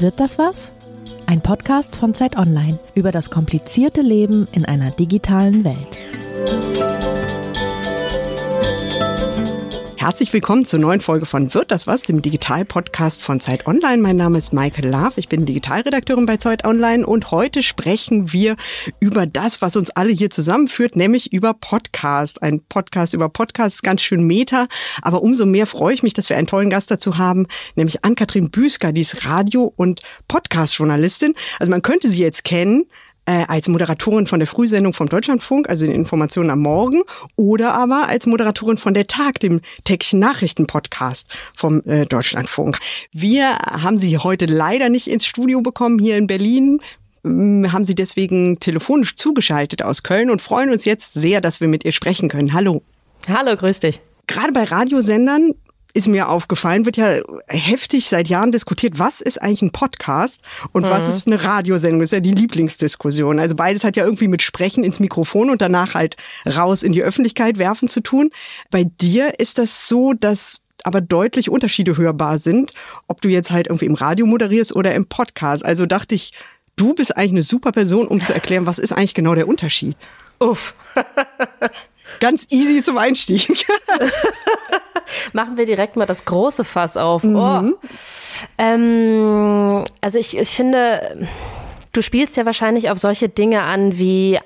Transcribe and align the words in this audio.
Wird 0.00 0.20
das 0.20 0.38
was? 0.38 0.70
Ein 1.26 1.40
Podcast 1.40 1.96
von 1.96 2.14
Zeit 2.14 2.36
Online 2.36 2.78
über 2.94 3.10
das 3.10 3.30
komplizierte 3.30 4.00
Leben 4.00 4.46
in 4.52 4.64
einer 4.64 4.92
digitalen 4.92 5.64
Welt. 5.64 5.98
Herzlich 9.98 10.32
willkommen 10.32 10.64
zur 10.64 10.78
neuen 10.78 11.00
Folge 11.00 11.26
von 11.26 11.54
Wird 11.54 11.72
das 11.72 11.88
was, 11.88 12.02
dem 12.02 12.22
Digital-Podcast 12.22 13.24
von 13.24 13.40
Zeit 13.40 13.66
Online. 13.66 14.00
Mein 14.00 14.14
Name 14.14 14.38
ist 14.38 14.52
Michael 14.52 14.88
Love, 14.88 15.14
ich 15.16 15.28
bin 15.28 15.44
Digitalredakteurin 15.44 16.24
bei 16.24 16.36
Zeit 16.36 16.64
Online 16.64 17.04
und 17.04 17.32
heute 17.32 17.64
sprechen 17.64 18.32
wir 18.32 18.54
über 19.00 19.26
das, 19.26 19.60
was 19.60 19.74
uns 19.74 19.90
alle 19.90 20.12
hier 20.12 20.30
zusammenführt, 20.30 20.94
nämlich 20.94 21.32
über 21.32 21.52
Podcast. 21.52 22.44
Ein 22.44 22.60
Podcast 22.60 23.12
über 23.12 23.28
Podcast 23.28 23.74
ist 23.74 23.82
ganz 23.82 24.00
schön 24.00 24.22
meta, 24.22 24.68
aber 25.02 25.20
umso 25.20 25.46
mehr 25.46 25.66
freue 25.66 25.94
ich 25.94 26.04
mich, 26.04 26.14
dass 26.14 26.28
wir 26.28 26.36
einen 26.36 26.46
tollen 26.46 26.70
Gast 26.70 26.92
dazu 26.92 27.18
haben, 27.18 27.48
nämlich 27.74 28.04
Ann-Kathrin 28.04 28.50
Büsker, 28.50 28.92
die 28.92 29.00
ist 29.00 29.26
Radio- 29.26 29.72
und 29.74 30.02
Podcast-Journalistin. 30.28 31.34
Also 31.58 31.70
man 31.70 31.82
könnte 31.82 32.08
sie 32.08 32.20
jetzt 32.20 32.44
kennen, 32.44 32.86
äh, 33.28 33.44
als 33.46 33.68
Moderatorin 33.68 34.26
von 34.26 34.40
der 34.40 34.46
Frühsendung 34.46 34.94
vom 34.94 35.08
Deutschlandfunk, 35.08 35.68
also 35.68 35.84
den 35.84 35.94
Informationen 35.94 36.48
am 36.48 36.60
Morgen, 36.60 37.02
oder 37.36 37.74
aber 37.74 38.08
als 38.08 38.26
Moderatorin 38.26 38.78
von 38.78 38.94
der 38.94 39.06
Tag, 39.06 39.38
dem 39.40 39.60
täglichen 39.84 40.18
Nachrichten-Podcast 40.18 41.28
vom 41.54 41.82
äh, 41.84 42.06
Deutschlandfunk. 42.06 42.78
Wir 43.12 43.58
haben 43.58 43.98
sie 43.98 44.16
heute 44.16 44.46
leider 44.46 44.88
nicht 44.88 45.08
ins 45.08 45.26
Studio 45.26 45.60
bekommen 45.60 45.98
hier 45.98 46.16
in 46.16 46.26
Berlin 46.26 46.80
hm, 47.22 47.70
haben 47.70 47.84
sie 47.84 47.94
deswegen 47.94 48.60
telefonisch 48.60 49.16
zugeschaltet 49.16 49.82
aus 49.82 50.02
Köln 50.02 50.30
und 50.30 50.40
freuen 50.40 50.70
uns 50.70 50.86
jetzt 50.86 51.12
sehr, 51.12 51.42
dass 51.42 51.60
wir 51.60 51.68
mit 51.68 51.84
ihr 51.84 51.92
sprechen 51.92 52.30
können. 52.30 52.54
Hallo. 52.54 52.82
Hallo, 53.28 53.54
grüß 53.56 53.80
dich. 53.80 54.00
Gerade 54.26 54.52
bei 54.52 54.64
Radiosendern 54.64 55.54
ist 55.98 56.06
mir 56.06 56.28
aufgefallen, 56.28 56.86
wird 56.86 56.96
ja 56.96 57.20
heftig 57.48 58.08
seit 58.08 58.28
Jahren 58.28 58.52
diskutiert, 58.52 59.00
was 59.00 59.20
ist 59.20 59.42
eigentlich 59.42 59.62
ein 59.62 59.72
Podcast 59.72 60.42
und 60.70 60.84
mhm. 60.84 60.90
was 60.90 61.08
ist 61.08 61.26
eine 61.26 61.42
Radiosendung? 61.42 61.98
Das 61.98 62.08
ist 62.08 62.12
ja 62.12 62.20
die 62.20 62.34
Lieblingsdiskussion. 62.34 63.40
Also 63.40 63.56
beides 63.56 63.82
hat 63.82 63.96
ja 63.96 64.04
irgendwie 64.04 64.28
mit 64.28 64.42
Sprechen 64.42 64.84
ins 64.84 65.00
Mikrofon 65.00 65.50
und 65.50 65.60
danach 65.60 65.94
halt 65.94 66.16
raus 66.46 66.84
in 66.84 66.92
die 66.92 67.02
Öffentlichkeit 67.02 67.58
werfen 67.58 67.88
zu 67.88 68.00
tun. 68.00 68.30
Bei 68.70 68.84
dir 68.84 69.40
ist 69.40 69.58
das 69.58 69.88
so, 69.88 70.12
dass 70.12 70.60
aber 70.84 71.00
deutlich 71.00 71.50
Unterschiede 71.50 71.96
hörbar 71.96 72.38
sind, 72.38 72.72
ob 73.08 73.20
du 73.20 73.28
jetzt 73.28 73.50
halt 73.50 73.66
irgendwie 73.66 73.86
im 73.86 73.94
Radio 73.94 74.24
moderierst 74.24 74.74
oder 74.76 74.94
im 74.94 75.06
Podcast. 75.06 75.64
Also 75.64 75.84
dachte 75.84 76.14
ich, 76.14 76.32
du 76.76 76.94
bist 76.94 77.16
eigentlich 77.16 77.32
eine 77.32 77.42
super 77.42 77.72
Person, 77.72 78.06
um 78.06 78.20
zu 78.20 78.32
erklären, 78.32 78.66
was 78.66 78.78
ist 78.78 78.92
eigentlich 78.92 79.14
genau 79.14 79.34
der 79.34 79.48
Unterschied. 79.48 79.96
Uff. 80.38 80.74
Ganz 82.20 82.46
easy 82.50 82.84
zum 82.84 82.96
Einstieg. 82.98 83.66
Machen 85.32 85.56
wir 85.56 85.66
direkt 85.66 85.96
mal 85.96 86.06
das 86.06 86.24
große 86.24 86.64
Fass 86.64 86.96
auf. 86.96 87.24
Mhm. 87.24 87.36
Oh. 87.36 87.88
Ähm, 88.58 89.84
also 90.00 90.18
ich, 90.18 90.36
ich 90.36 90.50
finde, 90.50 91.28
du 91.92 92.02
spielst 92.02 92.36
ja 92.36 92.46
wahrscheinlich 92.46 92.90
auf 92.90 92.98
solche 92.98 93.28
Dinge 93.28 93.62
an 93.62 93.98
wie 93.98 94.38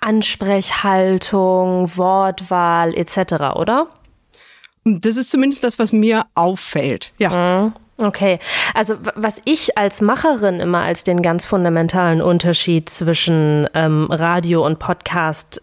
Ansprechhaltung, 0.00 1.96
Wortwahl 1.96 2.94
etc., 2.96 3.56
oder? 3.56 3.88
Das 4.84 5.16
ist 5.16 5.30
zumindest 5.30 5.62
das, 5.62 5.78
was 5.78 5.92
mir 5.92 6.26
auffällt. 6.34 7.12
Ja. 7.18 7.62
Mhm. 7.62 7.72
Okay, 8.00 8.38
also 8.72 8.96
was 9.14 9.42
ich 9.44 9.76
als 9.76 10.00
Macherin 10.00 10.58
immer 10.58 10.80
als 10.80 11.04
den 11.04 11.20
ganz 11.20 11.44
fundamentalen 11.44 12.22
Unterschied 12.22 12.88
zwischen 12.88 13.68
ähm, 13.74 14.06
Radio 14.10 14.64
und 14.64 14.78
Podcast 14.78 15.60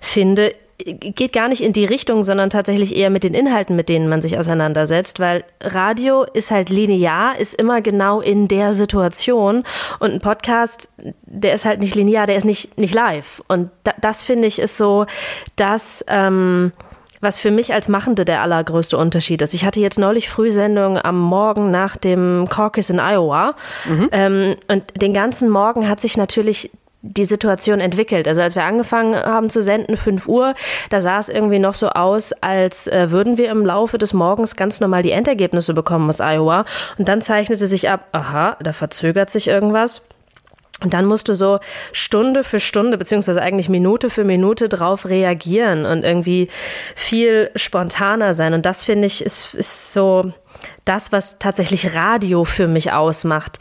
finde, 0.00 0.54
geht 0.84 1.32
gar 1.32 1.48
nicht 1.48 1.62
in 1.62 1.72
die 1.72 1.84
Richtung, 1.84 2.24
sondern 2.24 2.50
tatsächlich 2.50 2.94
eher 2.94 3.10
mit 3.10 3.24
den 3.24 3.34
Inhalten, 3.34 3.76
mit 3.76 3.88
denen 3.88 4.08
man 4.08 4.22
sich 4.22 4.38
auseinandersetzt, 4.38 5.20
weil 5.20 5.44
Radio 5.60 6.24
ist 6.34 6.50
halt 6.50 6.68
linear, 6.68 7.38
ist 7.38 7.54
immer 7.54 7.80
genau 7.80 8.20
in 8.20 8.48
der 8.48 8.72
Situation 8.72 9.64
und 9.98 10.12
ein 10.12 10.20
Podcast, 10.20 10.92
der 11.22 11.54
ist 11.54 11.64
halt 11.64 11.80
nicht 11.80 11.94
linear, 11.94 12.26
der 12.26 12.36
ist 12.36 12.44
nicht, 12.44 12.78
nicht 12.78 12.94
live. 12.94 13.42
Und 13.48 13.70
da, 13.84 13.92
das 14.00 14.22
finde 14.22 14.48
ich 14.48 14.58
ist 14.58 14.76
so, 14.76 15.06
dass 15.56 16.04
ähm, 16.08 16.72
was 17.20 17.38
für 17.38 17.50
mich 17.50 17.74
als 17.74 17.88
Machende 17.88 18.24
der 18.24 18.40
allergrößte 18.40 18.96
Unterschied 18.96 19.42
ist. 19.42 19.52
Ich 19.52 19.64
hatte 19.64 19.80
jetzt 19.80 19.98
neulich 19.98 20.28
Frühsendung 20.28 20.98
am 20.98 21.18
Morgen 21.18 21.70
nach 21.70 21.96
dem 21.96 22.48
Caucus 22.48 22.90
in 22.90 22.98
Iowa 22.98 23.54
mhm. 23.86 24.08
ähm, 24.12 24.56
und 24.68 24.84
den 25.00 25.12
ganzen 25.12 25.50
Morgen 25.50 25.88
hat 25.88 26.00
sich 26.00 26.16
natürlich 26.16 26.70
die 27.02 27.24
Situation 27.24 27.80
entwickelt. 27.80 28.28
Also 28.28 28.42
als 28.42 28.56
wir 28.56 28.64
angefangen 28.64 29.14
haben 29.14 29.48
zu 29.48 29.62
senden, 29.62 29.96
5 29.96 30.28
Uhr, 30.28 30.54
da 30.90 31.00
sah 31.00 31.18
es 31.18 31.28
irgendwie 31.28 31.58
noch 31.58 31.74
so 31.74 31.88
aus, 31.88 32.32
als 32.32 32.86
äh, 32.86 33.10
würden 33.10 33.38
wir 33.38 33.50
im 33.50 33.64
Laufe 33.64 33.96
des 33.98 34.12
Morgens 34.12 34.56
ganz 34.56 34.80
normal 34.80 35.02
die 35.02 35.12
Endergebnisse 35.12 35.72
bekommen 35.72 36.08
aus 36.08 36.20
Iowa. 36.20 36.64
Und 36.98 37.08
dann 37.08 37.22
zeichnete 37.22 37.66
sich 37.66 37.88
ab, 37.88 38.08
aha, 38.12 38.56
da 38.62 38.72
verzögert 38.72 39.30
sich 39.30 39.48
irgendwas. 39.48 40.02
Und 40.82 40.94
dann 40.94 41.04
musst 41.04 41.28
du 41.28 41.34
so 41.34 41.58
Stunde 41.92 42.42
für 42.42 42.58
Stunde, 42.58 42.96
beziehungsweise 42.96 43.42
eigentlich 43.42 43.68
Minute 43.68 44.08
für 44.08 44.24
Minute 44.24 44.68
drauf 44.68 45.08
reagieren 45.08 45.84
und 45.84 46.04
irgendwie 46.04 46.48
viel 46.94 47.50
spontaner 47.54 48.32
sein. 48.32 48.54
Und 48.54 48.64
das 48.64 48.84
finde 48.84 49.06
ich 49.06 49.22
ist, 49.22 49.54
ist 49.54 49.92
so, 49.92 50.32
das, 50.84 51.12
was 51.12 51.38
tatsächlich 51.38 51.94
Radio 51.94 52.44
für 52.44 52.68
mich 52.68 52.92
ausmacht. 52.92 53.58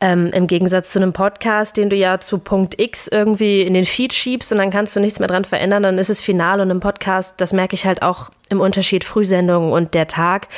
Ähm, 0.00 0.28
Im 0.28 0.46
Gegensatz 0.46 0.90
zu 0.92 0.98
einem 0.98 1.12
Podcast, 1.12 1.76
den 1.76 1.90
du 1.90 1.96
ja 1.96 2.20
zu 2.20 2.38
Punkt 2.38 2.80
X 2.80 3.08
irgendwie 3.08 3.62
in 3.62 3.74
den 3.74 3.84
Feed 3.84 4.12
schiebst 4.12 4.52
und 4.52 4.58
dann 4.58 4.70
kannst 4.70 4.94
du 4.94 5.00
nichts 5.00 5.18
mehr 5.18 5.28
dran 5.28 5.44
verändern, 5.44 5.82
dann 5.82 5.98
ist 5.98 6.10
es 6.10 6.20
final. 6.20 6.60
Und 6.60 6.70
im 6.70 6.80
Podcast, 6.80 7.40
das 7.40 7.52
merke 7.52 7.74
ich 7.74 7.86
halt 7.86 8.02
auch 8.02 8.30
im 8.48 8.60
Unterschied 8.60 9.04
Frühsendung 9.04 9.72
und 9.72 9.94
der 9.94 10.06
Tag. 10.06 10.48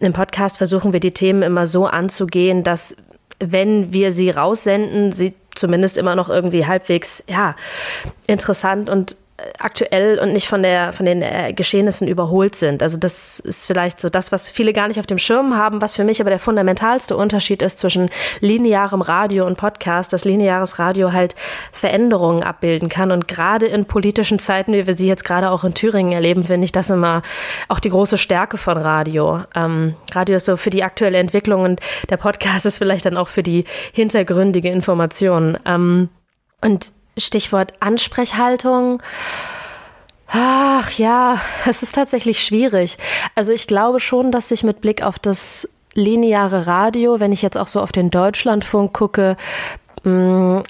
Im 0.00 0.12
Podcast 0.12 0.58
versuchen 0.58 0.92
wir 0.92 1.00
die 1.00 1.12
Themen 1.12 1.42
immer 1.42 1.66
so 1.66 1.86
anzugehen, 1.86 2.62
dass 2.62 2.96
wenn 3.38 3.92
wir 3.92 4.12
sie 4.12 4.30
raussenden, 4.30 5.10
sie 5.10 5.34
zumindest 5.54 5.98
immer 5.98 6.16
noch 6.16 6.28
irgendwie 6.28 6.66
halbwegs 6.66 7.24
ja 7.28 7.56
interessant 8.26 8.88
und 8.88 9.16
aktuell 9.58 10.18
und 10.18 10.32
nicht 10.32 10.46
von, 10.46 10.62
der, 10.62 10.92
von 10.92 11.06
den 11.06 11.22
äh, 11.22 11.52
Geschehnissen 11.52 12.06
überholt 12.06 12.54
sind. 12.54 12.82
Also 12.82 12.98
das 12.98 13.40
ist 13.40 13.66
vielleicht 13.66 14.00
so 14.00 14.08
das, 14.08 14.30
was 14.30 14.50
viele 14.50 14.72
gar 14.72 14.88
nicht 14.88 15.00
auf 15.00 15.06
dem 15.06 15.18
Schirm 15.18 15.56
haben, 15.56 15.80
was 15.80 15.94
für 15.94 16.04
mich 16.04 16.20
aber 16.20 16.30
der 16.30 16.38
fundamentalste 16.38 17.16
Unterschied 17.16 17.62
ist 17.62 17.78
zwischen 17.78 18.10
linearem 18.40 19.00
Radio 19.00 19.46
und 19.46 19.56
Podcast, 19.56 20.12
dass 20.12 20.24
lineares 20.24 20.78
Radio 20.78 21.12
halt 21.12 21.34
Veränderungen 21.72 22.42
abbilden 22.42 22.88
kann. 22.88 23.10
Und 23.10 23.28
gerade 23.28 23.66
in 23.66 23.84
politischen 23.84 24.38
Zeiten, 24.38 24.72
wie 24.72 24.86
wir 24.86 24.96
sie 24.96 25.08
jetzt 25.08 25.24
gerade 25.24 25.50
auch 25.50 25.64
in 25.64 25.74
Thüringen 25.74 26.12
erleben, 26.12 26.44
finde 26.44 26.64
ich 26.64 26.72
das 26.72 26.90
immer 26.90 27.22
auch 27.68 27.80
die 27.80 27.90
große 27.90 28.18
Stärke 28.18 28.58
von 28.58 28.76
Radio. 28.76 29.40
Ähm, 29.54 29.94
Radio 30.14 30.36
ist 30.36 30.46
so 30.46 30.56
für 30.56 30.70
die 30.70 30.84
aktuelle 30.84 31.18
Entwicklung 31.18 31.62
und 31.62 31.80
der 32.10 32.16
Podcast 32.16 32.66
ist 32.66 32.78
vielleicht 32.78 33.06
dann 33.06 33.16
auch 33.16 33.28
für 33.28 33.42
die 33.42 33.64
hintergründige 33.92 34.68
Information. 34.70 35.58
Ähm, 35.64 36.10
und 36.60 36.92
Stichwort 37.16 37.72
Ansprechhaltung. 37.80 39.02
Ach 40.28 40.90
ja, 40.92 41.40
es 41.66 41.82
ist 41.82 41.94
tatsächlich 41.94 42.42
schwierig. 42.42 42.96
Also 43.34 43.52
ich 43.52 43.66
glaube 43.66 44.00
schon, 44.00 44.30
dass 44.30 44.48
sich 44.48 44.64
mit 44.64 44.80
Blick 44.80 45.02
auf 45.02 45.18
das 45.18 45.68
lineare 45.94 46.66
Radio, 46.66 47.20
wenn 47.20 47.32
ich 47.32 47.42
jetzt 47.42 47.58
auch 47.58 47.68
so 47.68 47.80
auf 47.80 47.92
den 47.92 48.10
Deutschlandfunk 48.10 48.94
gucke, 48.94 49.36
mm, 50.04 50.60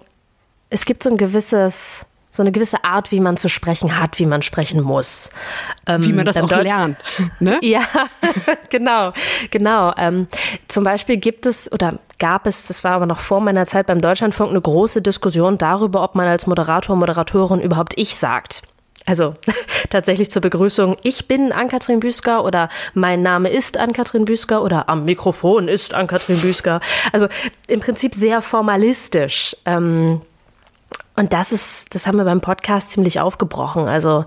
es 0.68 0.84
gibt 0.84 1.04
so 1.04 1.10
ein 1.10 1.16
gewisses 1.16 2.06
so 2.32 2.42
eine 2.42 2.50
gewisse 2.50 2.82
Art, 2.82 3.12
wie 3.12 3.20
man 3.20 3.36
zu 3.36 3.48
sprechen 3.48 4.00
hat, 4.00 4.18
wie 4.18 4.24
man 4.24 4.40
sprechen 4.40 4.80
muss. 4.80 5.30
Ähm, 5.86 6.02
wie 6.04 6.12
man 6.14 6.24
das 6.24 6.38
auch 6.38 6.50
lernt. 6.50 6.96
Ne? 7.38 7.60
Ja, 7.62 7.82
genau, 8.70 9.12
genau. 9.50 9.92
Ähm, 9.96 10.26
zum 10.66 10.82
Beispiel 10.82 11.18
gibt 11.18 11.46
es 11.46 11.70
oder 11.70 11.98
gab 12.18 12.46
es, 12.46 12.66
das 12.66 12.82
war 12.82 12.92
aber 12.92 13.06
noch 13.06 13.20
vor 13.20 13.40
meiner 13.40 13.66
Zeit 13.66 13.86
beim 13.86 14.00
Deutschlandfunk, 14.00 14.50
eine 14.50 14.60
große 14.60 15.02
Diskussion 15.02 15.58
darüber, 15.58 16.02
ob 16.02 16.14
man 16.14 16.26
als 16.26 16.46
Moderator, 16.46 16.96
Moderatorin 16.96 17.60
überhaupt 17.60 17.92
ich 17.96 18.16
sagt. 18.16 18.62
Also 19.04 19.34
tatsächlich 19.90 20.30
zur 20.30 20.42
Begrüßung, 20.42 20.96
ich 21.02 21.28
bin 21.28 21.52
Ann-Kathrin 21.52 22.00
Büsker 22.00 22.44
oder 22.44 22.68
mein 22.94 23.22
Name 23.22 23.50
ist 23.50 23.76
Ann-Kathrin 23.76 24.24
Büsker 24.24 24.62
oder 24.62 24.88
am 24.88 25.04
Mikrofon 25.04 25.68
ist 25.68 25.92
Ann-Kathrin 25.92 26.40
Büsker. 26.40 26.80
Also 27.12 27.28
im 27.68 27.80
Prinzip 27.80 28.14
sehr 28.14 28.40
formalistisch. 28.40 29.56
Ähm, 29.66 30.22
und 31.16 31.32
das 31.32 31.52
ist, 31.52 31.94
das 31.94 32.06
haben 32.06 32.18
wir 32.18 32.24
beim 32.24 32.40
Podcast 32.40 32.90
ziemlich 32.90 33.20
aufgebrochen. 33.20 33.86
Also 33.86 34.24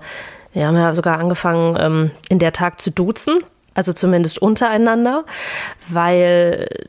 wir 0.52 0.66
haben 0.66 0.76
ja 0.76 0.94
sogar 0.94 1.18
angefangen, 1.18 1.76
ähm, 1.78 2.10
in 2.28 2.38
der 2.38 2.52
Tag 2.52 2.80
zu 2.80 2.90
duzen, 2.90 3.38
also 3.74 3.92
zumindest 3.92 4.40
untereinander, 4.40 5.24
weil 5.88 6.88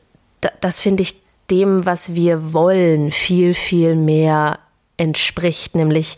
das 0.60 0.80
finde 0.80 1.02
ich 1.02 1.20
dem, 1.50 1.84
was 1.84 2.14
wir 2.14 2.52
wollen, 2.52 3.10
viel, 3.10 3.54
viel 3.54 3.94
mehr 3.94 4.58
entspricht, 4.96 5.74
nämlich 5.74 6.16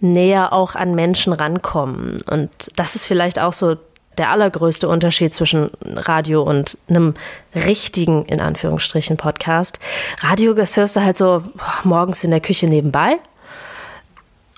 näher 0.00 0.52
auch 0.52 0.74
an 0.74 0.94
Menschen 0.94 1.32
rankommen. 1.32 2.20
Und 2.28 2.50
das 2.76 2.94
ist 2.94 3.06
vielleicht 3.06 3.38
auch 3.38 3.52
so 3.52 3.76
der 4.18 4.30
allergrößte 4.30 4.88
Unterschied 4.88 5.34
zwischen 5.34 5.70
Radio 5.82 6.42
und 6.42 6.78
einem 6.88 7.14
richtigen, 7.54 8.24
in 8.26 8.40
Anführungsstrichen, 8.40 9.16
Podcast. 9.16 9.78
Radio 10.20 10.54
hörst 10.54 10.96
du 10.96 11.00
halt 11.02 11.16
so 11.16 11.42
morgens 11.82 12.24
in 12.24 12.30
der 12.30 12.40
Küche 12.40 12.66
nebenbei. 12.66 13.18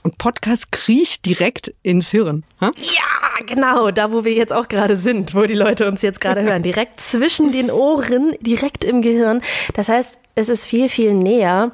Und 0.07 0.19
Podcast 0.19 0.71
kriecht 0.71 1.27
direkt 1.27 1.75
ins 1.83 2.11
Hirn. 2.11 2.45
Ha? 2.61 2.71
Ja, 2.77 3.45
genau, 3.45 3.91
da 3.91 4.13
wo 4.13 4.25
wir 4.25 4.35
jetzt 4.35 4.53
auch 4.53 4.69
gerade 4.69 4.95
sind, 4.95 5.35
wo 5.35 5.47
die 5.47 5.55
Leute 5.55 5.89
uns 5.89 6.01
jetzt 6.01 6.21
gerade 6.21 6.43
hören. 6.49 6.63
Direkt 6.63 7.01
zwischen 7.01 7.51
den 7.51 7.73
Ohren, 7.73 8.33
direkt 8.41 8.85
im 8.85 9.03
Gehirn. 9.03 9.43
Das 9.75 9.89
heißt, 9.89 10.21
es 10.37 10.49
ist 10.49 10.65
viel, 10.65 10.89
viel 10.89 11.13
näher. 11.13 11.73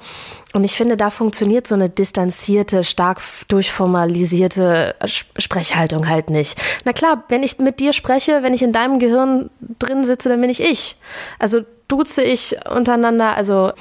Und 0.53 0.65
ich 0.65 0.77
finde, 0.77 0.97
da 0.97 1.11
funktioniert 1.11 1.67
so 1.67 1.75
eine 1.75 1.89
distanzierte, 1.89 2.85
stark 2.85 3.23
durchformalisierte 3.49 4.95
Sprechhaltung 5.05 6.09
halt 6.09 6.29
nicht. 6.29 6.59
Na 6.85 6.93
klar, 6.93 7.25
wenn 7.29 7.43
ich 7.43 7.59
mit 7.59 7.81
dir 7.81 7.93
spreche, 7.93 8.43
wenn 8.43 8.53
ich 8.53 8.63
in 8.63 8.73
deinem 8.73 8.99
Gehirn 8.99 9.51
drin 9.79 10.05
sitze, 10.05 10.29
dann 10.29 10.41
bin 10.41 10.51
ich 10.51 10.61
ich. 10.61 10.97
Also 11.39 11.63
duze 11.89 12.23
ich 12.23 12.57
untereinander, 12.71 13.37
also 13.37 13.73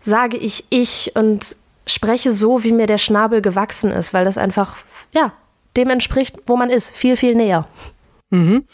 sage 0.00 0.36
ich 0.36 0.64
ich 0.70 1.12
und 1.14 1.56
spreche 1.86 2.32
so, 2.32 2.62
wie 2.62 2.72
mir 2.72 2.86
der 2.86 2.98
Schnabel 2.98 3.42
gewachsen 3.42 3.90
ist, 3.90 4.14
weil 4.14 4.24
das 4.24 4.38
einfach, 4.38 4.76
ja, 5.12 5.32
dem 5.76 5.90
entspricht, 5.90 6.38
wo 6.46 6.56
man 6.56 6.70
ist, 6.70 6.90
viel, 6.90 7.16
viel 7.16 7.34
näher. 7.34 7.66
Mhm. 8.30 8.64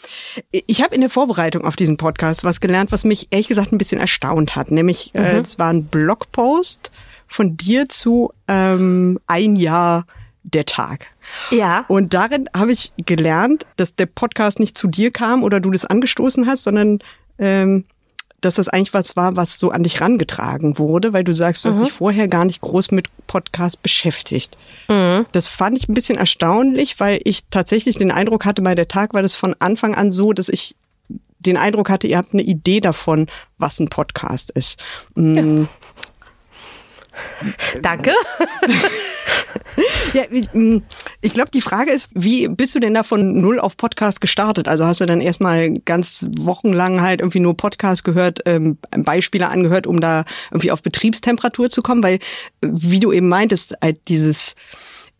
Ich 0.51 0.81
habe 0.81 0.95
in 0.95 1.01
der 1.01 1.09
Vorbereitung 1.09 1.65
auf 1.65 1.75
diesen 1.75 1.97
Podcast 1.97 2.43
was 2.43 2.61
gelernt, 2.61 2.91
was 2.91 3.03
mich 3.03 3.27
ehrlich 3.31 3.47
gesagt 3.47 3.71
ein 3.71 3.77
bisschen 3.77 3.99
erstaunt 3.99 4.55
hat. 4.55 4.71
Nämlich, 4.71 5.13
äh, 5.15 5.19
mhm. 5.19 5.25
äh, 5.25 5.39
es 5.39 5.59
war 5.59 5.69
ein 5.69 5.85
Blogpost 5.85 6.91
von 7.29 7.55
dir 7.55 7.87
zu 7.87 8.33
ähm, 8.47 9.19
ein 9.27 9.55
Jahr 9.55 10.05
der 10.43 10.65
Tag. 10.65 11.07
Ja. 11.51 11.85
Und 11.87 12.13
darin 12.13 12.49
habe 12.55 12.71
ich 12.71 12.91
gelernt, 13.05 13.65
dass 13.77 13.95
der 13.95 14.07
Podcast 14.07 14.59
nicht 14.59 14.77
zu 14.77 14.87
dir 14.87 15.11
kam 15.11 15.43
oder 15.43 15.59
du 15.59 15.71
das 15.71 15.85
angestoßen 15.85 16.47
hast, 16.47 16.63
sondern 16.63 16.99
ähm, 17.37 17.85
dass 18.41 18.55
das 18.55 18.69
eigentlich 18.69 18.93
was 18.93 19.15
war, 19.15 19.35
was 19.35 19.59
so 19.59 19.71
an 19.71 19.83
dich 19.83 20.01
rangetragen 20.01 20.77
wurde, 20.77 21.13
weil 21.13 21.23
du 21.23 21.33
sagst, 21.33 21.65
du 21.65 21.69
mhm. 21.69 21.73
hast 21.73 21.83
dich 21.83 21.91
vorher 21.91 22.27
gar 22.27 22.45
nicht 22.45 22.61
groß 22.61 22.91
mit 22.91 23.07
Podcast 23.27 23.83
beschäftigt. 23.83 24.57
Mhm. 24.87 25.25
Das 25.31 25.47
fand 25.47 25.77
ich 25.77 25.89
ein 25.89 25.93
bisschen 25.93 26.17
erstaunlich, 26.17 26.99
weil 26.99 27.19
ich 27.25 27.45
tatsächlich 27.49 27.97
den 27.97 28.11
Eindruck 28.11 28.45
hatte, 28.45 28.61
bei 28.61 28.75
der 28.75 28.87
Tag 28.87 29.13
war 29.13 29.21
das 29.21 29.35
von 29.35 29.55
Anfang 29.59 29.95
an 29.95 30.11
so, 30.11 30.33
dass 30.33 30.49
ich 30.49 30.75
den 31.39 31.57
Eindruck 31.57 31.89
hatte, 31.89 32.07
ihr 32.07 32.17
habt 32.17 32.33
eine 32.33 32.43
Idee 32.43 32.81
davon, 32.81 33.27
was 33.57 33.79
ein 33.79 33.89
Podcast 33.89 34.51
ist. 34.51 34.83
Mm. 35.15 35.33
Ja. 35.33 35.67
Danke. 37.81 38.11
ja, 40.13 40.23
mm, 40.53 40.83
ich 41.21 41.33
glaube, 41.33 41.51
die 41.51 41.61
Frage 41.61 41.91
ist, 41.91 42.09
wie 42.13 42.47
bist 42.47 42.75
du 42.75 42.79
denn 42.79 42.93
da 42.93 43.03
von 43.03 43.39
null 43.39 43.59
auf 43.59 43.77
Podcast 43.77 44.21
gestartet? 44.21 44.67
Also 44.67 44.85
hast 44.85 45.01
du 45.01 45.05
dann 45.05 45.21
erstmal 45.21 45.71
ganz 45.79 46.27
wochenlang 46.37 47.01
halt 47.01 47.21
irgendwie 47.21 47.39
nur 47.39 47.55
Podcast 47.55 48.03
gehört, 48.03 48.41
ähm, 48.45 48.77
Beispiele 48.91 49.47
angehört, 49.49 49.87
um 49.87 49.99
da 49.99 50.25
irgendwie 50.51 50.71
auf 50.71 50.81
Betriebstemperatur 50.81 51.69
zu 51.69 51.81
kommen? 51.81 52.03
Weil, 52.03 52.19
wie 52.61 52.99
du 52.99 53.11
eben 53.11 53.29
meintest, 53.29 53.75
halt 53.81 53.99
dieses 54.07 54.55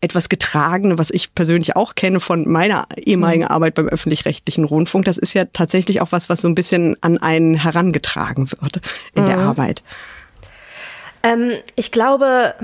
etwas 0.00 0.28
getragene, 0.28 0.98
was 0.98 1.10
ich 1.10 1.34
persönlich 1.34 1.76
auch 1.76 1.94
kenne 1.94 2.20
von 2.20 2.48
meiner 2.48 2.86
ehemaligen 2.96 3.44
mhm. 3.44 3.50
Arbeit 3.50 3.74
beim 3.74 3.88
öffentlich-rechtlichen 3.88 4.64
Rundfunk, 4.64 5.04
das 5.04 5.18
ist 5.18 5.34
ja 5.34 5.44
tatsächlich 5.44 6.00
auch 6.00 6.10
was, 6.10 6.28
was 6.28 6.40
so 6.40 6.48
ein 6.48 6.54
bisschen 6.54 6.96
an 7.02 7.18
einen 7.18 7.54
herangetragen 7.54 8.50
wird 8.50 8.80
in 9.14 9.24
mhm. 9.24 9.26
der 9.26 9.38
Arbeit. 9.38 9.82
Ähm, 11.22 11.52
ich 11.76 11.92
glaube, 11.92 12.54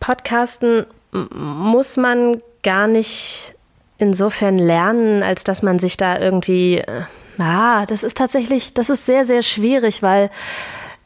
Podcasten 0.00 0.86
muss 1.12 1.96
man 1.96 2.42
gar 2.62 2.86
nicht 2.86 3.54
insofern 3.98 4.58
lernen, 4.58 5.22
als 5.22 5.44
dass 5.44 5.62
man 5.62 5.78
sich 5.78 5.96
da 5.96 6.18
irgendwie, 6.18 6.78
äh, 6.78 7.02
ah, 7.38 7.86
das 7.86 8.02
ist 8.02 8.16
tatsächlich, 8.16 8.74
das 8.74 8.90
ist 8.90 9.06
sehr, 9.06 9.24
sehr 9.24 9.42
schwierig, 9.42 10.02
weil 10.02 10.30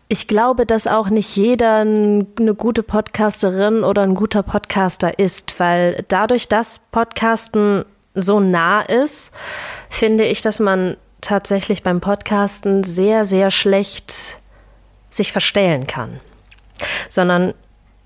ich 0.08 0.28
glaube, 0.28 0.66
dass 0.66 0.86
auch 0.86 1.10
nicht 1.10 1.36
jeder 1.36 1.78
eine 1.78 2.54
gute 2.56 2.82
Podcasterin 2.84 3.82
oder 3.82 4.02
ein 4.02 4.14
guter 4.14 4.42
Podcaster 4.44 5.18
ist, 5.18 5.58
weil 5.58 6.04
dadurch, 6.08 6.48
dass 6.48 6.78
Podcasten 6.78 7.84
so 8.14 8.38
nah 8.38 8.82
ist, 8.82 9.34
finde 9.90 10.24
ich, 10.24 10.42
dass 10.42 10.60
man 10.60 10.96
tatsächlich 11.20 11.82
beim 11.82 12.00
Podcasten 12.00 12.84
sehr, 12.84 13.24
sehr 13.24 13.50
schlecht 13.50 14.38
sich 15.10 15.32
verstellen 15.32 15.86
kann 15.86 16.20
sondern 17.08 17.54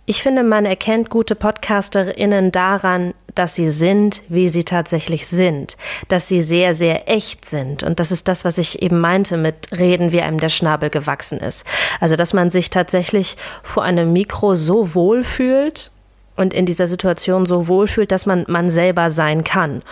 ich 0.06 0.24
finde, 0.24 0.42
man 0.42 0.66
erkennt 0.66 1.08
gute 1.08 1.36
PodcasterInnen 1.36 2.50
daran, 2.50 3.14
dass 3.36 3.54
sie 3.54 3.70
sind, 3.70 4.22
wie 4.28 4.48
sie 4.48 4.64
tatsächlich 4.64 5.28
sind, 5.28 5.76
dass 6.08 6.26
sie 6.26 6.40
sehr, 6.40 6.74
sehr 6.74 7.08
echt 7.08 7.44
sind. 7.44 7.84
Und 7.84 8.00
das 8.00 8.10
ist 8.10 8.26
das, 8.26 8.44
was 8.44 8.58
ich 8.58 8.82
eben 8.82 8.98
meinte 8.98 9.36
mit 9.36 9.68
Reden, 9.70 10.10
wie 10.10 10.20
einem 10.20 10.40
der 10.40 10.48
Schnabel 10.48 10.90
gewachsen 10.90 11.38
ist. 11.38 11.64
Also, 12.00 12.16
dass 12.16 12.32
man 12.32 12.50
sich 12.50 12.70
tatsächlich 12.70 13.36
vor 13.62 13.84
einem 13.84 14.12
Mikro 14.12 14.56
so 14.56 14.96
wohl 14.96 15.22
fühlt 15.22 15.92
und 16.36 16.54
in 16.54 16.66
dieser 16.66 16.86
Situation 16.86 17.44
so 17.44 17.68
wohlfühlt, 17.68 18.12
dass 18.12 18.26
man 18.26 18.44
man 18.48 18.70
selber 18.70 19.10
sein 19.10 19.44
kann. 19.44 19.82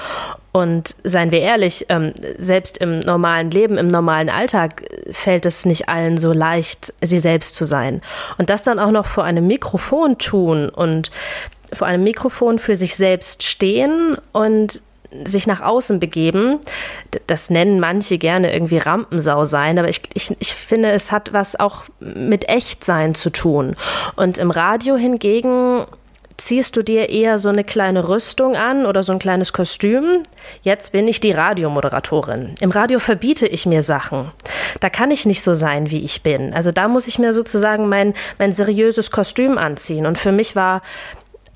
Und 0.52 0.96
seien 1.04 1.30
wir 1.30 1.40
ehrlich, 1.40 1.86
ähm, 1.88 2.14
selbst 2.36 2.78
im 2.78 3.00
normalen 3.00 3.50
Leben, 3.50 3.76
im 3.76 3.86
normalen 3.86 4.30
Alltag 4.30 4.82
fällt 5.10 5.46
es 5.46 5.66
nicht 5.66 5.88
allen 5.88 6.16
so 6.16 6.32
leicht, 6.32 6.92
sie 7.02 7.18
selbst 7.18 7.54
zu 7.54 7.64
sein. 7.64 8.00
Und 8.38 8.50
das 8.50 8.62
dann 8.62 8.78
auch 8.78 8.90
noch 8.90 9.06
vor 9.06 9.24
einem 9.24 9.46
Mikrofon 9.46 10.18
tun 10.18 10.68
und 10.68 11.10
vor 11.72 11.86
einem 11.86 12.02
Mikrofon 12.02 12.58
für 12.58 12.76
sich 12.76 12.96
selbst 12.96 13.42
stehen 13.42 14.16
und 14.32 14.80
sich 15.24 15.46
nach 15.46 15.60
außen 15.60 16.00
begeben. 16.00 16.60
Das 17.26 17.50
nennen 17.50 17.80
manche 17.80 18.18
gerne 18.18 18.52
irgendwie 18.52 18.78
Rampensau 18.78 19.44
sein, 19.44 19.78
aber 19.78 19.88
ich, 19.88 20.02
ich, 20.14 20.34
ich 20.38 20.54
finde, 20.54 20.90
es 20.90 21.12
hat 21.12 21.32
was 21.32 21.58
auch 21.58 21.84
mit 22.00 22.48
Echtsein 22.48 23.14
zu 23.14 23.30
tun. 23.30 23.76
Und 24.16 24.38
im 24.38 24.50
Radio 24.50 24.96
hingegen 24.96 25.86
ziehst 26.38 26.76
du 26.76 26.82
dir 26.82 27.10
eher 27.10 27.36
so 27.36 27.48
eine 27.48 27.64
kleine 27.64 28.08
Rüstung 28.08 28.56
an 28.56 28.86
oder 28.86 29.02
so 29.02 29.12
ein 29.12 29.18
kleines 29.18 29.52
Kostüm. 29.52 30.22
Jetzt 30.62 30.92
bin 30.92 31.06
ich 31.06 31.20
die 31.20 31.32
Radiomoderatorin. 31.32 32.54
Im 32.60 32.70
Radio 32.70 33.00
verbiete 33.00 33.46
ich 33.46 33.66
mir 33.66 33.82
Sachen. 33.82 34.30
Da 34.80 34.88
kann 34.88 35.10
ich 35.10 35.26
nicht 35.26 35.42
so 35.42 35.52
sein, 35.52 35.90
wie 35.90 36.04
ich 36.04 36.22
bin. 36.22 36.54
Also 36.54 36.72
da 36.72 36.88
muss 36.88 37.08
ich 37.08 37.18
mir 37.18 37.32
sozusagen 37.32 37.88
mein, 37.88 38.14
mein 38.38 38.52
seriöses 38.52 39.10
Kostüm 39.10 39.58
anziehen. 39.58 40.06
Und 40.06 40.16
für 40.16 40.32
mich 40.32 40.56
war 40.56 40.82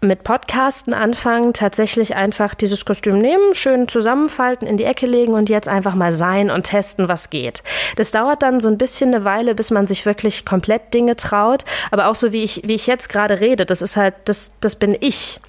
mit 0.03 0.25
Podcasten 0.25 0.95
anfangen, 0.95 1.53
tatsächlich 1.53 2.17
einfach 2.17 2.55
dieses 2.55 2.85
Kostüm 2.85 3.19
nehmen, 3.19 3.55
schön 3.55 3.89
zusammenfalten, 3.89 4.67
in 4.67 4.77
die 4.77 4.85
Ecke 4.85 5.07
legen 5.07 5.35
und 5.35 5.49
jetzt 5.49 5.69
einfach 5.69 5.95
mal 5.95 6.13
sein 6.13 6.51
und 6.51 6.65
testen, 6.65 7.09
was 7.09 7.31
geht. 7.31 7.63
Das 7.97 8.11
dauert 8.11 8.43
dann 8.43 8.61
so 8.61 8.69
ein 8.69 8.79
bisschen 8.79 9.15
eine 9.15 9.25
Weile, 9.25 9.55
bis 9.55 9.71
man 9.71 9.87
sich 9.87 10.05
wirklich 10.05 10.45
komplett 10.45 10.93
Dinge 10.93 11.17
traut. 11.17 11.65
Aber 11.91 12.09
auch 12.09 12.17
so 12.17 12.33
wie 12.33 12.43
ich, 12.43 12.63
wie 12.65 12.75
ich 12.75 12.87
jetzt 12.87 13.09
gerade 13.09 13.41
rede, 13.41 13.65
das 13.65 13.81
ist 13.81 13.97
halt, 13.97 14.15
das, 14.25 14.55
das 14.61 14.75
bin 14.77 14.97
ich. 15.01 15.41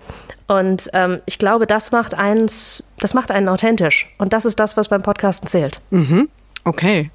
Und 0.48 0.90
ähm, 0.94 1.22
ich 1.26 1.40
glaube, 1.40 1.66
das 1.66 1.92
macht 1.92 2.14
eins, 2.14 2.84
das 3.00 3.14
macht 3.14 3.32
einen 3.32 3.50
authentisch. 3.50 4.14
Und 4.20 4.34
das 4.34 4.46
ist 4.46 4.60
das, 4.60 4.78
was 4.78 4.88
beim 4.88 5.02
Podcasten 5.02 5.48
zählt. 5.48 5.82
Mhm. 5.90 6.30
Okay. 6.64 7.10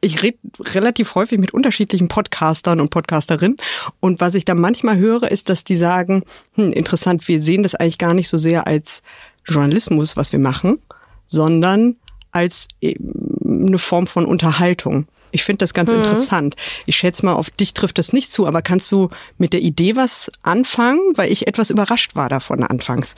Ich 0.00 0.22
rede 0.22 0.38
relativ 0.60 1.14
häufig 1.14 1.38
mit 1.38 1.52
unterschiedlichen 1.54 2.08
Podcastern 2.08 2.80
und 2.80 2.90
Podcasterinnen. 2.90 3.56
Und 4.00 4.20
was 4.20 4.34
ich 4.34 4.44
da 4.44 4.54
manchmal 4.54 4.96
höre, 4.96 5.30
ist, 5.30 5.48
dass 5.48 5.64
die 5.64 5.76
sagen, 5.76 6.24
hm, 6.54 6.72
interessant, 6.72 7.26
wir 7.28 7.40
sehen 7.40 7.62
das 7.62 7.74
eigentlich 7.74 7.98
gar 7.98 8.14
nicht 8.14 8.28
so 8.28 8.38
sehr 8.38 8.66
als 8.66 9.02
Journalismus, 9.46 10.16
was 10.16 10.32
wir 10.32 10.38
machen, 10.38 10.78
sondern 11.26 11.96
als 12.32 12.68
eine 12.82 13.78
Form 13.78 14.06
von 14.06 14.26
Unterhaltung. 14.26 15.06
Ich 15.32 15.44
finde 15.44 15.58
das 15.58 15.74
ganz 15.74 15.90
mhm. 15.90 15.98
interessant. 15.98 16.56
Ich 16.86 16.96
schätze 16.96 17.24
mal, 17.24 17.34
auf 17.34 17.50
dich 17.50 17.74
trifft 17.74 17.98
das 17.98 18.12
nicht 18.12 18.30
zu, 18.30 18.46
aber 18.46 18.62
kannst 18.62 18.90
du 18.92 19.10
mit 19.38 19.52
der 19.52 19.60
Idee 19.60 19.96
was 19.96 20.30
anfangen? 20.42 21.00
Weil 21.14 21.32
ich 21.32 21.46
etwas 21.46 21.70
überrascht 21.70 22.14
war 22.14 22.28
davon 22.28 22.62
anfangs. 22.62 23.14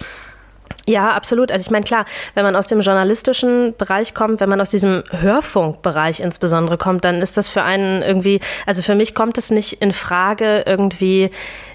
Ja, 0.86 1.12
absolut. 1.12 1.52
Also 1.52 1.66
ich 1.66 1.70
meine, 1.70 1.84
klar, 1.84 2.06
wenn 2.34 2.44
man 2.44 2.56
aus 2.56 2.66
dem 2.66 2.80
journalistischen 2.80 3.74
Bereich 3.76 4.14
kommt, 4.14 4.40
wenn 4.40 4.48
man 4.48 4.60
aus 4.60 4.70
diesem 4.70 5.04
Hörfunkbereich 5.10 6.20
insbesondere 6.20 6.78
kommt, 6.78 7.04
dann 7.04 7.20
ist 7.20 7.36
das 7.36 7.50
für 7.50 7.62
einen 7.62 8.02
irgendwie, 8.02 8.40
also 8.64 8.82
für 8.82 8.94
mich 8.94 9.14
kommt 9.14 9.36
es 9.36 9.50
nicht 9.50 9.82
in 9.82 9.92
Frage, 9.92 10.64
irgendwie 10.66 11.30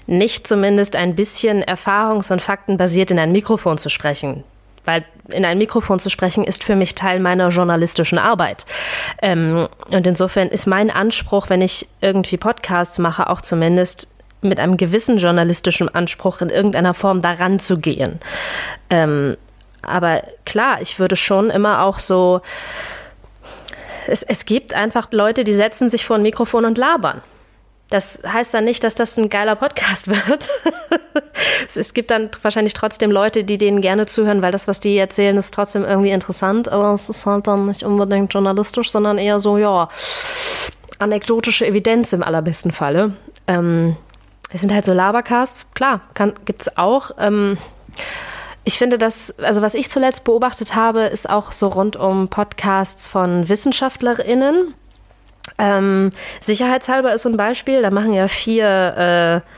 nicht 0.06 0.48
zumindest 0.48 0.96
ein 0.96 1.14
bisschen 1.14 1.62
erfahrungs- 1.62 2.32
und 2.32 2.42
faktenbasiert 2.42 3.12
in 3.12 3.18
ein 3.18 3.30
Mikrofon 3.30 3.78
zu 3.78 3.88
sprechen. 3.88 4.42
Weil 4.84 5.04
in 5.30 5.44
ein 5.44 5.58
Mikrofon 5.58 5.98
zu 5.98 6.10
sprechen 6.10 6.44
ist 6.44 6.64
für 6.64 6.76
mich 6.76 6.94
Teil 6.94 7.20
meiner 7.20 7.48
journalistischen 7.48 8.18
Arbeit. 8.18 8.66
Ähm, 9.22 9.68
und 9.92 10.06
insofern 10.06 10.48
ist 10.48 10.66
mein 10.66 10.90
Anspruch, 10.90 11.48
wenn 11.48 11.62
ich 11.62 11.88
irgendwie 12.00 12.36
Podcasts 12.36 12.98
mache, 12.98 13.30
auch 13.30 13.40
zumindest 13.40 14.13
mit 14.44 14.60
einem 14.60 14.76
gewissen 14.76 15.16
journalistischen 15.16 15.88
Anspruch 15.88 16.40
in 16.40 16.50
irgendeiner 16.50 16.94
Form 16.94 17.22
daran 17.22 17.58
zu 17.58 17.78
gehen. 17.78 18.20
Ähm, 18.90 19.36
aber 19.82 20.22
klar, 20.44 20.80
ich 20.80 20.98
würde 20.98 21.16
schon 21.16 21.50
immer 21.50 21.82
auch 21.82 21.98
so. 21.98 22.40
Es, 24.06 24.22
es 24.22 24.44
gibt 24.44 24.74
einfach 24.74 25.08
Leute, 25.12 25.44
die 25.44 25.54
setzen 25.54 25.88
sich 25.88 26.04
vor 26.04 26.16
ein 26.16 26.22
Mikrofon 26.22 26.64
und 26.64 26.78
labern. 26.78 27.22
Das 27.90 28.22
heißt 28.26 28.54
dann 28.54 28.64
nicht, 28.64 28.82
dass 28.82 28.94
das 28.94 29.16
ein 29.16 29.28
geiler 29.28 29.56
Podcast 29.56 30.08
wird. 30.08 30.48
es 31.74 31.94
gibt 31.94 32.10
dann 32.10 32.30
wahrscheinlich 32.42 32.74
trotzdem 32.74 33.10
Leute, 33.10 33.44
die 33.44 33.58
denen 33.58 33.80
gerne 33.80 34.06
zuhören, 34.06 34.42
weil 34.42 34.52
das, 34.52 34.68
was 34.68 34.80
die 34.80 34.96
erzählen, 34.96 35.36
ist 35.36 35.54
trotzdem 35.54 35.84
irgendwie 35.84 36.10
interessant, 36.10 36.68
aber 36.68 36.94
es 36.94 37.08
ist 37.08 37.26
halt 37.26 37.46
dann 37.46 37.66
nicht 37.66 37.82
unbedingt 37.82 38.32
journalistisch, 38.32 38.90
sondern 38.90 39.18
eher 39.18 39.38
so, 39.38 39.58
ja, 39.58 39.88
anekdotische 40.98 41.66
Evidenz 41.66 42.12
im 42.12 42.22
allerbesten 42.22 42.72
Falle. 42.72 43.14
Ähm, 43.46 43.96
es 44.54 44.60
sind 44.60 44.72
halt 44.72 44.84
so 44.84 44.92
Labercasts, 44.92 45.74
klar, 45.74 46.00
gibt 46.44 46.62
es 46.62 46.76
auch. 46.78 47.10
Ähm, 47.18 47.58
ich 48.62 48.78
finde 48.78 48.98
das, 48.98 49.36
also 49.40 49.62
was 49.62 49.74
ich 49.74 49.90
zuletzt 49.90 50.22
beobachtet 50.22 50.76
habe, 50.76 51.00
ist 51.00 51.28
auch 51.28 51.50
so 51.50 51.66
rund 51.66 51.96
um 51.96 52.28
Podcasts 52.28 53.08
von 53.08 53.48
WissenschaftlerInnen. 53.48 54.72
Ähm, 55.58 56.10
sicherheitshalber 56.40 57.12
ist 57.12 57.22
so 57.22 57.28
ein 57.28 57.36
Beispiel, 57.36 57.82
da 57.82 57.90
machen 57.90 58.12
ja 58.12 58.28
vier 58.28 59.42
äh, 59.44 59.50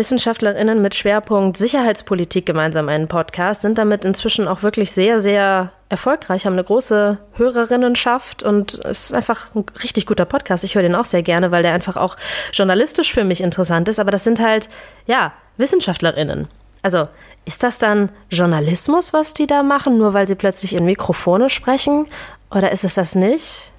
WissenschaftlerInnen 0.00 0.80
mit 0.80 0.94
Schwerpunkt 0.94 1.58
Sicherheitspolitik 1.58 2.46
gemeinsam 2.46 2.88
einen 2.88 3.06
Podcast, 3.06 3.60
sind 3.60 3.76
damit 3.76 4.06
inzwischen 4.06 4.48
auch 4.48 4.62
wirklich 4.62 4.92
sehr, 4.92 5.20
sehr 5.20 5.72
erfolgreich, 5.90 6.46
haben 6.46 6.54
eine 6.54 6.64
große 6.64 7.18
Hörerinnenschaft 7.34 8.42
und 8.42 8.82
es 8.82 9.10
ist 9.10 9.12
einfach 9.12 9.54
ein 9.54 9.66
richtig 9.82 10.06
guter 10.06 10.24
Podcast. 10.24 10.64
Ich 10.64 10.74
höre 10.74 10.84
den 10.84 10.94
auch 10.94 11.04
sehr 11.04 11.22
gerne, 11.22 11.50
weil 11.50 11.62
der 11.62 11.74
einfach 11.74 11.98
auch 11.98 12.16
journalistisch 12.54 13.12
für 13.12 13.24
mich 13.24 13.42
interessant 13.42 13.88
ist. 13.88 14.00
Aber 14.00 14.10
das 14.10 14.24
sind 14.24 14.40
halt, 14.40 14.70
ja, 15.04 15.34
WissenschaftlerInnen. 15.58 16.48
Also 16.80 17.06
ist 17.44 17.62
das 17.62 17.78
dann 17.78 18.08
Journalismus, 18.30 19.12
was 19.12 19.34
die 19.34 19.46
da 19.46 19.62
machen, 19.62 19.98
nur 19.98 20.14
weil 20.14 20.26
sie 20.26 20.34
plötzlich 20.34 20.72
in 20.72 20.86
Mikrofone 20.86 21.50
sprechen? 21.50 22.06
Oder 22.50 22.72
ist 22.72 22.84
es 22.84 22.94
das 22.94 23.14
nicht? 23.14 23.70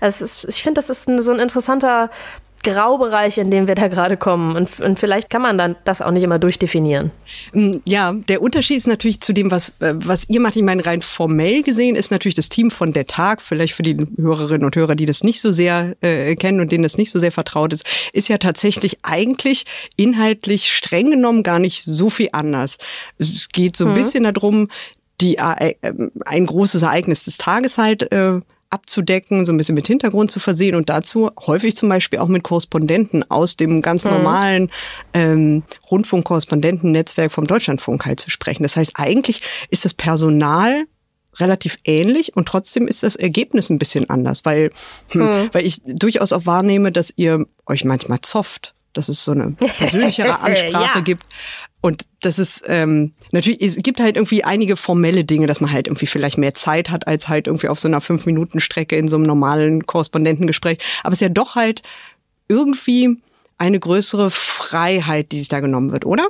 Also 0.00 0.24
ist, 0.24 0.48
ich 0.48 0.64
finde, 0.64 0.80
das 0.80 0.90
ist 0.90 1.08
ein, 1.08 1.20
so 1.20 1.30
ein 1.30 1.38
interessanter 1.38 2.10
Graubereich, 2.62 3.38
in 3.38 3.50
dem 3.50 3.66
wir 3.66 3.74
da 3.74 3.88
gerade 3.88 4.16
kommen. 4.16 4.56
Und, 4.56 4.80
und, 4.80 4.98
vielleicht 4.98 5.30
kann 5.30 5.42
man 5.42 5.56
dann 5.56 5.76
das 5.84 6.02
auch 6.02 6.10
nicht 6.10 6.22
immer 6.22 6.38
durchdefinieren. 6.38 7.10
Mm, 7.52 7.76
ja, 7.86 8.12
der 8.12 8.42
Unterschied 8.42 8.76
ist 8.76 8.86
natürlich 8.86 9.20
zu 9.20 9.32
dem, 9.32 9.50
was, 9.50 9.70
äh, 9.80 9.94
was 9.96 10.28
ihr 10.28 10.40
macht. 10.40 10.56
Ich 10.56 10.62
meine, 10.62 10.84
rein 10.84 11.02
formell 11.02 11.62
gesehen 11.62 11.96
ist 11.96 12.10
natürlich 12.10 12.34
das 12.34 12.48
Team 12.48 12.70
von 12.70 12.92
der 12.92 13.06
Tag, 13.06 13.42
vielleicht 13.42 13.74
für 13.74 13.82
die 13.82 13.96
Hörerinnen 14.16 14.64
und 14.64 14.76
Hörer, 14.76 14.94
die 14.94 15.06
das 15.06 15.24
nicht 15.24 15.40
so 15.40 15.52
sehr 15.52 15.96
äh, 16.02 16.34
kennen 16.36 16.60
und 16.60 16.70
denen 16.72 16.82
das 16.82 16.96
nicht 16.96 17.10
so 17.10 17.18
sehr 17.18 17.32
vertraut 17.32 17.72
ist, 17.72 17.86
ist 18.12 18.28
ja 18.28 18.38
tatsächlich 18.38 18.98
eigentlich 19.02 19.64
inhaltlich 19.96 20.70
streng 20.70 21.10
genommen 21.10 21.42
gar 21.42 21.58
nicht 21.58 21.84
so 21.84 22.10
viel 22.10 22.28
anders. 22.32 22.78
Es 23.18 23.48
geht 23.48 23.76
so 23.76 23.86
ein 23.86 23.92
mhm. 23.92 23.94
bisschen 23.94 24.24
darum, 24.24 24.68
die, 25.20 25.36
äh, 25.36 25.74
ein 26.24 26.46
großes 26.46 26.82
Ereignis 26.82 27.24
des 27.24 27.38
Tages 27.38 27.78
halt 27.78 28.10
äh, 28.12 28.40
abzudecken, 28.70 29.44
so 29.44 29.52
ein 29.52 29.56
bisschen 29.56 29.74
mit 29.74 29.86
Hintergrund 29.86 30.30
zu 30.30 30.38
versehen 30.38 30.76
und 30.76 30.88
dazu 30.88 31.30
häufig 31.46 31.76
zum 31.76 31.88
Beispiel 31.88 32.20
auch 32.20 32.28
mit 32.28 32.44
Korrespondenten 32.44 33.28
aus 33.28 33.56
dem 33.56 33.82
ganz 33.82 34.04
mhm. 34.04 34.12
normalen 34.12 34.70
ähm, 35.12 35.64
Rundfunkkorrespondentennetzwerk 35.90 37.32
vom 37.32 37.46
Deutschlandfunk 37.46 38.06
halt 38.06 38.20
zu 38.20 38.30
sprechen. 38.30 38.62
Das 38.62 38.76
heißt, 38.76 38.92
eigentlich 38.94 39.42
ist 39.70 39.84
das 39.84 39.92
Personal 39.92 40.84
relativ 41.36 41.78
ähnlich 41.84 42.36
und 42.36 42.46
trotzdem 42.46 42.86
ist 42.86 43.02
das 43.02 43.16
Ergebnis 43.16 43.70
ein 43.70 43.78
bisschen 43.78 44.08
anders, 44.08 44.44
weil, 44.44 44.70
hm, 45.08 45.22
mhm. 45.22 45.48
weil 45.52 45.66
ich 45.66 45.80
durchaus 45.84 46.32
auch 46.32 46.46
wahrnehme, 46.46 46.92
dass 46.92 47.12
ihr 47.16 47.46
euch 47.66 47.84
manchmal 47.84 48.20
zofft 48.20 48.74
dass 48.92 49.08
es 49.08 49.22
so 49.22 49.32
eine 49.32 49.52
persönlichere 49.52 50.40
Ansprache 50.40 50.98
ja. 50.98 51.00
gibt. 51.00 51.24
Und 51.80 52.04
das 52.20 52.38
ist 52.38 52.62
ähm, 52.66 53.12
natürlich, 53.32 53.62
es 53.62 53.76
gibt 53.76 54.00
halt 54.00 54.16
irgendwie 54.16 54.44
einige 54.44 54.76
formelle 54.76 55.24
Dinge, 55.24 55.46
dass 55.46 55.60
man 55.60 55.72
halt 55.72 55.88
irgendwie 55.88 56.06
vielleicht 56.06 56.36
mehr 56.36 56.54
Zeit 56.54 56.90
hat, 56.90 57.06
als 57.06 57.28
halt 57.28 57.46
irgendwie 57.46 57.68
auf 57.68 57.78
so 57.78 57.88
einer 57.88 58.00
Fünf-Minuten-Strecke 58.00 58.96
in 58.96 59.08
so 59.08 59.16
einem 59.16 59.24
normalen 59.24 59.86
Korrespondentengespräch. 59.86 60.78
Aber 61.02 61.12
es 61.12 61.18
ist 61.18 61.22
ja 61.22 61.30
doch 61.30 61.54
halt 61.54 61.82
irgendwie 62.48 63.16
eine 63.56 63.78
größere 63.78 64.30
Freiheit, 64.30 65.32
die 65.32 65.38
sich 65.38 65.48
da 65.48 65.60
genommen 65.60 65.92
wird, 65.92 66.04
oder? 66.04 66.28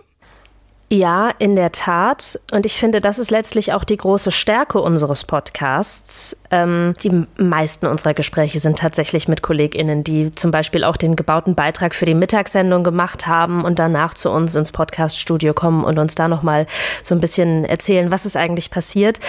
Ja, 0.92 1.30
in 1.38 1.54
der 1.54 1.70
Tat. 1.70 2.40
Und 2.50 2.66
ich 2.66 2.73
finde, 2.73 3.00
das 3.00 3.20
ist 3.20 3.30
letztlich 3.30 3.73
auch 3.73 3.85
die 3.85 3.97
große 3.97 4.32
Stärke 4.32 4.80
unseres 4.80 5.23
Podcasts. 5.23 6.37
Ähm, 6.50 6.97
die 7.04 7.26
meisten 7.40 7.87
unserer 7.87 8.12
Gespräche 8.12 8.59
sind 8.59 8.80
tatsächlich 8.80 9.28
mit 9.28 9.40
KollegInnen, 9.40 10.02
die 10.02 10.32
zum 10.32 10.50
Beispiel 10.50 10.82
auch 10.82 10.97
den 10.97 11.14
gebauten 11.14 11.54
Beitrag 11.54 11.94
für 11.94 12.06
die 12.06 12.14
Mittagssendung 12.14 12.82
gemacht 12.82 13.28
haben 13.28 13.62
und 13.62 13.78
danach 13.78 14.14
zu 14.14 14.30
uns 14.30 14.56
ins 14.56 14.73
Podcaststudio 14.73 15.54
kommen 15.54 15.85
und 15.85 15.97
uns 15.97 16.16
da 16.16 16.26
nochmal 16.26 16.66
so 17.04 17.14
ein 17.14 17.20
bisschen 17.20 17.64
erzählen, 17.64 18.11
was 18.11 18.26
ist 18.26 18.37
eigentlich 18.37 18.73
passiert. 18.73 19.20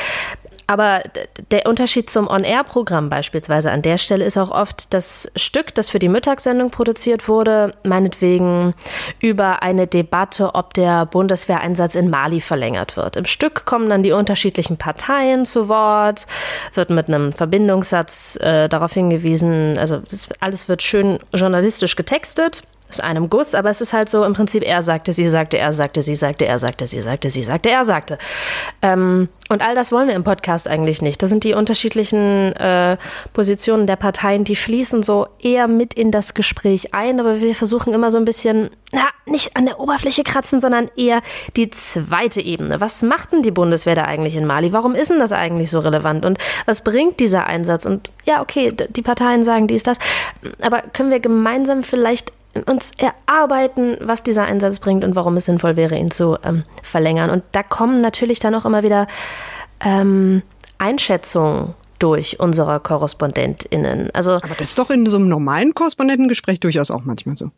Aber 0.71 1.03
der 1.51 1.65
Unterschied 1.65 2.09
zum 2.09 2.29
On-Air-Programm 2.29 3.09
beispielsweise 3.09 3.71
an 3.71 3.81
der 3.81 3.97
Stelle 3.97 4.23
ist 4.23 4.37
auch 4.37 4.51
oft 4.51 4.93
das 4.93 5.29
Stück, 5.35 5.75
das 5.75 5.89
für 5.89 5.99
die 5.99 6.07
Mittagssendung 6.07 6.71
produziert 6.71 7.27
wurde, 7.27 7.73
meinetwegen 7.83 8.73
über 9.19 9.63
eine 9.63 9.85
Debatte, 9.85 10.55
ob 10.55 10.73
der 10.73 11.07
Bundeswehreinsatz 11.07 11.95
in 11.95 12.09
Mali 12.09 12.39
verlängert 12.39 12.95
wird. 12.95 13.17
Im 13.17 13.25
Stück 13.25 13.65
kommen 13.65 13.89
dann 13.89 14.01
die 14.01 14.13
unterschiedlichen 14.13 14.77
Parteien 14.77 15.43
zu 15.43 15.67
Wort, 15.67 16.25
wird 16.73 16.89
mit 16.89 17.09
einem 17.09 17.33
Verbindungssatz 17.33 18.37
äh, 18.37 18.69
darauf 18.69 18.93
hingewiesen, 18.93 19.77
also 19.77 19.97
das, 19.97 20.29
alles 20.39 20.69
wird 20.69 20.81
schön 20.83 21.19
journalistisch 21.33 21.97
getextet 21.97 22.63
aus 22.91 22.99
einem 22.99 23.29
Guss, 23.29 23.55
aber 23.55 23.69
es 23.69 23.81
ist 23.81 23.93
halt 23.93 24.09
so 24.09 24.23
im 24.23 24.33
Prinzip, 24.33 24.63
er 24.63 24.81
sagte, 24.81 25.13
sie 25.13 25.29
sagte, 25.29 25.57
er 25.57 25.73
sagte, 25.73 26.01
sie 26.01 26.15
sagte, 26.15 26.45
er 26.45 26.59
sagte, 26.59 26.87
sie 26.87 27.01
sagte, 27.01 27.29
sie 27.29 27.43
sagte, 27.43 27.69
er 27.69 27.83
sagte. 27.83 28.17
Ähm, 28.81 29.29
und 29.49 29.61
all 29.61 29.75
das 29.75 29.91
wollen 29.91 30.07
wir 30.07 30.15
im 30.15 30.23
Podcast 30.23 30.67
eigentlich 30.67 31.01
nicht. 31.01 31.21
Das 31.21 31.29
sind 31.29 31.43
die 31.43 31.53
unterschiedlichen 31.53 32.53
äh, 32.55 32.97
Positionen 33.33 33.85
der 33.85 33.97
Parteien, 33.97 34.43
die 34.43 34.55
fließen 34.55 35.03
so 35.03 35.27
eher 35.39 35.67
mit 35.67 35.93
in 35.93 36.11
das 36.11 36.33
Gespräch 36.33 36.93
ein, 36.93 37.19
aber 37.19 37.41
wir 37.41 37.53
versuchen 37.55 37.93
immer 37.93 38.11
so 38.11 38.17
ein 38.17 38.25
bisschen, 38.25 38.69
na, 38.91 39.07
nicht 39.25 39.57
an 39.57 39.65
der 39.65 39.79
Oberfläche 39.79 40.23
kratzen, 40.23 40.61
sondern 40.61 40.89
eher 40.95 41.21
die 41.57 41.69
zweite 41.69 42.41
Ebene. 42.41 42.79
Was 42.79 43.03
macht 43.03 43.31
denn 43.31 43.41
die 43.41 43.51
Bundeswehr 43.51 43.95
da 43.95 44.03
eigentlich 44.03 44.35
in 44.35 44.45
Mali? 44.45 44.71
Warum 44.71 44.95
ist 44.95 45.09
denn 45.09 45.19
das 45.19 45.33
eigentlich 45.33 45.69
so 45.69 45.79
relevant? 45.79 46.25
Und 46.25 46.37
was 46.65 46.83
bringt 46.83 47.19
dieser 47.19 47.45
Einsatz? 47.47 47.85
Und 47.85 48.11
ja, 48.25 48.41
okay, 48.41 48.71
die 48.71 49.01
Parteien 49.01 49.43
sagen 49.43 49.67
dies, 49.67 49.83
das. 49.83 49.97
Aber 50.61 50.81
können 50.81 51.11
wir 51.11 51.19
gemeinsam 51.19 51.83
vielleicht 51.83 52.31
uns 52.65 52.91
erarbeiten, 52.97 53.97
was 54.01 54.23
dieser 54.23 54.45
Einsatz 54.45 54.79
bringt 54.79 55.03
und 55.03 55.15
warum 55.15 55.37
es 55.37 55.45
sinnvoll 55.45 55.75
wäre, 55.75 55.97
ihn 55.97 56.11
zu 56.11 56.37
ähm, 56.43 56.63
verlängern. 56.83 57.29
Und 57.29 57.43
da 57.51 57.63
kommen 57.63 57.99
natürlich 57.99 58.39
dann 58.39 58.55
auch 58.55 58.65
immer 58.65 58.83
wieder 58.83 59.07
ähm, 59.79 60.41
Einschätzungen 60.77 61.73
durch 61.99 62.39
unserer 62.39 62.79
KorrespondentInnen. 62.79 64.09
Also, 64.13 64.33
Aber 64.33 64.55
das 64.57 64.69
ist 64.69 64.79
doch 64.79 64.89
in 64.89 65.05
so 65.05 65.17
einem 65.17 65.27
normalen 65.27 65.73
Korrespondentengespräch 65.73 66.59
durchaus 66.59 66.91
auch 66.91 67.03
manchmal 67.05 67.37
so. 67.37 67.51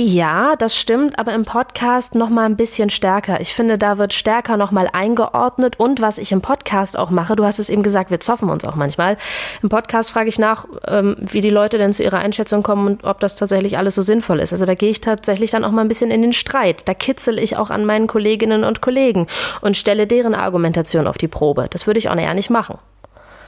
Ja, 0.00 0.54
das 0.54 0.76
stimmt, 0.76 1.18
aber 1.18 1.34
im 1.34 1.44
Podcast 1.44 2.14
noch 2.14 2.28
mal 2.28 2.44
ein 2.44 2.54
bisschen 2.54 2.88
stärker. 2.88 3.40
Ich 3.40 3.52
finde, 3.52 3.78
da 3.78 3.98
wird 3.98 4.12
stärker 4.14 4.56
noch 4.56 4.70
mal 4.70 4.88
eingeordnet 4.92 5.80
und 5.80 6.00
was 6.00 6.18
ich 6.18 6.30
im 6.30 6.40
Podcast 6.40 6.96
auch 6.96 7.10
mache, 7.10 7.34
du 7.34 7.44
hast 7.44 7.58
es 7.58 7.68
eben 7.68 7.82
gesagt, 7.82 8.12
wir 8.12 8.20
zoffen 8.20 8.48
uns 8.48 8.64
auch 8.64 8.76
manchmal. 8.76 9.16
Im 9.60 9.70
Podcast 9.70 10.12
frage 10.12 10.28
ich 10.28 10.38
nach, 10.38 10.66
ähm, 10.86 11.16
wie 11.18 11.40
die 11.40 11.50
Leute 11.50 11.78
denn 11.78 11.92
zu 11.92 12.04
ihrer 12.04 12.18
Einschätzung 12.18 12.62
kommen 12.62 12.86
und 12.86 13.04
ob 13.04 13.18
das 13.18 13.34
tatsächlich 13.34 13.76
alles 13.76 13.96
so 13.96 14.02
sinnvoll 14.02 14.38
ist. 14.38 14.52
Also 14.52 14.66
da 14.66 14.76
gehe 14.76 14.90
ich 14.90 15.00
tatsächlich 15.00 15.50
dann 15.50 15.64
auch 15.64 15.72
mal 15.72 15.80
ein 15.82 15.88
bisschen 15.88 16.12
in 16.12 16.22
den 16.22 16.32
Streit. 16.32 16.86
Da 16.86 16.94
kitzel 16.94 17.36
ich 17.40 17.56
auch 17.56 17.70
an 17.70 17.84
meinen 17.84 18.06
Kolleginnen 18.06 18.62
und 18.62 18.80
Kollegen 18.80 19.26
und 19.62 19.76
stelle 19.76 20.06
deren 20.06 20.36
Argumentation 20.36 21.08
auf 21.08 21.18
die 21.18 21.26
Probe. 21.26 21.66
Das 21.70 21.88
würde 21.88 21.98
ich 21.98 22.08
auch 22.08 22.14
eher 22.14 22.34
nicht 22.34 22.50
machen. 22.50 22.78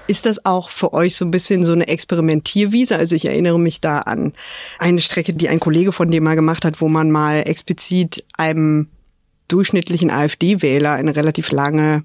Ist 0.07 0.27
das 0.27 0.45
auch 0.45 0.71
für 0.71 0.93
euch 0.93 1.15
so 1.15 1.25
ein 1.25 1.31
bisschen 1.31 1.65
so 1.65 1.73
eine 1.73 1.87
Experimentierwiese? 1.87 2.97
Also 2.97 3.15
ich 3.15 3.27
erinnere 3.27 3.59
mich 3.61 3.81
da 3.81 4.01
an 4.01 4.33
eine 4.79 5.01
Strecke, 5.01 5.33
die 5.33 5.49
ein 5.49 5.61
Kollege 5.61 5.93
von 5.93 6.11
dem 6.11 6.25
mal 6.25 6.35
gemacht 6.35 6.65
hat, 6.65 6.81
wo 6.81 6.89
man 6.89 7.11
mal 7.11 7.43
explizit 7.47 8.25
einem 8.37 8.89
durchschnittlichen 9.49 10.11
AfD-Wähler 10.11 10.93
eine 10.93 11.15
relativ 11.15 11.53
lange 11.53 12.05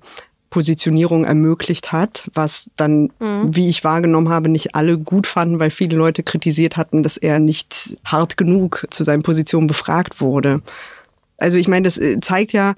Positionierung 0.50 1.26
ermöglicht 1.26 1.92
hat, 1.92 2.30
was 2.34 2.70
dann, 2.78 3.12
mhm. 3.20 3.56
wie 3.56 3.68
ich 3.68 3.84
wahrgenommen 3.84 4.30
habe, 4.30 4.50
nicht 4.50 4.76
alle 4.76 4.98
gut 4.98 5.28
fanden, 5.28 5.60
weil 5.60 5.70
viele 5.70 5.98
Leute 5.98 6.24
kritisiert 6.24 6.78
hatten, 6.78 7.04
dass 7.04 7.18
er 7.18 7.40
nicht 7.40 7.98
hart 8.06 8.38
genug 8.38 8.88
zu 8.90 9.04
seinen 9.04 9.22
Positionen 9.22 9.68
befragt 9.68 10.22
wurde. 10.22 10.62
Also 11.38 11.58
ich 11.58 11.68
meine, 11.68 11.84
das 11.84 11.98
äh, 11.98 12.20
zeigt 12.22 12.54
ja 12.54 12.76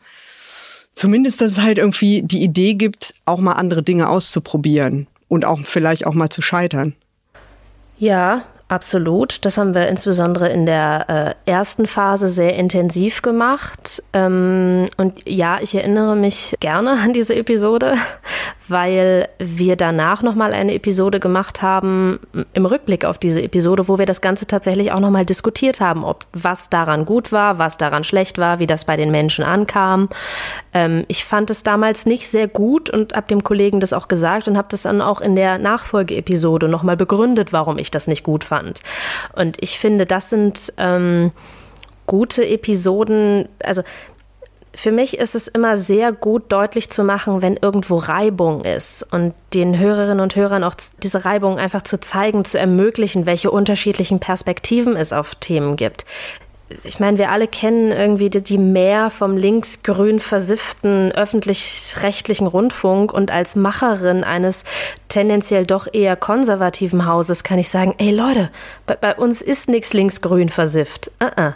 zumindest, 0.98 1.42
dass 1.42 1.52
es 1.54 1.62
halt 1.62 1.78
irgendwie 1.78 2.22
die 2.24 2.44
Idee 2.44 2.74
gibt, 2.74 3.14
auch 3.26 3.40
mal 3.40 3.54
andere 3.54 3.84
Dinge 3.84 4.10
auszuprobieren 4.10 5.08
und 5.28 5.46
auch 5.46 5.60
vielleicht 5.64 6.06
auch 6.06 6.14
mal 6.14 6.30
zu 6.30 6.42
scheitern. 6.42 6.94
Ja, 8.00 8.46
Absolut. 8.70 9.46
Das 9.46 9.58
haben 9.58 9.74
wir 9.74 9.88
insbesondere 9.88 10.50
in 10.50 10.66
der 10.66 11.36
äh, 11.46 11.50
ersten 11.50 11.88
Phase 11.88 12.28
sehr 12.28 12.56
intensiv 12.56 13.22
gemacht. 13.22 14.04
Ähm, 14.12 14.88
und 14.98 15.22
ja, 15.26 15.60
ich 15.62 15.74
erinnere 15.74 16.18
mich 16.18 16.54
gerne 16.60 17.00
an 17.02 17.14
diese 17.14 17.34
Episode, 17.34 17.94
weil 18.68 19.30
wir 19.40 19.78
danach 19.78 20.22
nochmal 20.22 20.52
eine 20.52 20.74
Episode 20.74 21.22
gemacht 21.22 21.62
haben, 21.62 22.20
im 22.52 22.66
Rückblick 22.66 23.06
auf 23.06 23.18
diese 23.18 23.42
Episode, 23.42 23.88
wo 23.88 24.00
wir 24.00 24.06
das 24.06 24.20
Ganze 24.20 24.48
tatsächlich 24.48 24.92
auch 24.92 25.00
nochmal 25.00 25.26
diskutiert 25.26 25.80
haben, 25.80 26.04
ob 26.04 26.26
was 26.34 26.70
daran 26.70 27.06
gut 27.06 27.32
war, 27.32 27.60
was 27.60 27.78
daran 27.78 28.04
schlecht 28.04 28.38
war, 28.38 28.60
wie 28.60 28.68
das 28.68 28.84
bei 28.84 28.98
den 28.98 29.12
Menschen 29.12 29.46
ankam. 29.46 30.10
Ähm, 30.74 31.06
ich 31.08 31.24
fand 31.24 31.50
es 31.52 31.64
damals 31.64 32.06
nicht 32.06 32.28
sehr 32.28 32.50
gut 32.50 32.90
und 32.90 33.14
habe 33.14 33.28
dem 33.28 33.46
Kollegen 33.46 33.80
das 33.80 33.94
auch 33.94 34.10
gesagt 34.10 34.50
und 34.50 34.58
habe 34.58 34.68
das 34.70 34.82
dann 34.82 35.02
auch 35.02 35.22
in 35.22 35.38
der 35.38 35.58
Nachfolgeepisode 35.58 36.68
nochmal 36.68 36.98
begründet, 36.98 37.54
warum 37.54 37.78
ich 37.78 37.92
das 37.92 38.08
nicht 38.08 38.24
gut 38.24 38.44
fand 38.44 38.57
fand. 38.58 38.82
Und 39.36 39.58
ich 39.62 39.80
finde, 39.80 40.06
das 40.06 40.30
sind 40.30 40.74
ähm, 40.78 41.32
gute 42.06 42.48
Episoden. 42.48 43.48
Also 43.64 43.84
für 44.74 44.92
mich 44.92 45.18
ist 45.18 45.34
es 45.34 45.48
immer 45.48 45.76
sehr 45.76 46.12
gut 46.12 46.52
deutlich 46.52 46.92
zu 46.92 47.04
machen, 47.04 47.42
wenn 47.42 47.58
irgendwo 47.58 47.96
Reibung 47.98 48.64
ist 48.64 49.02
und 49.12 49.34
den 49.54 49.78
Hörerinnen 49.78 50.20
und 50.20 50.36
Hörern 50.36 50.64
auch 50.64 50.76
diese 51.02 51.26
Reibung 51.26 51.58
einfach 51.58 51.82
zu 51.82 52.00
zeigen, 52.00 52.46
zu 52.46 52.60
ermöglichen, 52.60 53.26
welche 53.26 53.50
unterschiedlichen 53.50 54.20
Perspektiven 54.20 54.96
es 54.96 55.14
auf 55.14 55.36
Themen 55.36 55.78
gibt. 55.78 56.06
Ich 56.84 57.00
meine, 57.00 57.18
wir 57.18 57.32
alle 57.32 57.48
kennen 57.48 57.92
irgendwie 57.92 58.30
die, 58.30 58.44
die 58.44 58.58
Mehr 58.58 59.10
vom 59.10 59.38
linksgrün 59.38 60.20
versifften 60.20 61.14
öffentlich-rechtlichen 61.14 62.46
Rundfunk 62.46 63.14
und 63.14 63.32
als 63.32 63.56
Macherin 63.56 64.26
eines 64.26 64.66
tendenziell 65.08 65.66
doch 65.66 65.88
eher 65.92 66.18
konservativen 66.18 67.06
Hauses 67.06 67.46
kann 67.46 67.58
ich 67.58 67.70
sagen, 67.70 67.96
ey 68.00 68.12
Leute, 68.12 68.50
bei, 68.86 68.96
bei 68.96 69.16
uns 69.16 69.42
ist 69.42 69.70
nichts 69.70 69.94
linksgrün 69.94 70.50
versifft. 70.50 71.10
Uh 71.22 71.28
-uh. 71.28 71.54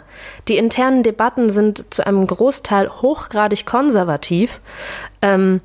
Die 0.48 0.56
internen 0.56 1.02
Debatten 1.02 1.50
sind 1.50 1.92
zu 1.92 2.06
einem 2.06 2.26
Großteil 2.26 2.88
hochgradig 2.88 3.66
konservativ. 3.66 4.60
Ähm, 5.20 5.60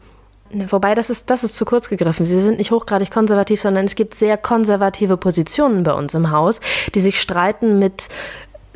Wobei, 0.49 0.93
das 0.93 1.09
ist, 1.09 1.29
das 1.29 1.43
ist 1.43 1.55
zu 1.55 1.65
kurz 1.65 1.89
gegriffen. 1.89 2.25
Sie 2.25 2.39
sind 2.39 2.57
nicht 2.57 2.71
hochgradig 2.71 3.11
konservativ, 3.11 3.59
sondern 3.59 3.85
es 3.85 3.95
gibt 3.95 4.15
sehr 4.15 4.37
konservative 4.37 5.17
Positionen 5.17 5.83
bei 5.83 5.93
uns 5.93 6.13
im 6.13 6.31
Haus, 6.31 6.61
die 6.95 7.01
sich 7.01 7.19
streiten 7.19 7.79
mit 7.79 8.07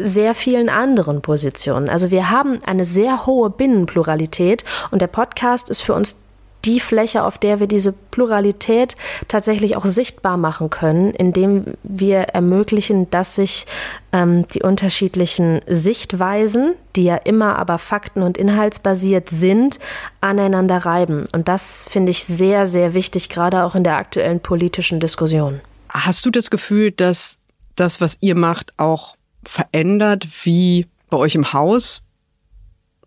sehr 0.05 0.36
vielen 0.36 0.70
anderen 0.70 1.22
Positionen. 1.22 1.89
Also 1.89 2.12
wir 2.12 2.29
haben 2.29 2.60
eine 2.65 2.86
sehr 2.86 3.25
hohe 3.25 3.50
Binnenpluralität 3.50 4.63
und 4.91 5.01
der 5.01 5.08
Podcast 5.08 5.70
ist 5.70 5.81
für 5.81 5.93
uns 5.93 6.17
die 6.65 6.79
Fläche, 6.79 7.24
auf 7.24 7.38
der 7.38 7.60
wir 7.60 7.67
diese 7.67 7.91
Pluralität 7.91 8.96
tatsächlich 9.27 9.75
auch 9.75 9.86
sichtbar 9.86 10.38
machen 10.38 10.70
können, 10.70 11.12
indem 11.12 11.74
wir 11.84 12.20
ermöglichen, 12.20 13.10
dass 13.10 13.36
sich 13.36 13.65
ähm, 14.12 14.48
die 14.50 14.62
unterschiedlichen 14.62 15.62
Sichtweisen, 15.67 16.74
die 16.96 17.05
ja 17.05 17.15
immer 17.15 17.58
aber 17.58 17.77
fakten- 17.77 18.22
und 18.22 18.38
inhaltsbasiert 18.38 19.29
sind, 19.29 19.79
aneinander 20.20 20.77
reiben. 20.77 21.25
Und 21.31 21.48
das 21.48 21.86
finde 21.89 22.12
ich 22.12 22.25
sehr, 22.25 22.67
sehr 22.67 22.93
wichtig, 22.93 23.29
gerade 23.29 23.63
auch 23.63 23.75
in 23.75 23.84
der 23.84 23.98
aktuellen 23.98 24.39
politischen 24.39 25.00
Diskussion. 25.00 25.62
Hast 25.89 26.25
du 26.25 26.29
das 26.29 26.50
Gefühl, 26.50 26.91
dass 26.91 27.38
das, 27.75 28.01
was 28.01 28.17
ihr 28.22 28.36
macht, 28.36 28.74
auch 28.77 29.15
verändert, 29.44 30.28
wie 30.44 30.88
bei 31.10 31.18
euch 31.18 31.36
im 31.36 31.54
Haus 31.54 32.02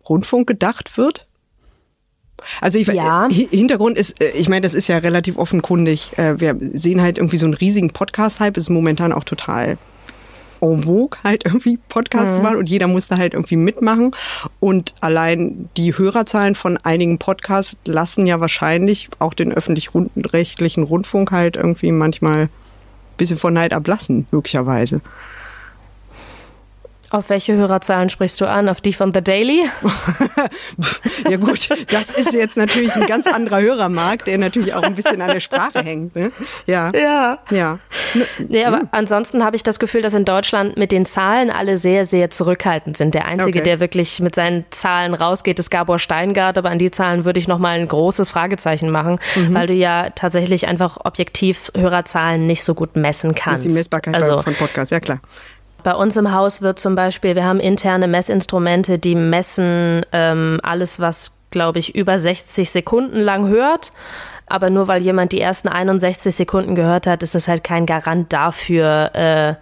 Rundfunk 0.07 0.47
gedacht 0.47 0.97
wird? 0.97 1.27
Also 2.61 2.77
ich, 2.77 2.87
ja. 2.87 3.27
Hintergrund 3.29 3.97
ist, 3.97 4.21
äh, 4.21 4.31
ich 4.31 4.49
meine, 4.49 4.61
das 4.61 4.75
ist 4.75 4.87
ja 4.87 4.97
relativ 4.97 5.37
offenkundig. 5.37 6.17
Äh, 6.17 6.39
wir 6.39 6.55
sehen 6.59 7.01
halt 7.01 7.17
irgendwie 7.17 7.37
so 7.37 7.45
einen 7.45 7.53
riesigen 7.53 7.91
Podcast-Hype, 7.91 8.57
ist 8.57 8.69
momentan 8.69 9.13
auch 9.13 9.23
total 9.23 9.77
en 10.61 10.83
vogue, 10.83 11.17
halt 11.23 11.45
irgendwie 11.45 11.77
Podcasts 11.89 12.37
mhm. 12.37 12.43
machen 12.43 12.57
und 12.57 12.69
jeder 12.69 12.87
muss 12.87 13.07
da 13.07 13.17
halt 13.17 13.33
irgendwie 13.33 13.55
mitmachen. 13.57 14.15
Und 14.59 14.95
allein 15.01 15.69
die 15.77 15.97
Hörerzahlen 15.97 16.55
von 16.55 16.77
einigen 16.77 17.17
Podcasts 17.17 17.77
lassen 17.85 18.25
ja 18.25 18.39
wahrscheinlich 18.39 19.09
auch 19.19 19.33
den 19.33 19.51
öffentlich-rechtlichen 19.51 20.83
Rundfunk 20.83 21.31
halt 21.31 21.55
irgendwie 21.55 21.91
manchmal 21.91 22.43
ein 22.43 22.49
bisschen 23.17 23.37
von 23.37 23.53
Neid 23.53 23.73
ablassen, 23.73 24.27
möglicherweise. 24.31 25.01
Auf 27.15 27.29
welche 27.29 27.53
Hörerzahlen 27.53 28.09
sprichst 28.09 28.41
du 28.41 28.45
an? 28.45 28.67
Auf 28.67 28.81
die 28.81 28.91
von 28.91 29.13
The 29.13 29.23
Daily? 29.23 29.69
ja 31.29 31.37
gut, 31.37 31.69
das 31.89 32.09
ist 32.09 32.33
jetzt 32.33 32.57
natürlich 32.57 32.93
ein 32.93 33.07
ganz 33.07 33.25
anderer 33.25 33.61
Hörermarkt, 33.61 34.27
der 34.27 34.37
natürlich 34.37 34.73
auch 34.73 34.83
ein 34.83 34.95
bisschen 34.95 35.21
an 35.21 35.29
der 35.31 35.39
Sprache 35.39 35.79
hängt. 35.79 36.13
Ne? 36.13 36.33
Ja. 36.67 36.91
Ja. 36.93 37.39
ja. 37.51 37.79
Nee, 38.49 38.65
aber 38.65 38.81
ansonsten 38.91 39.45
habe 39.45 39.55
ich 39.55 39.63
das 39.63 39.79
Gefühl, 39.79 40.01
dass 40.01 40.13
in 40.13 40.25
Deutschland 40.25 40.75
mit 40.75 40.91
den 40.91 41.05
Zahlen 41.05 41.51
alle 41.51 41.77
sehr, 41.77 42.03
sehr 42.03 42.31
zurückhaltend 42.31 42.97
sind. 42.97 43.13
Der 43.13 43.27
Einzige, 43.27 43.59
okay. 43.59 43.69
der 43.69 43.79
wirklich 43.79 44.19
mit 44.19 44.35
seinen 44.35 44.65
Zahlen 44.71 45.13
rausgeht, 45.13 45.57
ist 45.57 45.69
Gabor 45.69 45.99
Steingart, 45.99 46.57
aber 46.57 46.69
an 46.69 46.79
die 46.79 46.91
Zahlen 46.91 47.23
würde 47.23 47.39
ich 47.39 47.47
nochmal 47.47 47.79
ein 47.79 47.87
großes 47.87 48.29
Fragezeichen 48.29 48.89
machen, 48.89 49.19
mhm. 49.37 49.53
weil 49.53 49.67
du 49.67 49.73
ja 49.73 50.09
tatsächlich 50.09 50.67
einfach 50.67 50.97
objektiv 51.05 51.71
Hörerzahlen 51.77 52.45
nicht 52.45 52.65
so 52.65 52.73
gut 52.73 52.97
messen 52.97 53.35
kannst. 53.35 53.59
Das 53.61 53.67
ist 53.67 53.71
die 53.71 53.77
Messbarkeit 53.79 54.15
also, 54.15 54.41
von 54.41 54.53
Podcasts, 54.53 54.91
ja 54.91 54.99
klar. 54.99 55.21
Bei 55.85 55.93
uns 55.93 56.17
im 56.17 56.33
Haus 56.33 56.63
wird 56.63 56.79
zum 56.79 56.95
Beispiel, 56.95 57.35
wir 57.35 57.45
haben 57.45 57.59
interne 57.59 58.07
Messinstrumente, 58.07 58.97
die 58.97 59.13
messen 59.13 60.03
ähm, 60.13 60.59
alles, 60.63 60.99
was, 60.99 61.37
glaube 61.51 61.77
ich, 61.77 61.93
über 61.93 62.17
60 62.17 62.71
Sekunden 62.71 63.19
lang 63.19 63.47
hört. 63.49 63.93
Aber 64.47 64.71
nur 64.71 64.87
weil 64.87 65.03
jemand 65.03 65.31
die 65.31 65.39
ersten 65.39 65.67
61 65.67 66.35
Sekunden 66.35 66.73
gehört 66.73 67.05
hat, 67.05 67.21
ist 67.21 67.35
das 67.35 67.47
halt 67.47 67.63
kein 67.63 67.85
Garant 67.85 68.33
dafür, 68.33 69.11
äh, 69.13 69.53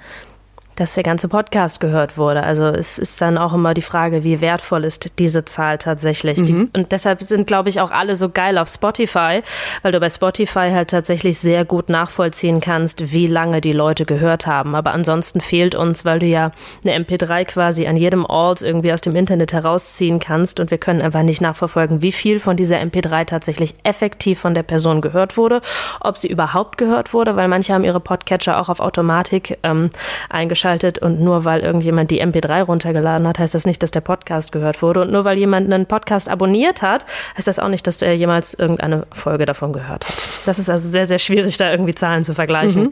dass 0.76 0.96
der 0.96 1.04
ganze 1.04 1.28
Podcast 1.28 1.80
gehört 1.80 2.18
wurde. 2.18 2.44
Also 2.44 2.66
es 2.66 2.98
ist 2.98 3.22
dann 3.22 3.38
auch 3.38 3.54
immer 3.54 3.74
die 3.74 3.82
Frage, 3.82 4.24
wie 4.24 4.42
wertvoll 4.42 4.86
ist 4.86 5.20
diese 5.20 5.46
Zahl 5.46 5.78
tatsächlich. 5.78 6.40
Mhm. 6.40 6.46
Die, 6.46 6.54
und 6.80 6.92
deshalb 6.92 7.22
sind, 7.22 7.48
glaube 7.48 7.70
ich, 7.70 7.80
auch 7.80 7.92
alle 7.92 8.16
so 8.16 8.30
geil 8.30 8.58
auf 8.58 8.68
Spotify, 8.68 9.42
weil 9.82 9.92
du 9.92 10.00
bei 10.00 10.10
Spotify 10.10 10.72
halt 10.72 10.90
tatsächlich 10.90 11.40
sehr 11.40 11.66
gut 11.66 11.90
nachvollziehen 11.90 12.60
kannst, 12.60 13.14
wie 13.14 13.28
lange 13.28 13.62
die 13.62 13.74
Leute 13.74 14.06
gehört 14.06 14.48
haben. 14.48 14.76
Aber 14.76 14.94
ansonsten 14.94 15.42
fehlt 15.42 15.76
uns, 15.76 16.06
weil 16.06 16.20
du 16.20 16.26
ja 16.26 16.52
eine 16.84 16.98
MP3 17.04 17.46
quasi 17.46 17.88
an 17.88 17.98
jedem 17.98 18.26
Ort 18.26 18.62
irgendwie 18.62 18.94
aus 18.94 19.02
dem 19.02 19.16
Internet 19.16 19.54
herausziehen 19.54 20.20
kannst 20.20 20.60
und 20.60 20.72
wir 20.72 20.78
können 20.78 21.02
einfach 21.02 21.24
nicht 21.24 21.42
nachverfolgen, 21.42 22.02
wie 22.02 22.12
viel 22.12 22.40
von 22.40 22.58
dieser 22.58 22.78
MP3 22.78 23.26
tatsächlich 23.26 23.76
effektiv 23.84 24.40
von 24.40 24.54
der 24.54 24.64
Person 24.64 25.02
gehört 25.02 25.38
wurde, 25.38 25.62
ob 26.00 26.18
sie 26.18 26.28
überhaupt 26.28 26.78
gehört 26.78 27.14
wurde, 27.14 27.36
weil 27.36 27.48
manche 27.48 27.74
haben 27.74 27.84
ihre 27.84 28.00
Podcatcher 28.00 28.60
auch 28.60 28.70
auf 28.70 28.80
Automatik 28.80 29.60
ähm, 29.64 29.90
eingeschaltet 30.30 30.63
eingeschaltet 30.64 31.00
und 31.00 31.20
nur 31.20 31.46
weil 31.46 31.62
irgendjemand 31.62 32.12
die 32.12 32.24
MP3 32.24 32.64
runtergeladen 32.64 33.28
hat, 33.28 33.40
heißt 33.40 33.54
das 33.54 33.66
nicht, 33.66 33.84
dass 33.84 33.92
der 33.92 34.02
Podcast 34.02 34.52
gehört 34.52 34.82
wurde. 34.82 35.02
Und 35.02 35.12
nur 35.12 35.26
weil 35.26 35.38
jemand 35.38 35.72
einen 35.72 35.86
Podcast 35.86 36.30
abonniert 36.30 36.82
hat, 36.82 37.06
heißt 37.38 37.48
das 37.48 37.60
auch 37.60 37.70
nicht, 37.70 37.86
dass 37.88 38.02
er 38.02 38.16
jemals 38.16 38.54
irgendeine 38.54 39.06
Folge 39.12 39.46
davon 39.46 39.74
gehört 39.74 40.08
hat. 40.08 40.28
Das 40.46 40.60
ist 40.60 40.70
also 40.70 40.88
sehr, 40.88 41.06
sehr 41.06 41.20
schwierig, 41.20 41.58
da 41.58 41.72
irgendwie 41.72 41.96
Zahlen 41.96 42.24
zu 42.24 42.34
vergleichen. 42.34 42.84
Mhm. 42.84 42.92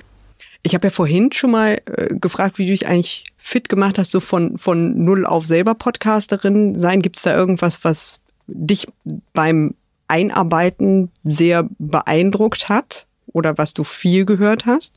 Ich 0.64 0.76
habe 0.76 0.88
ja 0.88 0.92
vorhin 0.92 1.32
schon 1.32 1.52
mal 1.52 1.82
äh, 1.86 2.14
gefragt, 2.14 2.60
wie 2.60 2.66
du 2.66 2.72
dich 2.72 2.88
eigentlich 2.88 3.26
fit 3.38 3.68
gemacht 3.68 3.98
hast, 3.98 4.12
so 4.12 4.20
von, 4.20 4.58
von 4.58 5.04
null 5.04 5.26
auf 5.26 5.46
selber 5.46 5.74
Podcasterin 5.74 6.78
sein. 6.78 7.02
Gibt 7.02 7.18
es 7.18 7.24
da 7.24 7.36
irgendwas, 7.36 7.84
was 7.84 8.20
dich 8.48 8.88
beim 9.34 9.74
Einarbeiten 10.08 11.10
sehr 11.24 11.68
beeindruckt 11.80 12.70
hat 12.70 13.08
oder 13.34 13.58
was 13.58 13.74
du 13.74 13.84
viel 13.84 14.26
gehört 14.26 14.66
hast? 14.66 14.94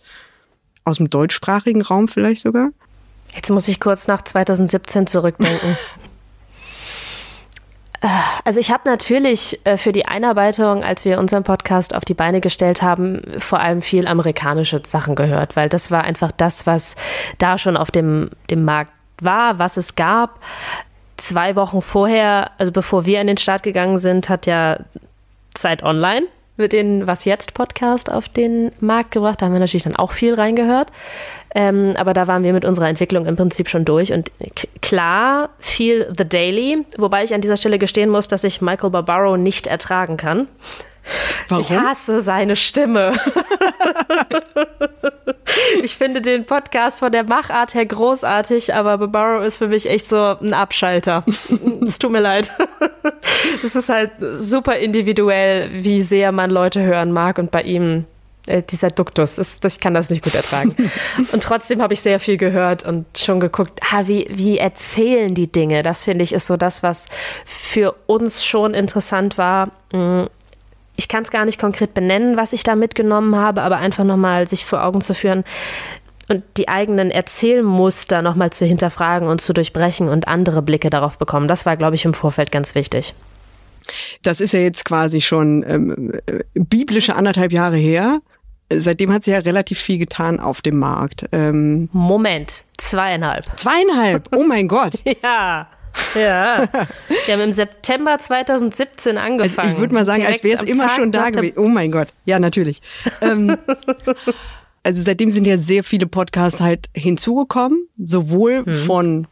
Aus 0.85 0.99
dem 0.99 1.09
deutschsprachigen 1.09 1.83
Raum 1.83 2.09
vielleicht 2.09 2.43
sogar? 2.43 2.69
Jetzt 3.35 3.51
muss 3.51 3.69
ich 3.69 3.81
kurz 3.81 4.07
nach 4.07 4.23
2017 4.23 5.07
zurückdenken. 5.07 5.77
Äh, 8.01 8.09
also 8.45 8.61
ich 8.61 8.71
habe 8.71 8.83
natürlich 8.85 9.61
äh, 9.65 9.79
für 9.79 9.93
die 9.93 10.05
Einarbeitung, 10.05 10.85
als 10.85 11.07
wir 11.07 11.19
unseren 11.19 11.43
Podcast 11.43 11.95
auf 11.95 12.05
die 12.05 12.13
Beine 12.13 12.43
gestellt 12.43 12.83
haben, 12.83 13.23
vor 13.39 13.61
allem 13.61 13.81
viel 13.81 14.07
amerikanische 14.07 14.83
Sachen 14.85 15.15
gehört, 15.15 15.57
weil 15.57 15.71
das 15.71 15.91
war 15.91 16.05
einfach 16.05 16.31
das, 16.31 16.67
was 16.67 16.97
da 17.39 17.57
schon 17.57 17.79
auf 17.79 17.91
dem, 17.91 18.29
dem 18.51 18.65
Markt 18.65 18.93
war, 19.21 19.59
was 19.59 19.79
es 19.79 19.95
gab. 19.95 20.41
Zwei 21.17 21.57
Wochen 21.57 21.81
vorher, 21.81 22.51
also 22.59 22.73
bevor 22.73 23.07
wir 23.07 23.23
in 23.23 23.27
den 23.27 23.39
Start 23.39 23.63
gegangen 23.63 23.97
sind, 23.97 24.29
hat 24.29 24.45
ja 24.45 24.81
Zeit 25.55 25.83
Online 25.83 26.27
mit 26.57 26.73
den 26.73 27.07
Was 27.07 27.25
jetzt 27.25 27.55
Podcast 27.55 28.11
auf 28.11 28.29
den 28.29 28.71
Markt 28.81 29.11
gebracht. 29.11 29.41
Da 29.41 29.47
haben 29.47 29.53
wir 29.53 29.61
natürlich 29.61 29.83
dann 29.85 29.97
auch 29.97 30.13
viel 30.13 30.35
reingehört. 30.35 30.89
Ähm, 31.55 31.95
aber 31.97 32.15
da 32.15 32.27
waren 32.27 32.43
wir 32.43 32.53
mit 32.53 32.65
unserer 32.65 32.89
Entwicklung 32.89 33.27
im 33.27 33.37
Prinzip 33.37 33.69
schon 33.69 33.85
durch. 33.85 34.13
Und 34.13 34.33
klar, 34.83 35.51
viel 35.59 36.13
The 36.17 36.29
Daily, 36.29 36.85
wobei 36.99 37.25
ich 37.25 37.33
an 37.33 37.41
dieser 37.41 37.57
Stelle 37.57 37.79
gestehen 37.79 38.11
muss, 38.11 38.29
dass 38.29 38.45
ich 38.45 38.61
Michael 38.61 38.91
Barbaro 38.91 39.37
nicht 39.37 39.67
ertragen 39.67 40.17
kann. 40.17 40.49
Warum? 41.49 41.63
Ich 41.63 41.71
hasse 41.71 42.21
seine 42.21 42.57
Stimme. 42.57 43.15
ich 45.83 45.97
finde 45.97 46.21
den 46.21 46.47
Podcast 46.47 47.01
von 47.01 47.13
der 47.13 47.25
Machart 47.25 47.75
her 47.75 47.87
großartig, 47.87 48.75
aber 48.75 48.99
Barbaro 48.99 49.43
ist 49.43 49.59
für 49.59 49.69
mich 49.69 49.89
echt 49.89 50.09
so 50.09 50.17
ein 50.17 50.55
Abschalter. 50.55 51.25
es 51.87 51.99
tut 51.99 52.13
mir 52.13 52.21
leid. 52.21 52.51
es 53.63 53.77
ist 53.77 53.89
halt 53.89 54.13
super 54.21 54.77
individuell, 54.77 55.71
wie 55.73 56.03
sehr 56.03 56.33
man 56.33 56.51
Leute 56.51 56.83
hören 56.83 57.13
mag 57.13 57.39
und 57.39 57.51
bei 57.51 57.63
ihm 57.63 58.07
äh, 58.47 58.63
dieser 58.63 58.91
Duktus, 58.91 59.39
ist, 59.39 59.65
ich 59.65 59.81
kann 59.81 59.95
das 59.95 60.11
nicht 60.11 60.23
gut 60.23 60.35
ertragen. 60.35 60.75
und 61.33 61.43
trotzdem 61.43 61.81
habe 61.81 61.95
ich 61.95 62.01
sehr 62.01 62.21
viel 62.21 62.37
gehört 62.37 62.85
und 62.85 63.07
schon 63.17 63.41
geguckt, 63.41 63.81
ah, 63.91 64.07
wie, 64.07 64.27
wie 64.31 64.59
erzählen 64.59 65.35
die 65.35 65.51
Dinge. 65.51 65.83
Das 65.83 66.05
finde 66.05 66.25
ich 66.25 66.33
ist 66.33 66.47
so 66.47 66.57
das, 66.57 66.83
was 66.83 67.09
für 67.47 67.95
uns 68.07 68.45
schon 68.45 68.75
interessant 68.75 69.39
war. 69.39 69.71
Ich 70.97 71.09
kann 71.09 71.25
es 71.25 71.31
gar 71.31 71.45
nicht 71.45 71.61
konkret 71.61 71.95
benennen, 71.95 72.37
was 72.37 72.53
ich 72.53 72.63
da 72.63 72.77
mitgenommen 72.77 73.37
habe, 73.37 73.63
aber 73.63 73.79
einfach 73.79 74.05
nochmal 74.05 74.47
sich 74.47 74.65
vor 74.65 74.85
Augen 74.85 75.01
zu 75.01 75.15
führen 75.15 75.45
und 76.29 76.43
die 76.57 76.69
eigenen 76.69 77.11
Erzählmuster 77.11 78.23
nochmal 78.23 78.51
zu 78.51 78.65
hinterfragen 78.65 79.29
und 79.29 79.41
zu 79.41 79.53
durchbrechen 79.53 80.09
und 80.09 80.29
andere 80.29 80.63
Blicke 80.63 80.91
darauf 80.91 81.19
bekommen. 81.19 81.49
Das 81.49 81.67
war, 81.67 81.77
glaube 81.77 81.97
ich, 81.97 82.05
im 82.05 82.15
Vorfeld 82.15 82.51
ganz 82.51 82.75
wichtig. 82.75 83.15
Das 84.23 84.41
ist 84.41 84.53
ja 84.53 84.61
jetzt 84.61 84.85
quasi 84.85 85.21
schon 85.21 85.65
ähm, 85.69 86.13
äh, 86.27 86.41
biblische 86.55 87.15
anderthalb 87.15 87.53
Jahre 87.53 87.77
her. 87.77 88.21
Seitdem 88.73 89.13
hat 89.13 89.25
sich 89.25 89.33
ja 89.33 89.41
relativ 89.41 89.79
viel 89.79 89.99
getan 89.99 90.41
auf 90.41 90.63
dem 90.63 90.79
Markt. 90.79 91.27
Ähm 91.33 91.91
Moment, 91.93 92.65
zweieinhalb. 92.79 93.45
Zweieinhalb, 93.59 94.29
oh 94.35 94.45
mein 94.49 94.69
Gott. 94.69 94.95
ja. 95.23 95.69
Ja, 96.15 96.69
wir 97.27 97.35
haben 97.35 97.41
im 97.41 97.53
September 97.53 98.19
2017 98.19 99.19
angefangen. 99.19 99.59
Also 99.59 99.73
ich 99.75 99.81
würde 99.81 99.95
mal 99.95 100.05
sagen, 100.05 100.27
als 100.27 100.43
wäre 100.43 100.65
es 100.65 100.71
immer 100.71 100.89
Tag 100.89 100.97
schon 100.97 101.13
da 101.13 101.31
gewesen. 101.31 101.59
Oh 101.59 101.69
mein 101.69 101.91
Gott, 101.91 102.09
ja, 102.25 102.39
natürlich. 102.39 102.83
ähm, 103.21 103.57
also 104.83 105.03
seitdem 105.03 105.31
sind 105.31 105.47
ja 105.47 105.57
sehr 105.57 105.85
viele 105.85 106.07
Podcasts 106.07 106.61
halt 106.61 106.89
hinzugekommen, 106.95 107.89
sowohl 107.97 108.63
mhm. 108.65 108.87
von 108.87 109.27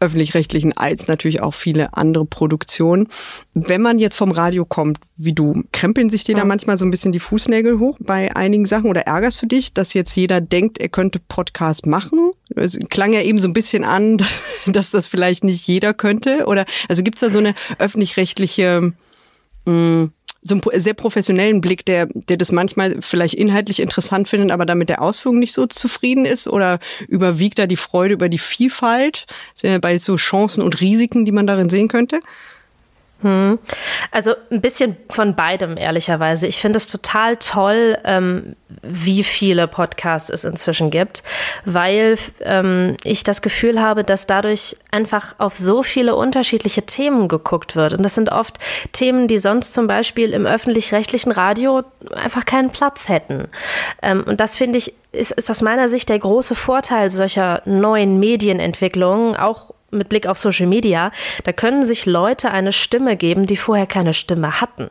öffentlich-rechtlichen 0.00 0.76
als 0.76 1.06
natürlich 1.06 1.42
auch 1.42 1.54
viele 1.54 1.94
andere 1.94 2.24
Produktionen. 2.24 3.08
Wenn 3.52 3.82
man 3.82 3.98
jetzt 3.98 4.16
vom 4.16 4.30
Radio 4.30 4.64
kommt, 4.64 4.98
wie 5.16 5.34
du, 5.34 5.62
krempeln 5.72 6.08
sich 6.08 6.24
dir 6.24 6.34
da 6.34 6.44
manchmal 6.44 6.78
so 6.78 6.86
ein 6.86 6.90
bisschen 6.90 7.12
die 7.12 7.18
Fußnägel 7.18 7.78
hoch 7.78 7.98
bei 8.00 8.34
einigen 8.34 8.64
Sachen 8.64 8.88
oder 8.88 9.02
ärgerst 9.02 9.42
du 9.42 9.46
dich, 9.46 9.74
dass 9.74 9.92
jetzt 9.92 10.16
jeder 10.16 10.40
denkt, 10.40 10.78
er 10.78 10.88
könnte 10.88 11.20
Podcast 11.20 11.86
machen? 11.86 12.32
Es 12.56 12.78
klang 12.88 13.12
ja 13.12 13.22
eben 13.22 13.38
so 13.38 13.48
ein 13.48 13.52
bisschen 13.52 13.84
an, 13.84 14.18
dass 14.66 14.90
das 14.90 15.06
vielleicht 15.06 15.44
nicht 15.44 15.66
jeder 15.66 15.94
könnte. 15.94 16.44
Oder 16.46 16.66
also 16.88 17.02
gibt's 17.02 17.20
da 17.20 17.30
so 17.30 17.38
eine 17.38 17.54
öffentlich-rechtliche 17.78 18.92
mh, 19.64 19.72
hm, 19.72 20.12
so 20.42 20.54
einen 20.54 20.80
sehr 20.80 20.94
professionellen 20.94 21.60
Blick, 21.60 21.84
der, 21.84 22.08
der 22.14 22.36
das 22.36 22.50
manchmal 22.50 22.96
vielleicht 23.00 23.34
inhaltlich 23.34 23.80
interessant 23.80 24.28
findet, 24.28 24.50
aber 24.52 24.64
damit 24.64 24.88
der 24.88 25.02
Ausführung 25.02 25.38
nicht 25.38 25.52
so 25.52 25.66
zufrieden 25.66 26.24
ist? 26.24 26.48
Oder 26.48 26.78
überwiegt 27.08 27.58
da 27.58 27.66
die 27.66 27.76
Freude 27.76 28.14
über 28.14 28.28
die 28.28 28.38
Vielfalt? 28.38 29.26
Sind 29.54 29.72
ja 29.72 29.78
bei 29.78 29.98
so 29.98 30.16
Chancen 30.16 30.62
und 30.62 30.80
Risiken, 30.80 31.24
die 31.24 31.32
man 31.32 31.46
darin 31.46 31.68
sehen 31.68 31.88
könnte? 31.88 32.20
Hm. 33.22 33.58
Also 34.10 34.34
ein 34.50 34.60
bisschen 34.60 34.96
von 35.10 35.36
beidem, 35.36 35.76
ehrlicherweise. 35.76 36.46
Ich 36.46 36.60
finde 36.60 36.78
es 36.78 36.86
total 36.86 37.36
toll, 37.36 37.98
ähm, 38.04 38.56
wie 38.82 39.24
viele 39.24 39.68
Podcasts 39.68 40.30
es 40.30 40.44
inzwischen 40.44 40.90
gibt, 40.90 41.22
weil 41.64 42.16
ähm, 42.40 42.96
ich 43.04 43.24
das 43.24 43.42
Gefühl 43.42 43.80
habe, 43.80 44.04
dass 44.04 44.26
dadurch 44.26 44.76
einfach 44.90 45.34
auf 45.38 45.56
so 45.56 45.82
viele 45.82 46.16
unterschiedliche 46.16 46.82
Themen 46.82 47.28
geguckt 47.28 47.76
wird. 47.76 47.92
Und 47.92 48.02
das 48.02 48.14
sind 48.14 48.32
oft 48.32 48.58
Themen, 48.92 49.28
die 49.28 49.38
sonst 49.38 49.74
zum 49.74 49.86
Beispiel 49.86 50.32
im 50.32 50.46
öffentlich-rechtlichen 50.46 51.32
Radio 51.32 51.82
einfach 52.14 52.46
keinen 52.46 52.70
Platz 52.70 53.08
hätten. 53.08 53.48
Ähm, 54.02 54.24
und 54.26 54.40
das 54.40 54.56
finde 54.56 54.78
ich, 54.78 54.94
ist, 55.12 55.32
ist 55.32 55.50
aus 55.50 55.60
meiner 55.60 55.88
Sicht 55.88 56.08
der 56.08 56.18
große 56.18 56.54
Vorteil 56.54 57.10
solcher 57.10 57.62
neuen 57.66 58.18
Medienentwicklungen, 58.18 59.36
auch 59.36 59.74
mit 59.90 60.08
Blick 60.08 60.26
auf 60.26 60.38
Social 60.38 60.66
Media, 60.66 61.12
da 61.44 61.52
können 61.52 61.82
sich 61.82 62.06
Leute 62.06 62.50
eine 62.50 62.72
Stimme 62.72 63.16
geben, 63.16 63.46
die 63.46 63.56
vorher 63.56 63.86
keine 63.86 64.14
Stimme 64.14 64.60
hatten. 64.60 64.90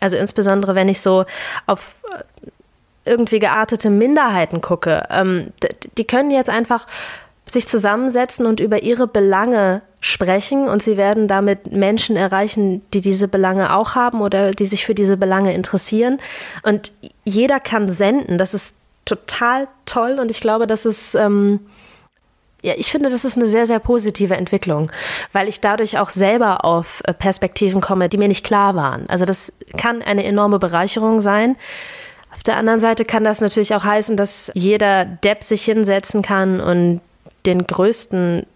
Also 0.00 0.16
insbesondere, 0.16 0.74
wenn 0.74 0.88
ich 0.88 1.00
so 1.00 1.24
auf 1.66 1.96
äh, 2.12 3.10
irgendwie 3.10 3.38
geartete 3.38 3.90
Minderheiten 3.90 4.60
gucke, 4.60 5.06
ähm, 5.10 5.52
die 5.96 6.04
können 6.04 6.30
jetzt 6.30 6.50
einfach 6.50 6.86
sich 7.46 7.68
zusammensetzen 7.68 8.46
und 8.46 8.60
über 8.60 8.82
ihre 8.82 9.06
Belange 9.06 9.82
sprechen 10.00 10.68
und 10.68 10.82
sie 10.82 10.96
werden 10.96 11.28
damit 11.28 11.72
Menschen 11.72 12.16
erreichen, 12.16 12.82
die 12.92 13.00
diese 13.00 13.28
Belange 13.28 13.74
auch 13.74 13.94
haben 13.94 14.20
oder 14.20 14.52
die 14.52 14.66
sich 14.66 14.84
für 14.86 14.94
diese 14.94 15.16
Belange 15.16 15.54
interessieren. 15.54 16.18
Und 16.62 16.92
jeder 17.24 17.60
kann 17.60 17.88
senden. 17.88 18.38
Das 18.38 18.54
ist 18.54 18.76
total 19.04 19.68
toll 19.84 20.18
und 20.18 20.30
ich 20.30 20.40
glaube, 20.40 20.66
das 20.66 20.86
ist 20.86 21.14
ähm, 21.14 21.60
ja, 22.64 22.72
ich 22.78 22.90
finde, 22.90 23.10
das 23.10 23.26
ist 23.26 23.36
eine 23.36 23.46
sehr, 23.46 23.66
sehr 23.66 23.78
positive 23.78 24.34
Entwicklung, 24.34 24.90
weil 25.32 25.48
ich 25.48 25.60
dadurch 25.60 25.98
auch 25.98 26.08
selber 26.08 26.64
auf 26.64 27.02
äh, 27.04 27.12
Perspektiven 27.12 27.82
komme, 27.82 28.08
die 28.08 28.16
mir 28.16 28.28
nicht 28.28 28.44
klar 28.44 28.74
waren. 28.74 29.06
Also 29.08 29.26
das 29.26 29.52
kann 29.76 30.00
eine 30.00 30.24
enorme 30.24 30.58
Bereicherung 30.58 31.20
sein. 31.20 31.56
Auf 32.32 32.42
der 32.42 32.56
anderen 32.56 32.80
Seite 32.80 33.04
kann 33.04 33.22
das 33.22 33.42
natürlich 33.42 33.74
auch 33.74 33.84
heißen, 33.84 34.16
dass 34.16 34.50
jeder 34.54 35.04
Depp 35.04 35.44
sich 35.44 35.62
hinsetzen 35.62 36.22
kann 36.22 36.58
und 36.58 37.02
den 37.44 37.66
größten 37.66 38.46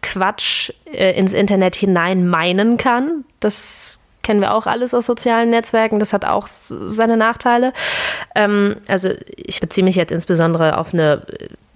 Quatsch 0.00 0.72
äh, 0.90 1.12
ins 1.18 1.34
Internet 1.34 1.76
hinein 1.76 2.26
meinen 2.26 2.78
kann. 2.78 3.24
Das 3.40 3.99
kennen 4.22 4.40
wir 4.40 4.54
auch 4.54 4.66
alles 4.66 4.94
aus 4.94 5.06
sozialen 5.06 5.50
Netzwerken. 5.50 5.98
Das 5.98 6.12
hat 6.12 6.24
auch 6.24 6.46
seine 6.46 7.16
Nachteile. 7.16 7.72
Ähm, 8.34 8.76
also 8.88 9.10
ich 9.36 9.60
beziehe 9.60 9.84
mich 9.84 9.96
jetzt 9.96 10.12
insbesondere 10.12 10.78
auf 10.78 10.92
eine 10.92 11.22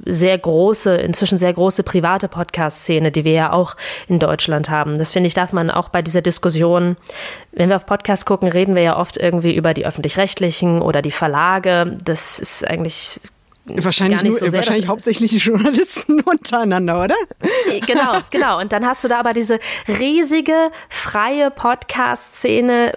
sehr 0.07 0.37
große, 0.37 0.97
inzwischen 0.97 1.39
sehr 1.39 1.53
große 1.53 1.83
private 1.83 2.29
Podcast-Szene, 2.29 3.11
die 3.11 3.25
wir 3.25 3.33
ja 3.33 3.53
auch 3.53 3.77
in 4.09 4.19
Deutschland 4.19 4.69
haben. 4.69 4.99
Das 4.99 5.13
finde 5.13 5.29
ich, 5.29 5.35
darf 5.35 5.53
man 5.53 5.71
auch 5.71 5.89
bei 5.89 6.03
dieser 6.03 6.21
Diskussion, 6.21 6.97
wenn 7.53 7.69
wir 7.69 7.77
auf 7.77 7.87
Podcasts 7.87 8.27
gucken, 8.27 8.49
reden 8.49 8.75
wir 8.75 8.83
ja 8.83 8.97
oft 8.99 9.17
irgendwie 9.17 9.55
über 9.55 9.73
die 9.73 9.87
öffentlich-rechtlichen 9.87 10.83
oder 10.83 11.01
die 11.01 11.11
Verlage. 11.11 11.97
Das 12.05 12.39
ist 12.39 12.69
eigentlich 12.69 13.21
Wahrscheinlich, 13.67 14.23
nur, 14.23 14.33
so 14.33 14.47
sehr, 14.47 14.59
wahrscheinlich 14.59 14.89
hauptsächlich 14.89 15.31
die 15.31 15.39
Journalisten 15.39 16.21
untereinander, 16.25 17.03
oder? 17.03 17.15
Äh, 17.71 17.81
genau, 17.81 18.19
genau. 18.31 18.61
Und 18.61 18.73
dann 18.73 18.87
hast 18.87 19.05
du 19.05 19.09
da 19.09 19.19
aber 19.19 19.33
diese 19.33 19.59
riesige 19.89 20.71
freie 20.91 21.51
Podcast-Szene, 21.51 22.93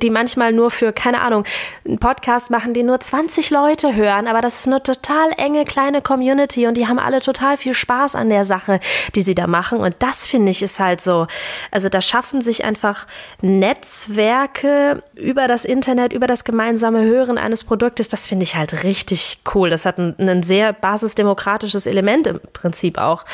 die 0.00 0.10
manchmal 0.10 0.52
nur 0.52 0.72
für, 0.72 0.92
keine 0.92 1.20
Ahnung, 1.20 1.44
einen 1.86 1.98
Podcast 1.98 2.50
machen, 2.50 2.74
den 2.74 2.86
nur 2.86 2.98
20 2.98 3.50
Leute 3.50 3.94
hören, 3.94 4.26
aber 4.26 4.40
das 4.40 4.60
ist 4.60 4.66
eine 4.66 4.82
total 4.82 5.30
enge 5.36 5.64
kleine 5.64 6.02
Community 6.02 6.66
und 6.66 6.76
die 6.76 6.88
haben 6.88 6.98
alle 6.98 7.20
total 7.20 7.56
viel 7.56 7.74
Spaß 7.74 8.16
an 8.16 8.28
der 8.28 8.44
Sache, 8.44 8.80
die 9.14 9.22
sie 9.22 9.36
da 9.36 9.46
machen. 9.46 9.78
Und 9.78 9.94
das 10.00 10.26
finde 10.26 10.50
ich 10.50 10.62
ist 10.62 10.80
halt 10.80 11.00
so, 11.00 11.28
also 11.70 11.88
da 11.88 12.00
schaffen 12.00 12.40
sich 12.40 12.64
einfach 12.64 13.06
Netzwerke 13.40 15.04
über 15.14 15.46
das 15.46 15.64
Internet, 15.64 16.12
über 16.12 16.26
das 16.26 16.42
gemeinsame 16.42 17.04
Hören 17.04 17.38
eines 17.38 17.62
Produktes. 17.62 18.08
Das 18.08 18.26
finde 18.26 18.42
ich 18.42 18.56
halt 18.56 18.82
richtig 18.82 19.40
cool. 19.54 19.70
Das 19.70 19.86
hat 19.86 19.91
hat 19.92 19.98
ein, 19.98 20.14
ein 20.18 20.42
sehr 20.42 20.72
basisdemokratisches 20.72 21.86
Element 21.86 22.26
im 22.26 22.40
Prinzip 22.52 22.98
auch. 22.98 23.24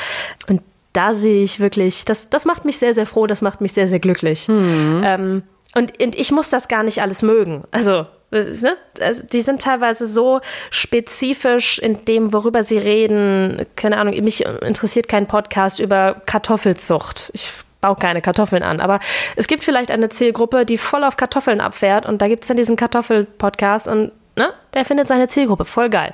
Und 0.47 0.61
da 0.93 1.13
sehe 1.13 1.43
ich 1.43 1.59
wirklich, 1.59 2.05
das, 2.05 2.29
das 2.29 2.45
macht 2.45 2.65
mich 2.65 2.77
sehr, 2.77 2.93
sehr 2.93 3.05
froh, 3.05 3.27
das 3.27 3.41
macht 3.41 3.61
mich 3.61 3.73
sehr, 3.73 3.87
sehr 3.87 3.99
glücklich. 3.99 4.47
Mhm. 4.47 5.01
Ähm, 5.05 5.43
und, 5.75 6.01
und 6.01 6.15
ich 6.15 6.31
muss 6.31 6.49
das 6.49 6.67
gar 6.67 6.83
nicht 6.83 7.01
alles 7.01 7.21
mögen. 7.21 7.63
Also 7.71 8.05
äh, 8.31 8.43
Ne? 8.61 8.77
Also 8.99 9.25
die 9.25 9.41
sind 9.41 9.61
teilweise 9.61 10.05
so 10.05 10.41
spezifisch 10.69 11.79
in 11.79 12.05
dem, 12.05 12.33
worüber 12.33 12.63
sie 12.63 12.77
reden. 12.77 13.65
Keine 13.75 13.97
Ahnung, 13.97 14.13
mich 14.23 14.45
interessiert 14.45 15.07
kein 15.07 15.27
Podcast 15.27 15.79
über 15.79 16.21
Kartoffelzucht. 16.25 17.31
Ich 17.33 17.51
baue 17.81 17.95
keine 17.95 18.21
Kartoffeln 18.21 18.63
an. 18.63 18.81
Aber 18.81 18.99
es 19.35 19.47
gibt 19.47 19.63
vielleicht 19.63 19.91
eine 19.91 20.09
Zielgruppe, 20.09 20.65
die 20.65 20.77
voll 20.77 21.03
auf 21.03 21.17
Kartoffeln 21.17 21.61
abfährt 21.61 22.05
und 22.05 22.21
da 22.21 22.27
gibt 22.27 22.43
es 22.43 22.47
dann 22.49 22.57
diesen 22.57 22.75
Kartoffel-Podcast 22.75 23.87
und 23.87 24.11
ne, 24.39 24.53
der 24.73 24.85
findet 24.85 25.07
seine 25.07 25.27
Zielgruppe, 25.27 25.65
voll 25.65 25.89
geil. 25.89 26.13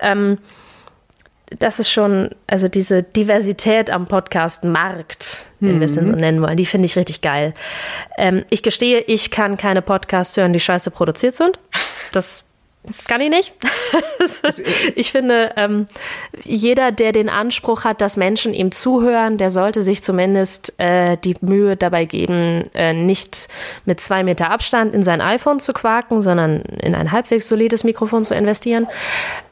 Ähm, 0.00 0.38
das 1.58 1.78
ist 1.78 1.90
schon, 1.90 2.30
also 2.46 2.68
diese 2.68 3.02
Diversität 3.02 3.90
am 3.90 4.06
Podcast-Markt, 4.06 5.46
wenn 5.60 5.76
mhm. 5.76 5.80
wir 5.80 5.86
es 5.86 5.94
denn 5.94 6.06
so 6.06 6.14
nennen 6.14 6.40
wollen, 6.40 6.56
die 6.56 6.66
finde 6.66 6.86
ich 6.86 6.96
richtig 6.96 7.20
geil. 7.20 7.54
Ähm, 8.16 8.44
ich 8.50 8.62
gestehe, 8.62 9.00
ich 9.00 9.30
kann 9.30 9.56
keine 9.56 9.82
Podcasts 9.82 10.36
hören, 10.36 10.52
die 10.52 10.60
scheiße 10.60 10.90
produziert 10.90 11.34
sind. 11.34 11.58
Das 12.12 12.44
kann 13.06 13.20
ich 13.20 13.30
nicht. 13.30 13.54
ich 14.96 15.12
finde, 15.12 15.52
ähm, 15.56 15.86
jeder, 16.42 16.90
der 16.90 17.12
den 17.12 17.28
Anspruch 17.28 17.84
hat, 17.84 18.00
dass 18.00 18.16
Menschen 18.16 18.54
ihm 18.54 18.72
zuhören, 18.72 19.38
der 19.38 19.50
sollte 19.50 19.82
sich 19.82 20.02
zumindest 20.02 20.78
äh, 20.80 21.16
die 21.16 21.36
Mühe 21.42 21.76
dabei 21.76 22.06
geben, 22.06 22.64
äh, 22.74 22.92
nicht 22.92 23.48
mit 23.84 24.00
zwei 24.00 24.24
Meter 24.24 24.50
Abstand 24.50 24.94
in 24.94 25.04
sein 25.04 25.20
iPhone 25.20 25.60
zu 25.60 25.72
quaken, 25.72 26.20
sondern 26.20 26.62
in 26.62 26.96
ein 26.96 27.12
halbwegs 27.12 27.46
solides 27.46 27.84
Mikrofon 27.84 28.24
zu 28.24 28.34
investieren 28.34 28.88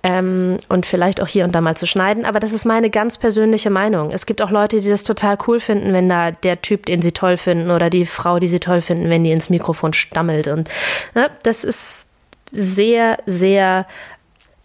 ähm, 0.02 0.56
und 0.68 0.84
vielleicht 0.84 1.20
auch 1.22 1.28
hier 1.28 1.44
und 1.44 1.54
da 1.54 1.60
mal 1.60 1.76
zu 1.76 1.86
schneiden. 1.86 2.24
Aber 2.24 2.40
das 2.40 2.52
ist 2.52 2.64
meine 2.64 2.90
ganz 2.90 3.16
persönliche 3.16 3.70
Meinung. 3.70 4.10
Es 4.10 4.26
gibt 4.26 4.42
auch 4.42 4.50
Leute, 4.50 4.80
die 4.80 4.88
das 4.88 5.04
total 5.04 5.38
cool 5.46 5.60
finden, 5.60 5.92
wenn 5.92 6.08
da 6.08 6.32
der 6.32 6.62
Typ, 6.62 6.86
den 6.86 7.00
sie 7.00 7.12
toll 7.12 7.36
finden, 7.36 7.70
oder 7.70 7.90
die 7.90 8.06
Frau, 8.06 8.40
die 8.40 8.48
sie 8.48 8.60
toll 8.60 8.80
finden, 8.80 9.08
wenn 9.08 9.22
die 9.22 9.30
ins 9.30 9.50
Mikrofon 9.50 9.92
stammelt. 9.92 10.48
Und 10.48 10.68
ne, 11.14 11.30
das 11.44 11.62
ist 11.62 12.09
sehr, 12.52 13.18
sehr 13.26 13.86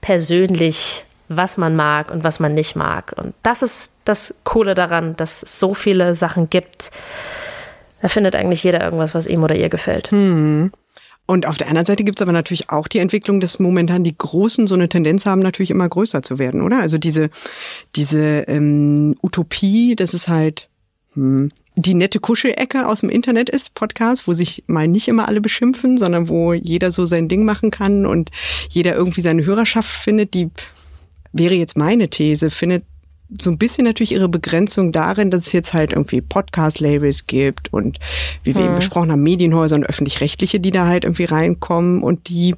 persönlich, 0.02 1.04
was 1.28 1.58
man 1.58 1.76
mag 1.76 2.12
und 2.12 2.24
was 2.24 2.40
man 2.40 2.54
nicht 2.54 2.76
mag. 2.76 3.14
Und 3.18 3.34
das 3.44 3.62
ist 3.62 3.94
das 4.06 4.36
Coole 4.44 4.74
daran, 4.74 5.16
dass 5.16 5.44
es 5.44 5.60
so 5.60 5.74
viele 5.74 6.16
Sachen 6.16 6.50
gibt. 6.50 6.92
Da 8.02 8.08
findet 8.08 8.36
eigentlich 8.36 8.64
jeder 8.64 8.84
irgendwas, 8.84 9.16
was 9.16 9.26
ihm 9.28 9.44
oder 9.44 9.56
ihr 9.56 9.70
gefällt. 9.70 10.12
Hm. 10.12 10.72
Und 11.28 11.48
auf 11.48 11.58
der 11.58 11.68
anderen 11.68 11.86
Seite 11.86 12.04
gibt 12.04 12.20
es 12.20 12.22
aber 12.22 12.32
natürlich 12.32 12.70
auch 12.70 12.88
die 12.88 13.00
Entwicklung, 13.00 13.40
dass 13.40 13.58
momentan 13.58 14.04
die 14.04 14.16
Großen 14.16 14.68
so 14.68 14.76
eine 14.76 14.90
Tendenz 14.90 15.26
haben, 15.26 15.42
natürlich 15.42 15.72
immer 15.72 15.90
größer 15.90 16.22
zu 16.22 16.38
werden, 16.38 16.62
oder? 16.62 16.80
Also 16.80 17.00
diese, 17.00 17.32
diese 17.96 18.42
ähm, 18.48 19.16
Utopie, 19.24 19.96
das 19.96 20.14
ist 20.14 20.28
halt, 20.28 20.70
hm, 21.14 21.50
die 21.76 21.94
nette 21.94 22.20
Kuschelecke 22.20 22.88
aus 22.88 23.02
dem 23.02 23.10
Internet 23.10 23.50
ist, 23.50 23.74
Podcast, 23.76 24.28
wo 24.28 24.34
sich 24.34 24.64
mal 24.68 24.88
nicht 24.88 25.08
immer 25.08 25.28
alle 25.28 25.42
beschimpfen, 25.42 25.98
sondern 25.98 26.30
wo 26.30 26.54
jeder 26.54 26.92
so 26.92 27.06
sein 27.06 27.28
Ding 27.28 27.44
machen 27.44 27.72
kann 27.72 28.06
und 28.06 28.32
jeder 28.70 28.96
irgendwie 28.96 29.22
seine 29.22 29.46
Hörerschaft 29.46 29.90
findet, 29.90 30.34
die 30.34 30.50
wäre 31.34 31.54
jetzt 31.54 31.78
meine 31.78 32.10
These, 32.10 32.50
findet 32.50 32.86
so 33.42 33.50
ein 33.50 33.58
bisschen 33.58 33.86
natürlich 33.86 34.14
ihre 34.14 34.30
Begrenzung 34.30 34.92
darin, 34.92 35.32
dass 35.32 35.48
es 35.48 35.52
jetzt 35.52 35.74
halt 35.74 35.92
irgendwie 35.92 36.22
Podcast-Labels 36.22 37.28
gibt 37.28 37.74
und 37.74 38.00
wie 38.44 38.54
wir 38.54 38.62
hm. 38.62 38.68
eben 38.68 38.76
besprochen 38.76 39.12
haben, 39.12 39.24
Medienhäuser 39.24 39.76
und 39.76 39.86
öffentlich-rechtliche, 39.86 40.60
die 40.60 40.72
da 40.72 40.86
halt 40.86 41.04
irgendwie 41.04 41.26
reinkommen 41.26 42.04
und 42.04 42.30
die 42.30 42.56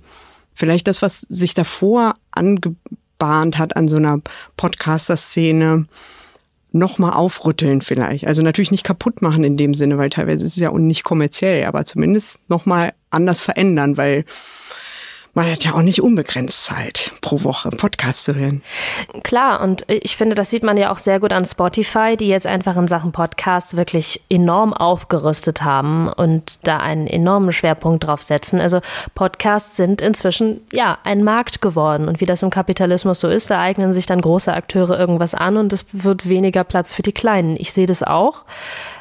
vielleicht 0.53 0.87
das, 0.87 1.01
was 1.01 1.21
sich 1.21 1.53
davor 1.53 2.15
angebahnt 2.31 3.57
hat 3.57 3.75
an 3.75 3.87
so 3.87 3.95
einer 3.95 4.19
Podcaster-Szene, 4.57 5.85
nochmal 6.77 7.13
aufrütteln 7.13 7.81
vielleicht. 7.81 8.27
Also 8.27 8.41
natürlich 8.41 8.71
nicht 8.71 8.83
kaputt 8.83 9.21
machen 9.21 9.43
in 9.43 9.57
dem 9.57 9.73
Sinne, 9.73 9.97
weil 9.97 10.09
teilweise 10.09 10.45
ist 10.45 10.53
es 10.53 10.61
ja 10.61 10.71
nicht 10.71 11.03
kommerziell, 11.03 11.65
aber 11.65 11.85
zumindest 11.85 12.39
nochmal 12.49 12.93
anders 13.09 13.41
verändern, 13.41 13.97
weil 13.97 14.25
man 15.37 15.51
hat 15.51 15.63
ja 15.63 15.75
auch 15.75 15.83
nicht 15.83 16.01
unbegrenzt 16.01 16.63
Zeit 16.63 17.11
pro 17.21 17.43
Woche 17.43 17.69
Podcast 17.69 18.23
zu 18.23 18.33
hören. 18.33 18.63
Klar, 19.21 19.61
und 19.61 19.85
ich 19.87 20.17
finde, 20.17 20.33
das 20.33 20.49
sieht 20.49 20.63
man 20.63 20.77
ja 20.77 20.91
auch 20.91 20.97
sehr 20.97 21.19
gut 21.19 21.31
an 21.31 21.45
Spotify, 21.45 22.17
die 22.17 22.27
jetzt 22.27 22.47
einfach 22.47 22.75
in 22.75 22.87
Sachen 22.87 23.11
Podcast 23.11 23.77
wirklich 23.77 24.23
enorm 24.29 24.73
aufgerüstet 24.73 25.61
haben 25.61 26.09
und 26.09 26.67
da 26.67 26.77
einen 26.77 27.05
enormen 27.05 27.51
Schwerpunkt 27.51 28.07
drauf 28.07 28.23
setzen. 28.23 28.59
Also 28.59 28.81
Podcasts 29.13 29.77
sind 29.77 30.01
inzwischen 30.01 30.61
ja 30.73 30.97
ein 31.03 31.23
Markt 31.23 31.61
geworden 31.61 32.07
und 32.07 32.19
wie 32.19 32.25
das 32.25 32.41
im 32.41 32.49
Kapitalismus 32.49 33.19
so 33.19 33.27
ist, 33.27 33.51
da 33.51 33.61
eignen 33.61 33.93
sich 33.93 34.07
dann 34.07 34.21
große 34.21 34.51
Akteure 34.51 34.99
irgendwas 34.99 35.35
an 35.35 35.57
und 35.57 35.71
es 35.71 35.85
wird 35.91 36.27
weniger 36.27 36.63
Platz 36.63 36.95
für 36.95 37.03
die 37.03 37.13
Kleinen. 37.13 37.57
Ich 37.59 37.73
sehe 37.73 37.85
das 37.85 38.01
auch. 38.01 38.43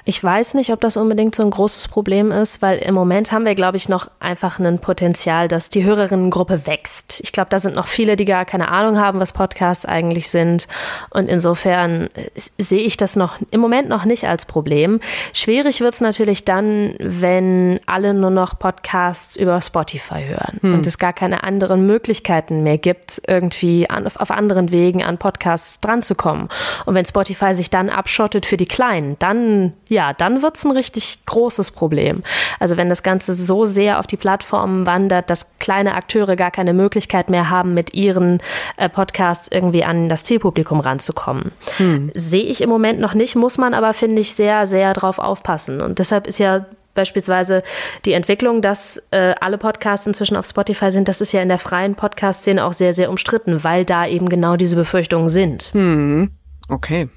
Ich 0.09 0.23
weiß 0.23 0.55
nicht, 0.55 0.71
ob 0.71 0.81
das 0.81 0.97
unbedingt 0.97 1.35
so 1.35 1.43
ein 1.43 1.51
großes 1.51 1.89
Problem 1.89 2.31
ist, 2.31 2.63
weil 2.63 2.79
im 2.79 2.95
Moment 2.95 3.33
haben 3.33 3.45
wir, 3.45 3.57
glaube 3.57 3.77
ich, 3.77 3.89
noch 3.89 4.09
einfach 4.21 4.61
ein 4.61 4.79
Potenzial, 4.79 5.49
dass 5.49 5.69
die 5.69 5.83
Hörerinnengruppe 5.83 6.65
wächst. 6.69 7.21
Ich 7.25 7.33
glaube, 7.33 7.49
da 7.51 7.59
sind 7.59 7.75
noch 7.75 7.89
viele, 7.89 8.15
die 8.15 8.25
gar 8.25 8.45
keine 8.45 8.69
Ahnung 8.69 9.01
haben, 9.01 9.19
was 9.19 9.33
Podcasts 9.33 9.85
eigentlich 9.85 10.29
sind. 10.29 10.69
Und 11.11 11.29
insofern 11.29 12.09
äh, 12.15 12.31
sehe 12.57 12.83
ich 12.83 12.97
das 12.97 13.17
noch 13.17 13.39
im 13.51 13.59
Moment 13.59 13.89
noch 13.89 14.05
nicht 14.05 14.29
als 14.29 14.47
Problem. 14.47 15.01
Schwierig 15.33 15.81
wird 15.81 15.95
es 15.95 16.01
natürlich 16.01 16.45
dann, 16.45 16.95
wenn 17.01 17.81
alle 17.87 18.15
nur 18.15 18.31
noch 18.31 18.61
Podcasts 18.61 19.35
über 19.35 19.61
Spotify 19.61 20.23
hören 20.25 20.59
hm. 20.61 20.75
und 20.75 20.87
es 20.87 20.99
gar 20.99 21.15
keine 21.15 21.43
anderen 21.43 21.85
Möglichkeiten 21.85 22.63
mehr 22.63 22.79
gibt, 22.79 23.23
irgendwie 23.27 23.91
an, 23.91 24.07
auf 24.07 24.31
anderen 24.31 24.71
Wegen 24.71 25.03
an 25.03 25.19
Podcasts 25.19 25.81
dranzukommen. 25.81 26.49
Und 26.85 26.95
wenn 26.95 27.05
Spotify 27.05 27.55
sich 27.55 27.71
dann 27.71 27.91
abschottet 27.91 28.47
für 28.47 28.57
die 28.57 28.67
Kleinen, 28.67 29.17
dann 29.19 29.73
ja, 29.97 30.13
dann 30.13 30.43
wird 30.43 30.57
es 30.57 30.65
ein 30.67 30.73
richtig 30.73 31.25
großes 31.25 31.71
Problem. 31.71 32.23
Also 32.61 32.77
wenn 32.77 32.91
das 32.91 33.03
Ganze 33.03 33.33
so 33.33 33.65
sehr 33.65 33.99
auf 33.99 34.07
die 34.07 34.19
Plattformen 34.19 34.85
wandert, 34.85 35.31
dass 35.31 35.59
kleine 35.59 35.95
Akteure 35.95 36.37
gar 36.37 36.51
keine 36.51 36.75
Möglichkeit 36.75 37.31
mehr 37.31 37.49
haben, 37.49 37.73
mit 37.73 37.95
ihren 37.95 38.39
äh, 38.77 38.91
Podcasts 38.91 39.49
irgendwie 39.51 39.85
an 39.85 40.11
das 40.11 40.23
Zielpublikum 40.25 40.81
ranzukommen. 40.81 41.51
Hm. 41.79 42.11
Sehe 42.13 42.43
ich 42.43 42.61
im 42.61 42.69
Moment 42.69 43.01
noch 43.01 43.15
nicht, 43.15 43.37
muss 43.37 43.57
man 43.57 43.73
aber, 43.73 43.95
finde 43.95 44.21
ich, 44.21 44.35
sehr, 44.35 44.67
sehr 44.67 44.93
drauf 44.93 45.19
aufpassen. 45.19 45.81
Und 45.81 45.99
deshalb 45.99 46.27
ist 46.27 46.39
ja 46.39 46.67
beispielsweise 46.95 47.63
die 48.05 48.13
Entwicklung, 48.13 48.61
dass 48.61 49.03
äh, 49.13 49.35
alle 49.41 49.57
Podcasts 49.57 50.07
inzwischen 50.07 50.37
auf 50.37 50.45
Spotify 50.45 50.91
sind, 50.91 51.09
das 51.09 51.23
ist 51.23 51.33
ja 51.33 51.41
in 51.41 51.49
der 51.49 51.59
freien 51.59 51.95
Podcast-Szene 51.95 52.63
auch 52.63 52.75
sehr, 52.75 52.93
sehr 52.93 53.09
umstritten, 53.09 53.65
weil 53.65 53.87
da 53.87 54.07
eben 54.07 54.29
genau 54.29 54.57
diese 54.57 54.77
Befürchtungen 54.77 55.31
sind. 55.31 55.71
Hm. 55.73 56.33
Okay. 56.69 57.09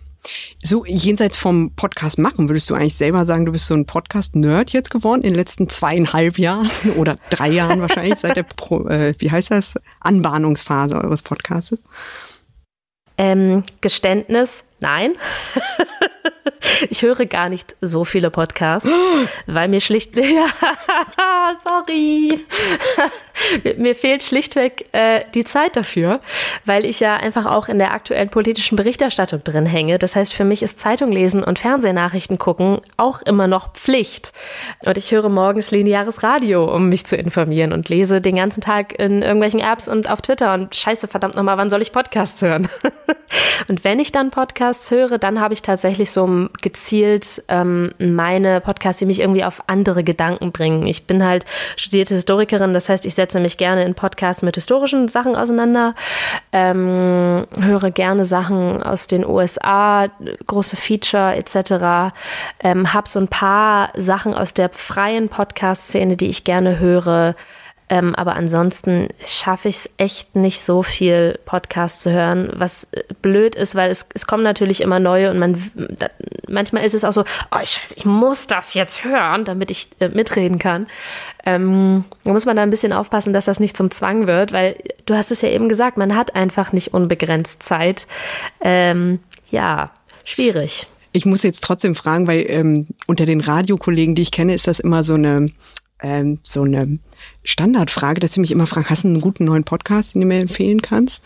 So, 0.62 0.86
jenseits 0.86 1.38
vom 1.38 1.74
Podcast 1.76 2.18
machen, 2.18 2.50
würdest 2.50 2.70
du 2.70 2.76
eigentlich 2.76 2.96
selber 2.96 3.26
sagen, 3.26 3.46
du 3.46 3.52
bist 3.52 3.68
so 3.68 3.74
ein 3.74 3.86
Podcast-Nerd 3.86 4.72
jetzt 4.74 4.90
geworden 4.92 5.22
in 5.22 5.30
den 5.30 5.36
letzten 5.36 5.70
zweieinhalb 5.70 6.38
Jahren 6.38 6.70
oder 6.98 7.18
drei 7.30 7.50
Jahren 7.50 7.82
wahrscheinlich 7.82 8.20
seit 8.20 8.36
der, 8.36 8.44
Pro, 8.44 8.88
äh, 8.88 9.14
wie 9.20 9.32
heißt 9.32 9.52
das, 9.52 9.76
Anbahnungsphase 10.02 10.96
eures 10.96 11.22
Podcastes? 11.22 11.82
Ähm, 13.18 13.64
Geständnis, 13.82 14.66
nein. 14.80 15.16
ich 16.90 17.02
höre 17.02 17.26
gar 17.26 17.50
nicht 17.50 17.76
so 17.82 18.06
viele 18.06 18.30
Podcasts, 18.30 18.90
weil 19.48 19.68
mir 19.68 19.82
schlicht, 19.82 20.16
ja, 20.18 20.46
sorry, 21.64 22.40
mir 23.78 23.96
fehlt 23.96 24.24
schlichtweg 24.24 24.86
äh, 24.92 25.24
die 25.34 25.44
Zeit 25.44 25.76
dafür, 25.76 26.22
weil 26.66 26.86
ich 26.86 27.00
ja 27.00 27.16
einfach 27.16 27.46
auch 27.46 27.68
in 27.70 27.80
der 27.80 27.94
aktuellen 27.94 28.30
politischen 28.30 28.76
Berichterstattung 28.76 29.44
drin 29.44 29.66
hänge. 29.66 30.00
Das 30.00 30.16
heißt, 30.16 30.34
für 30.34 30.46
mich 30.46 30.62
ist 30.62 30.80
Zeitung 30.80 31.12
lesen 31.12 31.44
und 31.44 31.60
Fernsehnachrichten 31.60 32.38
gucken 32.38 32.82
auch 32.98 33.22
immer 33.22 33.48
noch 33.48 33.74
Pflicht. 33.74 34.34
Und 34.86 34.98
ich 34.98 35.12
höre 35.12 35.30
morgens 35.30 35.72
lineares 35.72 36.24
Radio, 36.24 36.74
um 36.74 36.90
mich 36.90 37.06
zu 37.06 37.16
informieren 37.16 37.74
und 37.74 37.90
lese 37.90 38.22
den 38.22 38.36
ganzen 38.36 38.62
Tag 38.62 38.98
in 39.00 39.22
irgendwelchen 39.22 39.60
Apps 39.60 39.88
und 39.88 40.10
auf 40.10 40.22
Twitter 40.22 40.54
und 40.54 40.76
scheiße, 40.76 41.08
verdammt 41.08 41.36
nochmal, 41.36 41.58
wann 41.58 41.70
soll 41.70 41.82
ich 41.82 41.92
Podcasts 41.92 42.42
hören? 42.42 42.68
und 43.68 43.84
wenn 43.84 44.00
ich 44.00 44.12
dann 44.12 44.32
Podcasts 44.32 44.69
höre, 44.92 45.18
dann 45.18 45.40
habe 45.42 45.54
ich 45.54 45.62
tatsächlich 45.62 46.12
so 46.12 46.48
gezielt 46.62 47.44
ähm, 47.48 47.92
meine 47.98 48.62
Podcasts, 48.62 49.00
die 49.00 49.06
mich 49.06 49.20
irgendwie 49.20 49.44
auf 49.44 49.64
andere 49.68 50.04
Gedanken 50.04 50.52
bringen. 50.52 50.86
Ich 50.86 51.08
bin 51.08 51.24
halt 51.26 51.46
studierte 51.76 52.14
Historikerin, 52.14 52.74
das 52.74 52.90
heißt, 52.90 53.06
ich 53.06 53.16
setze 53.16 53.40
mich 53.40 53.58
gerne 53.58 53.84
in 53.84 53.96
Podcasts 53.96 54.44
mit 54.44 54.56
historischen 54.56 55.08
Sachen 55.08 55.36
auseinander, 55.36 55.96
ähm, 56.52 57.46
höre 57.60 57.92
gerne 57.92 58.26
Sachen 58.26 58.82
aus 58.84 59.08
den 59.08 59.26
USA, 59.26 60.08
große 60.46 60.76
Feature 60.76 61.36
etc. 61.36 62.14
Ähm, 62.62 62.94
habe 62.94 63.10
so 63.10 63.20
ein 63.20 63.28
paar 63.28 63.90
Sachen 63.96 64.34
aus 64.34 64.54
der 64.54 64.70
freien 64.70 65.30
Podcast-Szene, 65.30 66.16
die 66.16 66.28
ich 66.28 66.44
gerne 66.44 66.80
höre. 66.80 67.36
Ähm, 67.90 68.14
aber 68.16 68.36
ansonsten 68.36 69.08
schaffe 69.24 69.68
ich 69.68 69.78
es 69.78 69.90
echt 69.98 70.36
nicht 70.36 70.62
so 70.62 70.84
viel 70.84 71.40
Podcast 71.46 72.02
zu 72.02 72.12
hören, 72.12 72.52
was 72.54 72.88
äh, 72.92 73.02
blöd 73.22 73.56
ist, 73.56 73.74
weil 73.74 73.90
es, 73.90 74.08
es 74.14 74.28
kommen 74.28 74.44
natürlich 74.44 74.82
immer 74.82 75.00
neue 75.00 75.32
und 75.32 75.40
man 75.40 75.60
da, 75.76 76.08
manchmal 76.48 76.86
ist 76.86 76.94
es 76.94 77.04
auch 77.04 77.12
so, 77.12 77.24
oh 77.52 77.58
scheiße, 77.58 77.96
ich 77.98 78.06
muss 78.06 78.46
das 78.46 78.76
jetzt 78.76 79.04
hören, 79.04 79.44
damit 79.44 79.72
ich 79.72 79.90
äh, 80.00 80.10
mitreden 80.10 80.60
kann. 80.60 80.86
Ähm, 81.46 82.06
da 82.24 82.32
muss 82.32 82.46
man 82.46 82.56
da 82.56 82.62
ein 82.62 82.70
bisschen 82.70 82.94
aufpassen, 82.94 83.34
dass 83.34 83.46
das 83.46 83.60
nicht 83.60 83.76
zum 83.76 83.90
Zwang 83.90 84.28
wird, 84.28 84.54
weil 84.54 84.76
du 85.08 85.16
hast 85.16 85.32
es 85.32 85.42
ja 85.42 85.50
eben 85.50 85.68
gesagt, 85.68 85.98
man 85.98 86.16
hat 86.16 86.36
einfach 86.36 86.72
nicht 86.74 86.94
unbegrenzt 86.94 87.64
Zeit. 87.64 88.06
Ähm, 88.62 89.20
ja, 89.50 89.90
schwierig. 90.26 90.86
Ich 91.12 91.26
muss 91.26 91.42
jetzt 91.42 91.64
trotzdem 91.64 91.96
fragen, 91.96 92.28
weil 92.28 92.46
ähm, 92.48 92.88
unter 93.08 93.26
den 93.26 93.42
Radiokollegen, 93.42 94.14
die 94.14 94.22
ich 94.22 94.32
kenne, 94.32 94.54
ist 94.54 94.68
das 94.68 94.80
immer 94.80 95.04
so 95.04 95.16
eine 95.16 95.50
ähm, 96.02 96.40
so 96.44 96.62
eine 96.62 97.00
Standardfrage, 97.44 98.20
dass 98.20 98.34
sie 98.34 98.42
mich 98.42 98.52
immer 98.52 98.68
fragen, 98.68 98.90
hast 98.90 99.04
du 99.04 99.08
einen 99.08 99.22
guten 99.22 99.46
neuen 99.46 99.64
Podcast, 99.64 100.14
den 100.14 100.22
du 100.22 100.28
mir 100.28 100.40
empfehlen 100.40 100.82
kannst? 100.82 101.22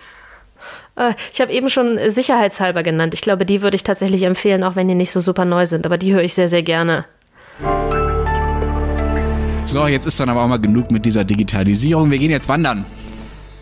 Äh, 0.96 1.14
ich 1.32 1.42
habe 1.42 1.52
eben 1.52 1.70
schon 1.70 1.98
sicherheitshalber 2.08 2.84
genannt. 2.84 3.14
Ich 3.14 3.22
glaube, 3.22 3.46
die 3.46 3.62
würde 3.62 3.76
ich 3.76 3.84
tatsächlich 3.84 4.24
empfehlen, 4.24 4.64
auch 4.64 4.76
wenn 4.76 4.88
die 4.88 4.96
nicht 4.96 5.12
so 5.12 5.22
super 5.22 5.46
neu 5.46 5.66
sind. 5.66 5.86
Aber 5.86 5.98
die 5.98 6.14
höre 6.14 6.24
ich 6.24 6.34
sehr, 6.34 6.50
sehr 6.50 6.64
gerne. 6.64 7.06
So, 9.66 9.88
jetzt 9.88 10.06
ist 10.06 10.20
dann 10.20 10.30
aber 10.30 10.44
auch 10.44 10.48
mal 10.48 10.60
genug 10.60 10.92
mit 10.92 11.06
dieser 11.06 11.24
Digitalisierung. 11.24 12.12
Wir 12.12 12.20
gehen 12.20 12.32
jetzt 12.32 12.50
wandern. 12.50 12.86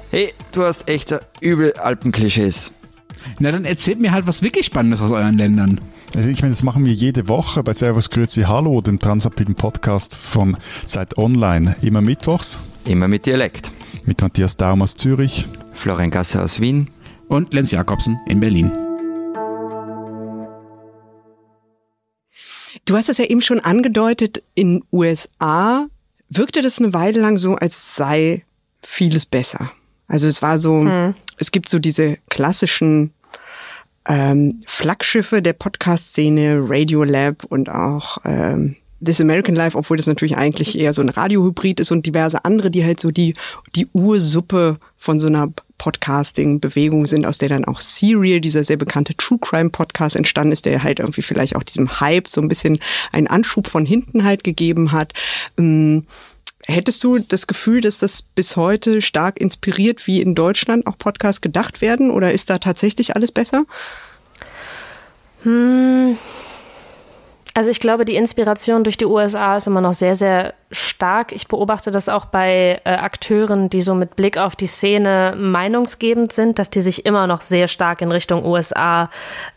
Hey, 0.09 0.33
du 0.51 0.63
hast 0.63 0.89
echte 0.89 1.21
übel 1.39 1.73
Alpenklischees. 1.73 2.73
Na, 3.39 3.51
dann 3.51 3.65
erzählt 3.65 4.01
mir 4.01 4.11
halt 4.11 4.27
was 4.27 4.43
wirklich 4.43 4.65
Spannendes 4.65 5.01
aus 5.01 5.11
euren 5.11 5.37
Ländern. 5.37 5.79
Ich 6.13 6.41
meine, 6.41 6.51
das 6.51 6.63
machen 6.63 6.83
wir 6.83 6.91
jede 6.91 7.29
Woche 7.29 7.63
bei 7.63 7.71
Servus 7.71 8.09
Grüezi 8.09 8.41
Hallo, 8.41 8.81
dem 8.81 8.99
transrapiden 8.99 9.55
Podcast 9.55 10.13
von 10.13 10.57
Zeit 10.85 11.17
Online. 11.17 11.77
Immer 11.81 12.01
mittwochs. 12.01 12.61
Immer 12.83 13.07
mit 13.07 13.25
Dialekt. 13.25 13.71
Mit 14.03 14.19
Matthias 14.19 14.57
Daum 14.57 14.81
aus 14.81 14.95
Zürich. 14.95 15.47
Florian 15.71 16.11
Gasse 16.11 16.43
aus 16.43 16.59
Wien. 16.59 16.89
Und 17.29 17.53
Lenz 17.53 17.71
Jakobsen 17.71 18.19
in 18.27 18.41
Berlin. 18.41 18.69
Du 22.83 22.97
hast 22.97 23.07
es 23.07 23.17
ja 23.17 23.25
eben 23.25 23.41
schon 23.41 23.61
angedeutet, 23.61 24.43
in 24.53 24.83
USA 24.91 25.87
wirkte 26.27 26.61
das 26.61 26.79
eine 26.79 26.93
Weile 26.93 27.21
lang 27.21 27.37
so, 27.37 27.55
als 27.55 27.95
sei 27.95 28.43
vieles 28.81 29.25
besser. 29.25 29.71
Also 30.09 30.27
es 30.27 30.41
war 30.41 30.59
so, 30.59 30.81
hm. 30.81 31.15
es 31.37 31.51
gibt 31.51 31.69
so 31.69 31.79
diese 31.79 32.17
klassischen 32.29 33.13
ähm, 34.07 34.61
Flaggschiffe 34.65 35.41
der 35.41 35.53
Podcast-Szene, 35.53 36.63
Radiolab 36.67 37.45
und 37.45 37.69
auch 37.69 38.17
ähm, 38.25 38.75
This 39.03 39.19
American 39.19 39.55
Life, 39.55 39.77
obwohl 39.77 39.97
das 39.97 40.07
natürlich 40.07 40.37
eigentlich 40.37 40.77
eher 40.77 40.93
so 40.93 41.01
ein 41.01 41.09
Radiohybrid 41.09 41.79
ist 41.79 41.91
und 41.91 42.05
diverse 42.05 42.45
andere, 42.45 42.69
die 42.69 42.83
halt 42.83 42.99
so 42.99 43.09
die, 43.09 43.33
die 43.75 43.87
Ursuppe 43.93 44.77
von 44.97 45.19
so 45.19 45.27
einer 45.27 45.51
Podcasting-Bewegung 45.79 47.07
sind, 47.07 47.25
aus 47.25 47.39
der 47.39 47.49
dann 47.49 47.65
auch 47.65 47.81
Serial, 47.81 48.39
dieser 48.39 48.63
sehr 48.63 48.77
bekannte 48.77 49.17
True 49.17 49.39
Crime 49.41 49.71
Podcast 49.71 50.15
entstanden 50.15 50.51
ist, 50.51 50.65
der 50.65 50.83
halt 50.83 50.99
irgendwie 50.99 51.23
vielleicht 51.23 51.55
auch 51.55 51.63
diesem 51.63 51.99
Hype 51.99 52.27
so 52.27 52.39
ein 52.39 52.47
bisschen 52.47 52.77
einen 53.11 53.25
Anschub 53.25 53.67
von 53.67 53.87
hinten 53.87 54.23
halt 54.23 54.43
gegeben 54.43 54.91
hat. 54.91 55.13
Ähm, 55.57 56.05
Hättest 56.71 57.03
du 57.03 57.19
das 57.19 57.47
Gefühl, 57.47 57.81
dass 57.81 57.99
das 57.99 58.21
bis 58.21 58.55
heute 58.55 59.01
stark 59.01 59.39
inspiriert, 59.39 60.07
wie 60.07 60.21
in 60.21 60.35
Deutschland 60.35 60.87
auch 60.87 60.97
Podcasts 60.97 61.41
gedacht 61.41 61.81
werden? 61.81 62.09
Oder 62.09 62.31
ist 62.31 62.49
da 62.49 62.57
tatsächlich 62.57 63.15
alles 63.15 63.31
besser? 63.31 63.65
Hm. 65.43 66.17
Also 67.53 67.69
ich 67.69 67.81
glaube, 67.81 68.05
die 68.05 68.15
Inspiration 68.15 68.85
durch 68.85 68.95
die 68.95 69.05
USA 69.05 69.57
ist 69.57 69.67
immer 69.67 69.81
noch 69.81 69.93
sehr, 69.93 70.15
sehr 70.15 70.53
stark. 70.71 71.33
Ich 71.33 71.49
beobachte 71.49 71.91
das 71.91 72.07
auch 72.07 72.23
bei 72.23 72.79
äh, 72.85 72.89
Akteuren, 72.91 73.69
die 73.69 73.81
so 73.81 73.93
mit 73.93 74.15
Blick 74.15 74.37
auf 74.37 74.55
die 74.55 74.67
Szene 74.67 75.35
meinungsgebend 75.37 76.31
sind, 76.31 76.59
dass 76.59 76.69
die 76.69 76.79
sich 76.79 77.05
immer 77.05 77.27
noch 77.27 77.41
sehr 77.41 77.67
stark 77.67 78.01
in 78.01 78.11
Richtung 78.13 78.45
USA 78.45 79.09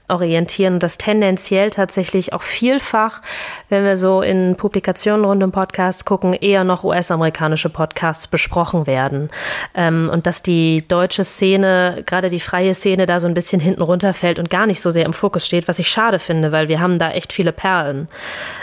orientieren 0.08 0.74
und 0.74 0.82
das 0.82 0.98
tendenziell 0.98 1.70
tatsächlich 1.70 2.32
auch 2.32 2.42
vielfach, 2.42 3.22
wenn 3.68 3.84
wir 3.84 3.96
so 3.96 4.20
in 4.20 4.56
Publikationen 4.56 5.24
rund 5.24 5.42
um 5.42 5.50
Podcasts 5.50 6.04
gucken, 6.04 6.34
eher 6.34 6.62
noch 6.64 6.84
US-amerikanische 6.84 7.70
Podcasts 7.70 8.26
besprochen 8.26 8.86
werden. 8.86 9.30
Ähm, 9.74 10.10
und 10.12 10.26
dass 10.26 10.42
die 10.42 10.86
deutsche 10.86 11.24
Szene, 11.24 12.02
gerade 12.04 12.28
die 12.28 12.40
freie 12.40 12.74
Szene, 12.74 13.06
da 13.06 13.18
so 13.18 13.26
ein 13.26 13.34
bisschen 13.34 13.60
hinten 13.60 13.82
runterfällt 13.82 14.38
und 14.38 14.50
gar 14.50 14.66
nicht 14.66 14.82
so 14.82 14.90
sehr 14.90 15.06
im 15.06 15.14
Fokus 15.14 15.46
steht, 15.46 15.68
was 15.68 15.78
ich 15.78 15.88
schade 15.88 16.18
finde, 16.18 16.52
weil 16.52 16.68
wir 16.68 16.80
haben 16.80 16.98
da 16.98 17.10
echt 17.10 17.32
viele 17.32 17.52
Perlen. 17.52 18.08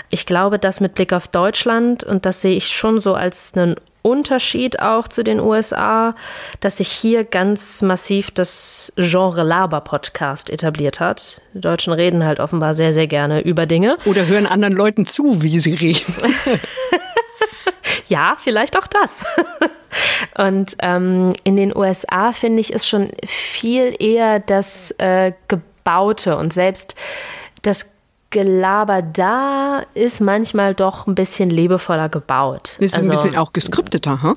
Ich 0.09 0.25
glaube, 0.25 0.59
dass 0.59 0.79
mit 0.79 0.93
Blick 0.93 1.13
auf 1.13 1.27
Deutschland, 1.27 2.03
und 2.03 2.25
das 2.25 2.41
sehe 2.41 2.55
ich 2.55 2.67
schon 2.67 2.99
so 2.99 3.15
als 3.15 3.53
einen 3.55 3.75
Unterschied 4.01 4.81
auch 4.81 5.07
zu 5.07 5.23
den 5.23 5.39
USA, 5.39 6.15
dass 6.59 6.77
sich 6.77 6.89
hier 6.89 7.23
ganz 7.23 7.81
massiv 7.81 8.31
das 8.31 8.91
Genre 8.95 9.43
Laber-Podcast 9.43 10.49
etabliert 10.49 10.99
hat. 10.99 11.41
Die 11.53 11.61
Deutschen 11.61 11.93
reden 11.93 12.23
halt 12.23 12.39
offenbar 12.39 12.73
sehr, 12.73 12.93
sehr 12.93 13.07
gerne 13.07 13.41
über 13.41 13.65
Dinge. 13.65 13.97
Oder 14.05 14.27
hören 14.27 14.47
anderen 14.47 14.73
Leuten 14.73 15.05
zu, 15.05 15.41
wie 15.41 15.59
sie 15.59 15.73
reden. 15.73 16.15
ja, 18.07 18.35
vielleicht 18.37 18.77
auch 18.77 18.87
das. 18.87 19.25
Und 20.37 20.75
ähm, 20.81 21.33
in 21.43 21.57
den 21.57 21.75
USA 21.75 22.33
finde 22.33 22.61
ich 22.61 22.73
es 22.73 22.87
schon 22.87 23.09
viel 23.25 23.95
eher 23.99 24.39
das 24.39 24.91
äh, 24.97 25.33
Gebaute 25.47 26.37
und 26.37 26.53
selbst 26.53 26.95
das 27.61 27.91
Gelaber 28.31 29.01
da 29.01 29.83
ist 29.93 30.21
manchmal 30.21 30.73
doch 30.73 31.05
ein 31.05 31.15
bisschen 31.15 31.49
liebevoller 31.49 32.09
gebaut. 32.09 32.77
Ist 32.79 32.95
also, 32.95 33.11
ein 33.11 33.17
bisschen 33.17 33.37
auch 33.37 33.53
geskripteter, 33.53 34.23
ha? 34.23 34.29
Huh? 34.29 34.33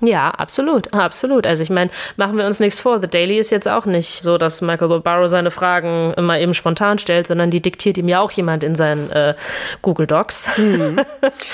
Ja, 0.00 0.30
absolut, 0.30 0.92
absolut. 0.92 1.46
Also 1.46 1.62
ich 1.62 1.70
meine, 1.70 1.90
machen 2.16 2.36
wir 2.36 2.46
uns 2.46 2.60
nichts 2.60 2.80
vor. 2.80 3.00
The 3.00 3.08
Daily 3.08 3.38
ist 3.38 3.50
jetzt 3.50 3.68
auch 3.68 3.86
nicht 3.86 4.22
so, 4.22 4.38
dass 4.38 4.60
Michael 4.60 5.00
Barrow 5.00 5.28
seine 5.28 5.50
Fragen 5.50 6.12
immer 6.14 6.38
eben 6.38 6.54
spontan 6.54 6.98
stellt, 6.98 7.26
sondern 7.26 7.50
die 7.50 7.60
diktiert 7.60 7.96
ihm 7.98 8.08
ja 8.08 8.20
auch 8.20 8.30
jemand 8.32 8.64
in 8.64 8.74
seinen 8.74 9.10
äh, 9.10 9.34
Google 9.82 10.06
Docs. 10.06 10.58
Mhm. 10.58 11.00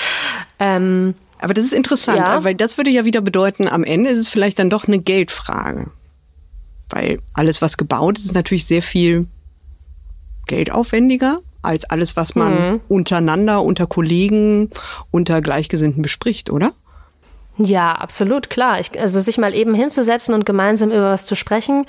ähm, 0.59 1.15
Aber 1.39 1.53
das 1.53 1.65
ist 1.65 1.73
interessant, 1.73 2.17
ja. 2.17 2.43
weil 2.43 2.55
das 2.55 2.77
würde 2.77 2.89
ja 2.89 3.05
wieder 3.05 3.21
bedeuten, 3.21 3.67
am 3.67 3.83
Ende 3.83 4.09
ist 4.09 4.19
es 4.19 4.29
vielleicht 4.29 4.59
dann 4.59 4.69
doch 4.69 4.87
eine 4.87 4.99
Geldfrage. 4.99 5.91
Weil 6.89 7.19
alles, 7.33 7.61
was 7.61 7.77
gebaut 7.77 8.17
ist, 8.17 8.25
ist 8.25 8.35
natürlich 8.35 8.65
sehr 8.65 8.81
viel 8.81 9.27
geldaufwendiger 10.47 11.39
als 11.61 11.85
alles, 11.85 12.15
was 12.15 12.35
man 12.35 12.53
mhm. 12.53 12.81
untereinander, 12.89 13.61
unter 13.61 13.87
Kollegen, 13.87 14.71
unter 15.11 15.41
Gleichgesinnten 15.41 16.01
bespricht, 16.01 16.49
oder? 16.49 16.73
Ja, 17.57 17.93
absolut, 17.93 18.49
klar. 18.49 18.79
Ich, 18.79 18.99
also 18.99 19.19
sich 19.19 19.37
mal 19.37 19.53
eben 19.53 19.75
hinzusetzen 19.75 20.33
und 20.33 20.45
gemeinsam 20.45 20.89
über 20.89 21.11
was 21.11 21.25
zu 21.25 21.35
sprechen, 21.35 21.85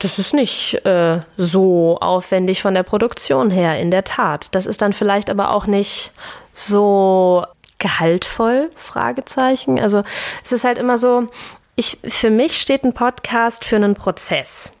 das 0.00 0.18
ist 0.18 0.32
nicht 0.32 0.84
äh, 0.86 1.20
so 1.36 1.98
aufwendig 2.00 2.62
von 2.62 2.74
der 2.74 2.84
Produktion 2.84 3.50
her, 3.50 3.78
in 3.78 3.90
der 3.90 4.04
Tat. 4.04 4.54
Das 4.54 4.66
ist 4.66 4.80
dann 4.80 4.92
vielleicht 4.92 5.28
aber 5.28 5.52
auch 5.52 5.66
nicht 5.66 6.12
so 6.54 7.44
gehaltvoll, 7.78 8.70
Fragezeichen. 8.76 9.78
Also 9.78 10.02
es 10.44 10.52
ist 10.52 10.64
halt 10.64 10.78
immer 10.78 10.96
so, 10.96 11.28
ich, 11.76 11.98
für 12.04 12.30
mich 12.30 12.60
steht 12.60 12.84
ein 12.84 12.92
Podcast 12.92 13.64
für 13.64 13.76
einen 13.76 13.94
Prozess. 13.94 14.72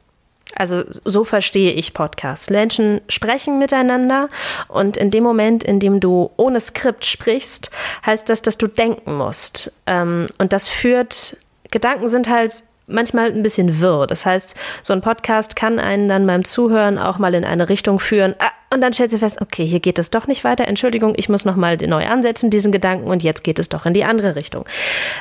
Also 0.54 0.84
so 1.04 1.24
verstehe 1.24 1.72
ich 1.72 1.94
Podcasts. 1.94 2.50
Menschen 2.50 3.00
sprechen 3.08 3.58
miteinander 3.58 4.28
und 4.68 4.96
in 4.96 5.10
dem 5.10 5.22
Moment, 5.22 5.62
in 5.62 5.78
dem 5.78 6.00
du 6.00 6.30
ohne 6.36 6.60
Skript 6.60 7.04
sprichst, 7.04 7.70
heißt 8.04 8.28
das, 8.28 8.42
dass 8.42 8.58
du 8.58 8.66
denken 8.66 9.14
musst. 9.14 9.72
Ähm, 9.86 10.26
und 10.38 10.52
das 10.52 10.68
führt, 10.68 11.36
Gedanken 11.70 12.08
sind 12.08 12.28
halt 12.28 12.62
manchmal 12.88 13.30
ein 13.30 13.42
bisschen 13.42 13.80
wirr. 13.80 14.06
Das 14.06 14.26
heißt, 14.26 14.56
so 14.82 14.92
ein 14.92 15.00
Podcast 15.00 15.54
kann 15.56 15.78
einen 15.78 16.08
dann 16.08 16.26
beim 16.26 16.44
Zuhören 16.44 16.98
auch 16.98 17.18
mal 17.18 17.34
in 17.34 17.44
eine 17.44 17.68
Richtung 17.68 18.00
führen. 18.00 18.34
Ah, 18.38 18.50
und 18.74 18.80
dann 18.80 18.92
stellt 18.92 19.10
sie 19.10 19.18
fest, 19.18 19.40
okay, 19.40 19.66
hier 19.66 19.80
geht 19.80 19.98
es 19.98 20.10
doch 20.10 20.26
nicht 20.26 20.44
weiter. 20.44 20.66
Entschuldigung, 20.66 21.14
ich 21.16 21.28
muss 21.28 21.44
nochmal 21.44 21.76
neu 21.76 22.06
ansetzen, 22.06 22.50
diesen 22.50 22.72
Gedanken, 22.72 23.08
und 23.08 23.22
jetzt 23.22 23.44
geht 23.44 23.58
es 23.58 23.68
doch 23.68 23.86
in 23.86 23.94
die 23.94 24.04
andere 24.04 24.36
Richtung. 24.36 24.64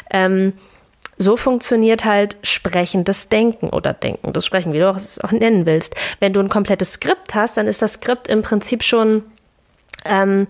Ähm, 0.09 0.53
so 1.17 1.37
funktioniert 1.37 2.05
halt 2.05 2.37
sprechendes 2.43 3.29
Denken 3.29 3.69
oder 3.69 3.93
Denken, 3.93 4.33
das 4.33 4.45
Sprechen, 4.45 4.73
wie 4.73 4.79
du 4.79 4.89
es 4.89 5.19
auch 5.19 5.31
nennen 5.31 5.65
willst. 5.65 5.95
Wenn 6.19 6.33
du 6.33 6.39
ein 6.39 6.49
komplettes 6.49 6.93
Skript 6.93 7.35
hast, 7.35 7.57
dann 7.57 7.67
ist 7.67 7.81
das 7.81 7.93
Skript 7.93 8.27
im 8.27 8.41
Prinzip 8.41 8.83
schon 8.83 9.23
ähm, 10.05 10.47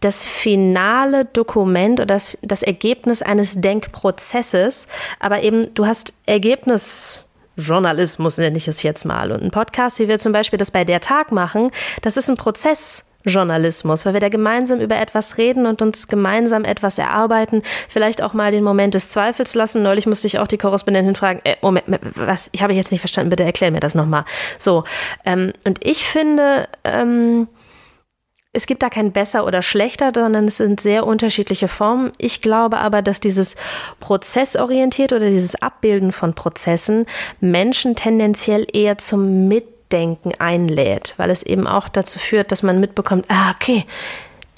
das 0.00 0.26
finale 0.26 1.24
Dokument 1.24 2.00
oder 2.00 2.14
das, 2.14 2.36
das 2.42 2.62
Ergebnis 2.62 3.22
eines 3.22 3.60
Denkprozesses, 3.60 4.86
aber 5.20 5.42
eben 5.42 5.74
du 5.74 5.86
hast 5.86 6.14
Ergebnisjournalismus, 6.26 8.38
nenne 8.38 8.56
ich 8.56 8.68
es 8.68 8.82
jetzt 8.82 9.04
mal. 9.04 9.32
Und 9.32 9.42
ein 9.42 9.50
Podcast, 9.50 9.98
wie 9.98 10.06
wir 10.08 10.18
zum 10.18 10.32
Beispiel 10.32 10.58
das 10.58 10.70
bei 10.70 10.84
der 10.84 11.00
Tag 11.00 11.32
machen, 11.32 11.70
das 12.02 12.16
ist 12.16 12.30
ein 12.30 12.36
Prozess. 12.36 13.04
Journalismus, 13.26 14.06
weil 14.06 14.14
wir 14.14 14.20
da 14.20 14.28
gemeinsam 14.28 14.80
über 14.80 14.96
etwas 14.96 15.38
reden 15.38 15.66
und 15.66 15.82
uns 15.82 16.08
gemeinsam 16.08 16.64
etwas 16.64 16.98
erarbeiten, 16.98 17.62
vielleicht 17.88 18.22
auch 18.22 18.32
mal 18.32 18.50
den 18.50 18.64
Moment 18.64 18.94
des 18.94 19.10
Zweifels 19.10 19.54
lassen. 19.54 19.82
Neulich 19.82 20.06
musste 20.06 20.26
ich 20.26 20.38
auch 20.38 20.48
die 20.48 20.58
Korrespondentin 20.58 21.14
fragen, 21.14 21.40
äh, 21.44 21.56
Moment, 21.62 21.86
was, 22.14 22.48
ich 22.52 22.62
habe 22.62 22.72
jetzt 22.72 22.92
nicht 22.92 23.00
verstanden, 23.00 23.30
bitte 23.30 23.44
erklär 23.44 23.70
mir 23.70 23.80
das 23.80 23.94
nochmal. 23.94 24.24
So, 24.58 24.84
ähm, 25.24 25.52
und 25.64 25.84
ich 25.84 26.06
finde, 26.06 26.68
ähm, 26.84 27.48
es 28.56 28.66
gibt 28.66 28.82
da 28.82 28.88
kein 28.88 29.12
besser 29.12 29.44
oder 29.44 29.60
schlechter, 29.60 30.12
sondern 30.14 30.46
es 30.46 30.56
sind 30.56 30.80
sehr 30.80 31.06
unterschiedliche 31.06 31.68
Formen. 31.68 32.10
Ich 32.16 32.40
glaube 32.40 32.78
aber, 32.78 33.02
dass 33.02 33.20
dieses 33.20 33.54
prozessorientiert 34.00 35.12
oder 35.12 35.28
dieses 35.28 35.56
Abbilden 35.56 36.10
von 36.10 36.32
Prozessen 36.32 37.04
Menschen 37.38 37.96
tendenziell 37.96 38.66
eher 38.72 38.96
zum 38.96 39.46
Mit 39.46 39.75
Mitdenken 39.86 40.32
einlädt, 40.38 41.14
weil 41.16 41.30
es 41.30 41.42
eben 41.42 41.66
auch 41.66 41.88
dazu 41.88 42.18
führt, 42.18 42.50
dass 42.50 42.62
man 42.62 42.80
mitbekommt, 42.80 43.26
ah, 43.28 43.52
okay, 43.52 43.84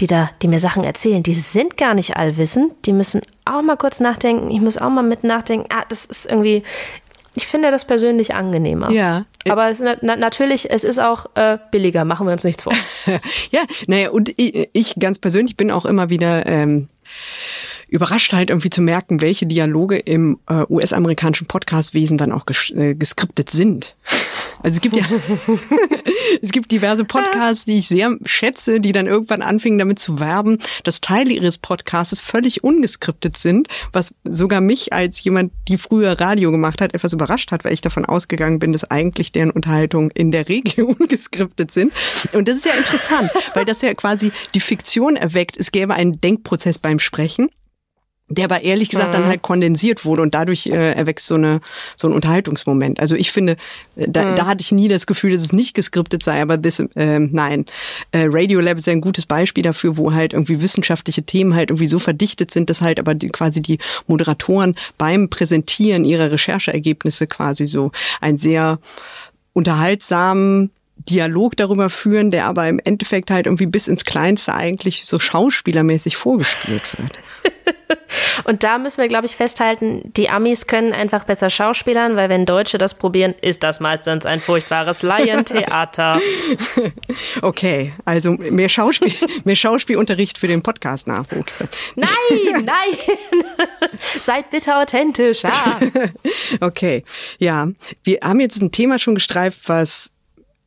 die 0.00 0.06
da, 0.06 0.30
die 0.42 0.48
mir 0.48 0.60
Sachen 0.60 0.84
erzählen, 0.84 1.22
die 1.22 1.34
sind 1.34 1.76
gar 1.76 1.94
nicht 1.94 2.16
allwissend, 2.16 2.72
die 2.86 2.92
müssen 2.92 3.20
auch 3.44 3.62
mal 3.62 3.76
kurz 3.76 4.00
nachdenken, 4.00 4.50
ich 4.50 4.60
muss 4.60 4.78
auch 4.78 4.90
mal 4.90 5.02
mit 5.02 5.24
nachdenken, 5.24 5.68
ah, 5.70 5.84
das 5.88 6.04
ist 6.04 6.30
irgendwie, 6.30 6.62
ich 7.34 7.46
finde 7.46 7.70
das 7.70 7.84
persönlich 7.84 8.34
angenehmer. 8.34 8.90
Ja. 8.90 9.26
Aber 9.48 9.68
es, 9.68 9.80
na, 9.80 10.16
natürlich, 10.16 10.70
es 10.70 10.84
ist 10.84 10.98
auch 10.98 11.26
äh, 11.34 11.58
billiger, 11.70 12.04
machen 12.04 12.26
wir 12.26 12.32
uns 12.32 12.44
nichts 12.44 12.62
vor. 12.62 12.72
ja, 13.50 13.62
naja, 13.86 14.10
und 14.10 14.30
ich, 14.36 14.68
ich, 14.72 14.94
ganz 14.98 15.18
persönlich 15.18 15.56
bin 15.56 15.70
auch 15.70 15.84
immer 15.84 16.10
wieder 16.10 16.46
ähm, 16.46 16.88
überrascht 17.88 18.32
halt 18.32 18.50
irgendwie 18.50 18.70
zu 18.70 18.82
merken, 18.82 19.20
welche 19.20 19.46
Dialoge 19.46 19.98
im 19.98 20.38
äh, 20.48 20.64
US-amerikanischen 20.68 21.46
Podcastwesen 21.46 22.18
dann 22.18 22.32
auch 22.32 22.46
ges 22.46 22.70
äh, 22.70 22.94
geskriptet 22.94 23.50
sind. 23.50 23.96
Also 24.62 24.76
es 24.76 24.80
gibt 24.80 24.96
ja, 24.96 25.04
es 26.42 26.50
gibt 26.50 26.70
diverse 26.70 27.04
Podcasts, 27.04 27.64
die 27.64 27.78
ich 27.78 27.88
sehr 27.88 28.16
schätze, 28.24 28.80
die 28.80 28.92
dann 28.92 29.06
irgendwann 29.06 29.42
anfingen 29.42 29.78
damit 29.78 29.98
zu 29.98 30.20
werben, 30.20 30.58
dass 30.84 31.00
Teile 31.00 31.32
ihres 31.32 31.58
Podcasts 31.58 32.20
völlig 32.20 32.64
ungeskriptet 32.64 33.36
sind, 33.36 33.68
was 33.92 34.14
sogar 34.24 34.60
mich 34.60 34.92
als 34.92 35.22
jemand, 35.22 35.52
die 35.68 35.78
früher 35.78 36.20
Radio 36.20 36.50
gemacht 36.50 36.80
hat, 36.80 36.94
etwas 36.94 37.12
überrascht 37.12 37.52
hat, 37.52 37.64
weil 37.64 37.72
ich 37.72 37.80
davon 37.80 38.04
ausgegangen 38.04 38.58
bin, 38.58 38.72
dass 38.72 38.84
eigentlich 38.84 39.32
deren 39.32 39.50
Unterhaltungen 39.50 40.10
in 40.10 40.30
der 40.30 40.48
Regel 40.48 40.84
ungeskriptet 40.98 41.70
sind. 41.70 41.92
Und 42.32 42.48
das 42.48 42.58
ist 42.58 42.66
ja 42.66 42.74
interessant, 42.74 43.30
weil 43.54 43.64
das 43.64 43.80
ja 43.82 43.94
quasi 43.94 44.32
die 44.54 44.60
Fiktion 44.60 45.16
erweckt, 45.16 45.56
es 45.56 45.72
gäbe 45.72 45.94
einen 45.94 46.20
Denkprozess 46.20 46.78
beim 46.78 46.98
Sprechen 46.98 47.48
der 48.28 48.44
aber 48.44 48.62
ehrlich 48.62 48.90
gesagt 48.90 49.08
mhm. 49.08 49.12
dann 49.12 49.26
halt 49.26 49.42
kondensiert 49.42 50.04
wurde 50.04 50.22
und 50.22 50.34
dadurch 50.34 50.66
äh, 50.66 50.92
erwächst 50.92 51.26
so 51.26 51.34
eine 51.34 51.60
so 51.96 52.08
ein 52.08 52.12
Unterhaltungsmoment. 52.12 53.00
Also 53.00 53.16
ich 53.16 53.32
finde, 53.32 53.56
äh, 53.96 54.06
da, 54.08 54.30
mhm. 54.30 54.36
da 54.36 54.46
hatte 54.46 54.60
ich 54.60 54.72
nie 54.72 54.88
das 54.88 55.06
Gefühl, 55.06 55.32
dass 55.32 55.44
es 55.44 55.52
nicht 55.52 55.74
geskriptet 55.74 56.22
sei, 56.22 56.40
aber 56.42 56.56
das, 56.58 56.80
äh, 56.80 57.18
nein, 57.18 57.64
äh, 58.12 58.26
Radio 58.28 58.60
Lab 58.60 58.78
ist 58.78 58.86
ja 58.86 58.92
ein 58.92 59.00
gutes 59.00 59.26
Beispiel 59.26 59.62
dafür, 59.62 59.96
wo 59.96 60.12
halt 60.12 60.34
irgendwie 60.34 60.60
wissenschaftliche 60.60 61.22
Themen 61.22 61.54
halt 61.54 61.70
irgendwie 61.70 61.86
so 61.86 61.98
verdichtet 61.98 62.50
sind, 62.50 62.68
dass 62.68 62.80
halt 62.80 62.98
aber 62.98 63.14
die, 63.14 63.28
quasi 63.28 63.62
die 63.62 63.78
Moderatoren 64.06 64.74
beim 64.98 65.30
Präsentieren 65.30 66.04
ihrer 66.04 66.30
Rechercheergebnisse 66.30 67.26
quasi 67.26 67.66
so 67.66 67.92
ein 68.20 68.36
sehr 68.36 68.78
unterhaltsamen 69.54 70.70
Dialog 70.98 71.56
darüber 71.56 71.90
führen, 71.90 72.30
der 72.30 72.46
aber 72.46 72.68
im 72.68 72.80
Endeffekt 72.82 73.30
halt 73.30 73.46
irgendwie 73.46 73.66
bis 73.66 73.88
ins 73.88 74.04
Kleinste 74.04 74.54
eigentlich 74.54 75.04
so 75.06 75.18
schauspielermäßig 75.18 76.16
vorgespielt 76.16 76.98
wird. 76.98 77.18
Und 78.44 78.64
da 78.64 78.78
müssen 78.78 79.00
wir, 79.00 79.08
glaube 79.08 79.26
ich, 79.26 79.36
festhalten, 79.36 80.12
die 80.16 80.28
Amis 80.28 80.66
können 80.66 80.92
einfach 80.92 81.24
besser 81.24 81.50
Schauspielern, 81.50 82.16
weil 82.16 82.28
wenn 82.28 82.46
Deutsche 82.46 82.78
das 82.78 82.94
probieren, 82.94 83.34
ist 83.40 83.62
das 83.62 83.80
meistens 83.80 84.26
ein 84.26 84.40
furchtbares 84.40 85.02
Laientheater. 85.02 86.20
Okay, 87.42 87.92
also 88.04 88.32
mehr, 88.32 88.68
Schauspiel, 88.68 89.12
mehr 89.44 89.56
Schauspielunterricht 89.56 90.38
für 90.38 90.46
den 90.46 90.62
Podcast-Nachwuchs. 90.62 91.56
Nein, 91.96 92.64
nein! 92.64 93.68
Seid 94.20 94.50
bitte 94.50 94.76
authentisch. 94.76 95.42
Ja. 95.42 95.78
Okay, 96.60 97.04
ja. 97.38 97.68
Wir 98.02 98.18
haben 98.22 98.40
jetzt 98.40 98.60
ein 98.60 98.72
Thema 98.72 98.98
schon 98.98 99.14
gestreift, 99.14 99.60
was 99.66 100.10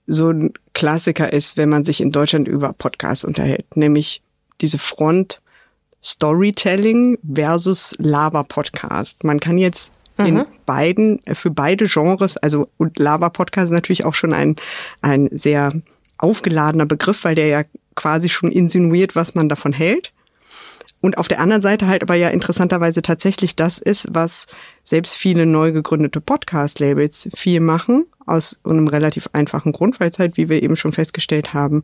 so 0.07 0.29
ein 0.29 0.53
Klassiker 0.73 1.31
ist, 1.31 1.57
wenn 1.57 1.69
man 1.69 1.83
sich 1.83 2.01
in 2.01 2.11
Deutschland 2.11 2.47
über 2.47 2.73
Podcasts 2.73 3.23
unterhält, 3.23 3.65
nämlich 3.75 4.21
diese 4.61 4.77
Front 4.77 5.41
Storytelling 6.03 7.17
versus 7.33 7.95
Lava-Podcast. 7.99 9.23
Man 9.23 9.39
kann 9.39 9.57
jetzt 9.57 9.93
mhm. 10.17 10.25
in 10.25 10.45
beiden, 10.65 11.19
für 11.33 11.51
beide 11.51 11.85
Genres, 11.85 12.37
also 12.37 12.67
und 12.77 12.97
Lava-Podcast 12.97 13.65
ist 13.65 13.75
natürlich 13.75 14.05
auch 14.05 14.15
schon 14.15 14.33
ein, 14.33 14.55
ein 15.01 15.29
sehr 15.31 15.73
aufgeladener 16.17 16.85
Begriff, 16.85 17.23
weil 17.23 17.35
der 17.35 17.47
ja 17.47 17.63
quasi 17.95 18.29
schon 18.29 18.51
insinuiert, 18.51 19.15
was 19.15 19.35
man 19.35 19.49
davon 19.49 19.73
hält. 19.73 20.11
Und 21.01 21.17
auf 21.17 21.27
der 21.27 21.39
anderen 21.39 21.61
Seite 21.61 21.87
halt 21.87 22.03
aber 22.03 22.15
ja 22.15 22.29
interessanterweise 22.29 23.01
tatsächlich 23.01 23.55
das 23.55 23.79
ist, 23.79 24.07
was 24.11 24.47
selbst 24.83 25.15
viele 25.15 25.45
neu 25.45 25.71
gegründete 25.71 26.21
Podcast-Labels 26.21 27.29
viel 27.33 27.59
machen, 27.59 28.05
aus 28.25 28.59
einem 28.63 28.87
relativ 28.87 29.27
einfachen 29.33 29.71
Grund, 29.71 29.99
weil 29.99 30.09
es 30.09 30.19
halt, 30.19 30.37
wie 30.37 30.47
wir 30.47 30.61
eben 30.61 30.75
schon 30.75 30.91
festgestellt 30.91 31.53
haben, 31.53 31.83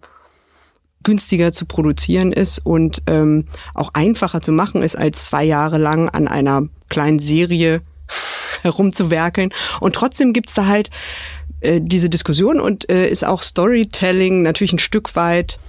günstiger 1.03 1.51
zu 1.51 1.65
produzieren 1.65 2.32
ist 2.32 2.59
und 2.59 3.01
ähm, 3.07 3.45
auch 3.74 3.89
einfacher 3.93 4.41
zu 4.41 4.51
machen 4.51 4.84
ist, 4.84 4.95
als 4.95 5.26
zwei 5.26 5.43
Jahre 5.43 5.78
lang 5.78 6.09
an 6.09 6.28
einer 6.28 6.68
kleinen 6.89 7.20
Serie 7.20 7.82
herumzuwerkeln. 8.61 9.51
Und 9.80 9.95
trotzdem 9.95 10.34
gibt's 10.34 10.53
da 10.53 10.68
halt 10.68 10.89
äh, 11.61 11.82
diese 11.82 12.09
Diskussion 12.09 12.59
und 12.59 12.89
äh, 12.89 13.07
ist 13.07 13.26
auch 13.26 13.41
Storytelling 13.41 14.43
natürlich 14.43 14.74
ein 14.74 14.80
Stück 14.80 15.15
weit 15.15 15.59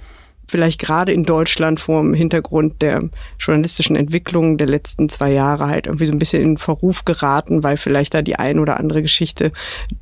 vielleicht 0.49 0.79
gerade 0.79 1.13
in 1.13 1.23
Deutschland 1.23 1.79
vor 1.79 2.01
dem 2.01 2.13
Hintergrund 2.13 2.81
der 2.81 3.09
journalistischen 3.39 3.95
Entwicklung 3.95 4.57
der 4.57 4.67
letzten 4.67 5.07
zwei 5.09 5.31
Jahre 5.31 5.67
halt 5.67 5.87
irgendwie 5.87 6.05
so 6.05 6.11
ein 6.11 6.19
bisschen 6.19 6.41
in 6.41 6.57
Verruf 6.57 7.05
geraten, 7.05 7.63
weil 7.63 7.77
vielleicht 7.77 8.13
da 8.13 8.21
die 8.21 8.35
ein 8.35 8.59
oder 8.59 8.79
andere 8.79 9.01
Geschichte 9.01 9.51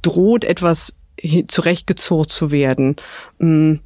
droht, 0.02 0.44
etwas 0.46 0.96
zurechtgezurrt 1.48 2.30
zu 2.30 2.52
werden. 2.52 2.96
Hm, 3.40 3.80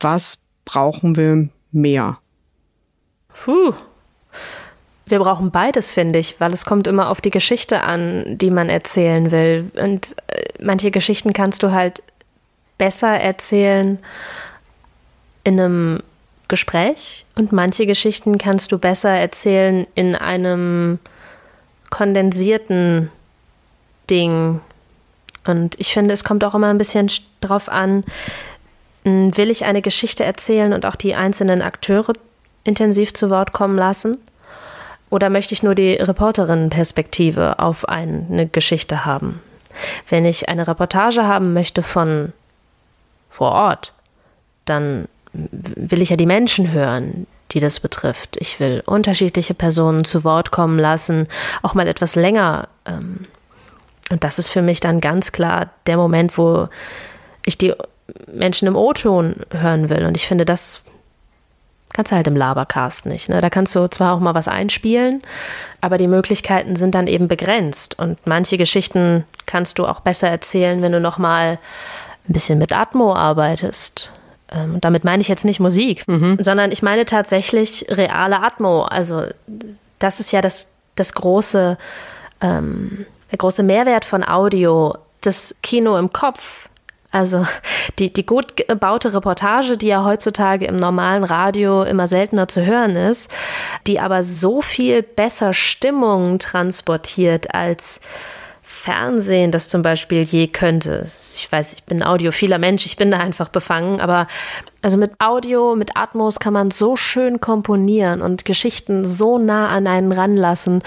was 0.00 0.38
brauchen 0.64 1.16
wir 1.16 1.48
mehr? 1.72 2.18
Puh. 3.44 3.72
Wir 5.06 5.18
brauchen 5.18 5.50
beides, 5.50 5.92
finde 5.92 6.18
ich, 6.18 6.40
weil 6.40 6.52
es 6.52 6.64
kommt 6.64 6.86
immer 6.86 7.10
auf 7.10 7.20
die 7.20 7.30
Geschichte 7.30 7.82
an, 7.82 8.38
die 8.38 8.50
man 8.50 8.68
erzählen 8.68 9.30
will. 9.30 9.70
Und 9.80 10.16
äh, 10.28 10.44
manche 10.62 10.90
Geschichten 10.90 11.32
kannst 11.32 11.62
du 11.62 11.72
halt 11.72 12.02
besser 12.78 13.08
erzählen 13.08 13.98
in 15.44 15.58
einem 15.60 16.02
Gespräch 16.48 17.24
und 17.34 17.52
manche 17.52 17.86
Geschichten 17.86 18.38
kannst 18.38 18.72
du 18.72 18.78
besser 18.78 19.10
erzählen 19.10 19.86
in 19.94 20.14
einem 20.14 20.98
kondensierten 21.90 23.10
Ding. 24.10 24.60
Und 25.44 25.78
ich 25.78 25.92
finde, 25.92 26.14
es 26.14 26.24
kommt 26.24 26.44
auch 26.44 26.54
immer 26.54 26.68
ein 26.68 26.78
bisschen 26.78 27.10
drauf 27.40 27.68
an, 27.68 28.04
will 29.04 29.50
ich 29.50 29.64
eine 29.64 29.82
Geschichte 29.82 30.24
erzählen 30.24 30.72
und 30.72 30.86
auch 30.86 30.96
die 30.96 31.14
einzelnen 31.14 31.62
Akteure 31.62 32.12
intensiv 32.64 33.14
zu 33.14 33.30
Wort 33.30 33.52
kommen 33.52 33.76
lassen? 33.76 34.18
Oder 35.10 35.28
möchte 35.28 35.54
ich 35.54 35.62
nur 35.62 35.74
die 35.74 35.94
Reporterinnenperspektive 35.94 37.58
auf 37.58 37.88
eine 37.88 38.46
Geschichte 38.46 39.04
haben? 39.04 39.40
Wenn 40.08 40.24
ich 40.24 40.48
eine 40.48 40.68
Reportage 40.68 41.26
haben 41.26 41.52
möchte 41.52 41.82
von 41.82 42.32
vor 43.28 43.52
Ort, 43.52 43.92
dann 44.64 45.08
will 45.32 46.02
ich 46.02 46.10
ja 46.10 46.16
die 46.16 46.26
Menschen 46.26 46.72
hören, 46.72 47.26
die 47.52 47.60
das 47.60 47.80
betrifft. 47.80 48.36
Ich 48.38 48.60
will 48.60 48.82
unterschiedliche 48.86 49.54
Personen 49.54 50.04
zu 50.04 50.24
Wort 50.24 50.50
kommen 50.50 50.78
lassen, 50.78 51.28
auch 51.62 51.74
mal 51.74 51.88
etwas 51.88 52.16
länger. 52.16 52.68
Ähm, 52.86 53.26
und 54.10 54.24
das 54.24 54.38
ist 54.38 54.48
für 54.48 54.62
mich 54.62 54.80
dann 54.80 55.00
ganz 55.00 55.32
klar 55.32 55.70
der 55.86 55.96
Moment, 55.96 56.36
wo 56.36 56.68
ich 57.44 57.56
die 57.56 57.74
Menschen 58.30 58.68
im 58.68 58.76
O-Ton 58.76 59.36
hören 59.50 59.88
will. 59.88 60.04
Und 60.04 60.16
ich 60.16 60.26
finde, 60.26 60.44
das 60.44 60.82
Kannst 61.92 62.10
du 62.10 62.16
halt 62.16 62.26
im 62.26 62.36
Labercast 62.36 63.06
nicht. 63.06 63.28
Ne? 63.28 63.40
Da 63.40 63.50
kannst 63.50 63.74
du 63.74 63.86
zwar 63.88 64.14
auch 64.14 64.20
mal 64.20 64.34
was 64.34 64.48
einspielen, 64.48 65.20
aber 65.82 65.98
die 65.98 66.08
Möglichkeiten 66.08 66.76
sind 66.76 66.94
dann 66.94 67.06
eben 67.06 67.28
begrenzt. 67.28 67.98
Und 67.98 68.18
manche 68.26 68.56
Geschichten 68.56 69.24
kannst 69.44 69.78
du 69.78 69.86
auch 69.86 70.00
besser 70.00 70.28
erzählen, 70.28 70.80
wenn 70.80 70.92
du 70.92 71.00
noch 71.00 71.18
mal 71.18 71.58
ein 72.28 72.32
bisschen 72.32 72.58
mit 72.58 72.72
Atmo 72.72 73.14
arbeitest. 73.14 74.12
Ähm, 74.52 74.74
und 74.74 74.84
damit 74.84 75.04
meine 75.04 75.20
ich 75.20 75.28
jetzt 75.28 75.44
nicht 75.44 75.60
Musik, 75.60 76.06
mhm. 76.06 76.38
sondern 76.40 76.70
ich 76.72 76.82
meine 76.82 77.04
tatsächlich 77.04 77.86
reale 77.88 78.42
Atmo. 78.42 78.82
Also 78.82 79.24
das 79.98 80.20
ist 80.20 80.32
ja 80.32 80.40
das, 80.40 80.68
das 80.94 81.14
große, 81.14 81.78
ähm, 82.40 83.06
der 83.30 83.38
große 83.38 83.62
Mehrwert 83.62 84.04
von 84.04 84.26
Audio. 84.26 84.96
Das 85.22 85.54
Kino 85.62 85.96
im 85.98 86.12
Kopf 86.12 86.68
also 87.12 87.46
die, 87.98 88.12
die 88.12 88.26
gut 88.26 88.56
gebaute 88.56 89.14
Reportage, 89.14 89.76
die 89.76 89.88
ja 89.88 90.04
heutzutage 90.04 90.66
im 90.66 90.76
normalen 90.76 91.22
Radio 91.22 91.84
immer 91.84 92.08
seltener 92.08 92.48
zu 92.48 92.66
hören 92.66 92.96
ist, 92.96 93.30
die 93.86 94.00
aber 94.00 94.24
so 94.24 94.62
viel 94.62 95.02
besser 95.02 95.52
Stimmung 95.52 96.38
transportiert 96.38 97.54
als 97.54 98.00
Fernsehen 98.82 99.52
das 99.52 99.68
zum 99.68 99.82
Beispiel 99.82 100.22
je 100.22 100.48
könnte. 100.48 101.04
Ich 101.04 101.46
weiß, 101.52 101.72
ich 101.72 101.84
bin 101.84 102.02
audiophiler 102.02 102.58
Mensch, 102.58 102.84
ich 102.84 102.96
bin 102.96 103.12
da 103.12 103.18
einfach 103.18 103.48
befangen, 103.48 104.00
aber 104.00 104.26
also 104.82 104.96
mit 104.96 105.12
Audio, 105.20 105.76
mit 105.76 105.96
Atmos 105.96 106.40
kann 106.40 106.52
man 106.52 106.72
so 106.72 106.96
schön 106.96 107.40
komponieren 107.40 108.20
und 108.20 108.44
Geschichten 108.44 109.04
so 109.04 109.38
nah 109.38 109.68
an 109.68 109.86
einen 109.86 110.10
ranlassen. 110.10 110.82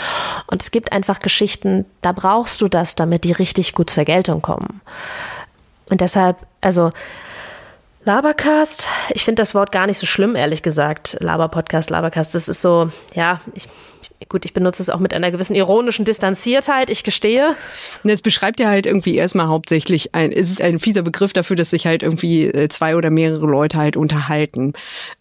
Und 0.47 0.61
es 0.61 0.71
gibt 0.71 0.91
einfach 0.91 1.19
Geschichten, 1.19 1.85
da 2.01 2.11
brauchst 2.11 2.59
du 2.59 2.67
das, 2.67 2.95
damit 2.95 3.23
die 3.23 3.31
richtig 3.31 3.73
gut 3.73 3.89
zur 3.89 4.03
Geltung 4.03 4.41
kommen. 4.41 4.81
Und 5.89 6.01
deshalb, 6.01 6.35
also 6.59 6.89
Labercast, 8.03 8.87
ich 9.11 9.23
finde 9.23 9.41
das 9.41 9.55
Wort 9.55 9.71
gar 9.71 9.87
nicht 9.87 9.99
so 9.99 10.05
schlimm, 10.05 10.35
ehrlich 10.35 10.63
gesagt. 10.63 11.15
Laberpodcast, 11.21 11.89
Labercast, 11.89 12.35
das 12.35 12.49
ist 12.49 12.61
so, 12.61 12.91
ja, 13.13 13.39
ich, 13.53 13.69
gut, 14.29 14.45
ich 14.45 14.53
benutze 14.53 14.81
es 14.81 14.89
auch 14.89 14.99
mit 14.99 15.13
einer 15.13 15.31
gewissen 15.31 15.55
ironischen 15.55 16.05
Distanziertheit, 16.05 16.89
ich 16.89 17.03
gestehe. 17.03 17.55
Es 18.03 18.21
beschreibt 18.21 18.59
ja 18.59 18.69
halt 18.69 18.85
irgendwie 18.85 19.15
erstmal 19.15 19.47
hauptsächlich 19.47 20.15
ein, 20.15 20.31
es 20.31 20.49
ist 20.49 20.61
ein 20.61 20.79
fieser 20.79 21.01
Begriff 21.01 21.33
dafür, 21.33 21.55
dass 21.55 21.69
sich 21.69 21.85
halt 21.85 22.03
irgendwie 22.03 22.45
äh, 22.45 22.69
zwei 22.69 22.95
oder 22.95 23.09
mehrere 23.09 23.45
Leute 23.45 23.77
halt 23.77 23.97
unterhalten. 23.97 24.73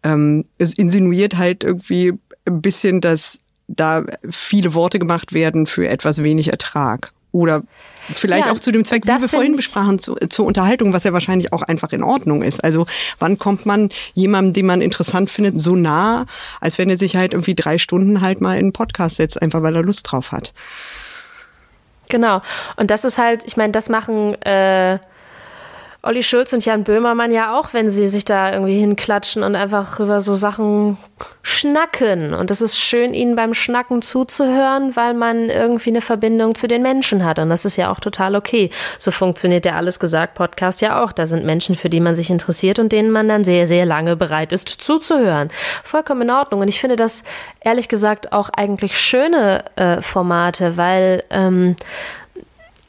Ähm, 0.02 0.44
es 0.58 0.74
insinuiert 0.74 1.36
halt 1.36 1.64
irgendwie 1.64 2.14
ein 2.46 2.62
bisschen, 2.62 3.00
dass 3.00 3.40
da 3.66 4.04
viele 4.30 4.74
Worte 4.74 4.98
gemacht 4.98 5.32
werden 5.32 5.66
für 5.66 5.88
etwas 5.88 6.22
wenig 6.22 6.48
Ertrag. 6.48 7.12
Oder 7.32 7.62
Vielleicht 8.10 8.46
ja, 8.46 8.52
auch 8.52 8.60
zu 8.60 8.72
dem 8.72 8.84
Zweck, 8.84 9.06
wie 9.06 9.20
wir 9.20 9.28
vorhin 9.28 9.56
besprachen, 9.56 9.98
zu, 9.98 10.16
zur 10.28 10.46
Unterhaltung, 10.46 10.92
was 10.92 11.04
ja 11.04 11.12
wahrscheinlich 11.12 11.52
auch 11.52 11.62
einfach 11.62 11.92
in 11.92 12.02
Ordnung 12.02 12.42
ist. 12.42 12.62
Also 12.62 12.86
wann 13.18 13.38
kommt 13.38 13.66
man 13.66 13.90
jemandem, 14.12 14.52
den 14.52 14.66
man 14.66 14.82
interessant 14.82 15.30
findet, 15.30 15.60
so 15.60 15.76
nah, 15.76 16.26
als 16.60 16.78
wenn 16.78 16.90
er 16.90 16.98
sich 16.98 17.16
halt 17.16 17.32
irgendwie 17.32 17.54
drei 17.54 17.78
Stunden 17.78 18.20
halt 18.20 18.40
mal 18.40 18.54
in 18.54 18.64
einen 18.64 18.72
Podcast 18.72 19.16
setzt, 19.16 19.40
einfach 19.40 19.62
weil 19.62 19.76
er 19.76 19.82
Lust 19.82 20.10
drauf 20.10 20.32
hat. 20.32 20.52
Genau. 22.08 22.40
Und 22.76 22.90
das 22.90 23.04
ist 23.04 23.18
halt, 23.18 23.44
ich 23.46 23.56
meine, 23.56 23.72
das 23.72 23.88
machen 23.88 24.34
äh, 24.42 24.98
Olli 26.04 26.22
Schulz 26.22 26.52
und 26.52 26.64
Jan 26.64 26.84
Böhmermann 26.84 27.32
ja 27.32 27.58
auch, 27.58 27.72
wenn 27.72 27.88
sie 27.88 28.08
sich 28.08 28.26
da 28.26 28.52
irgendwie 28.52 28.78
hinklatschen 28.78 29.42
und 29.42 29.56
einfach 29.56 30.00
über 30.00 30.20
so 30.20 30.34
Sachen 30.34 30.98
schnacken. 31.42 32.34
Und 32.34 32.50
es 32.50 32.60
ist 32.60 32.78
schön, 32.78 33.14
ihnen 33.14 33.36
beim 33.36 33.54
Schnacken 33.54 34.02
zuzuhören, 34.02 34.96
weil 34.96 35.14
man 35.14 35.48
irgendwie 35.48 35.90
eine 35.90 36.02
Verbindung 36.02 36.54
zu 36.54 36.68
den 36.68 36.82
Menschen 36.82 37.24
hat. 37.24 37.38
Und 37.38 37.48
das 37.48 37.64
ist 37.64 37.76
ja 37.76 37.90
auch 37.90 38.00
total 38.00 38.36
okay. 38.36 38.68
So 38.98 39.10
funktioniert 39.10 39.64
der 39.64 39.76
Alles 39.76 39.98
gesagt 39.98 40.34
Podcast 40.34 40.82
ja 40.82 41.02
auch. 41.02 41.10
Da 41.10 41.24
sind 41.24 41.46
Menschen, 41.46 41.74
für 41.74 41.88
die 41.88 42.00
man 42.00 42.14
sich 42.14 42.28
interessiert 42.28 42.78
und 42.78 42.92
denen 42.92 43.10
man 43.10 43.26
dann 43.26 43.44
sehr, 43.44 43.66
sehr 43.66 43.86
lange 43.86 44.14
bereit 44.14 44.52
ist 44.52 44.68
zuzuhören. 44.68 45.48
Vollkommen 45.84 46.22
in 46.22 46.30
Ordnung. 46.30 46.60
Und 46.60 46.68
ich 46.68 46.80
finde 46.80 46.96
das 46.96 47.24
ehrlich 47.60 47.88
gesagt 47.88 48.32
auch 48.32 48.50
eigentlich 48.50 48.98
schöne 49.00 49.64
äh, 49.76 50.02
Formate, 50.02 50.76
weil 50.76 51.24
ähm, 51.30 51.76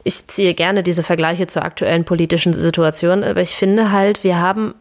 ich 0.05 0.27
ziehe 0.27 0.53
gerne 0.53 0.83
diese 0.83 1.01
Vergleiche 1.01 1.47
zur 1.47 1.63
aktuellen 1.65 2.05
politischen 2.05 2.53
Situation, 2.53 3.23
aber 3.23 3.41
ich 3.41 3.55
finde 3.55 3.91
halt, 3.91 4.23
wir 4.23 4.39
haben 4.39 4.75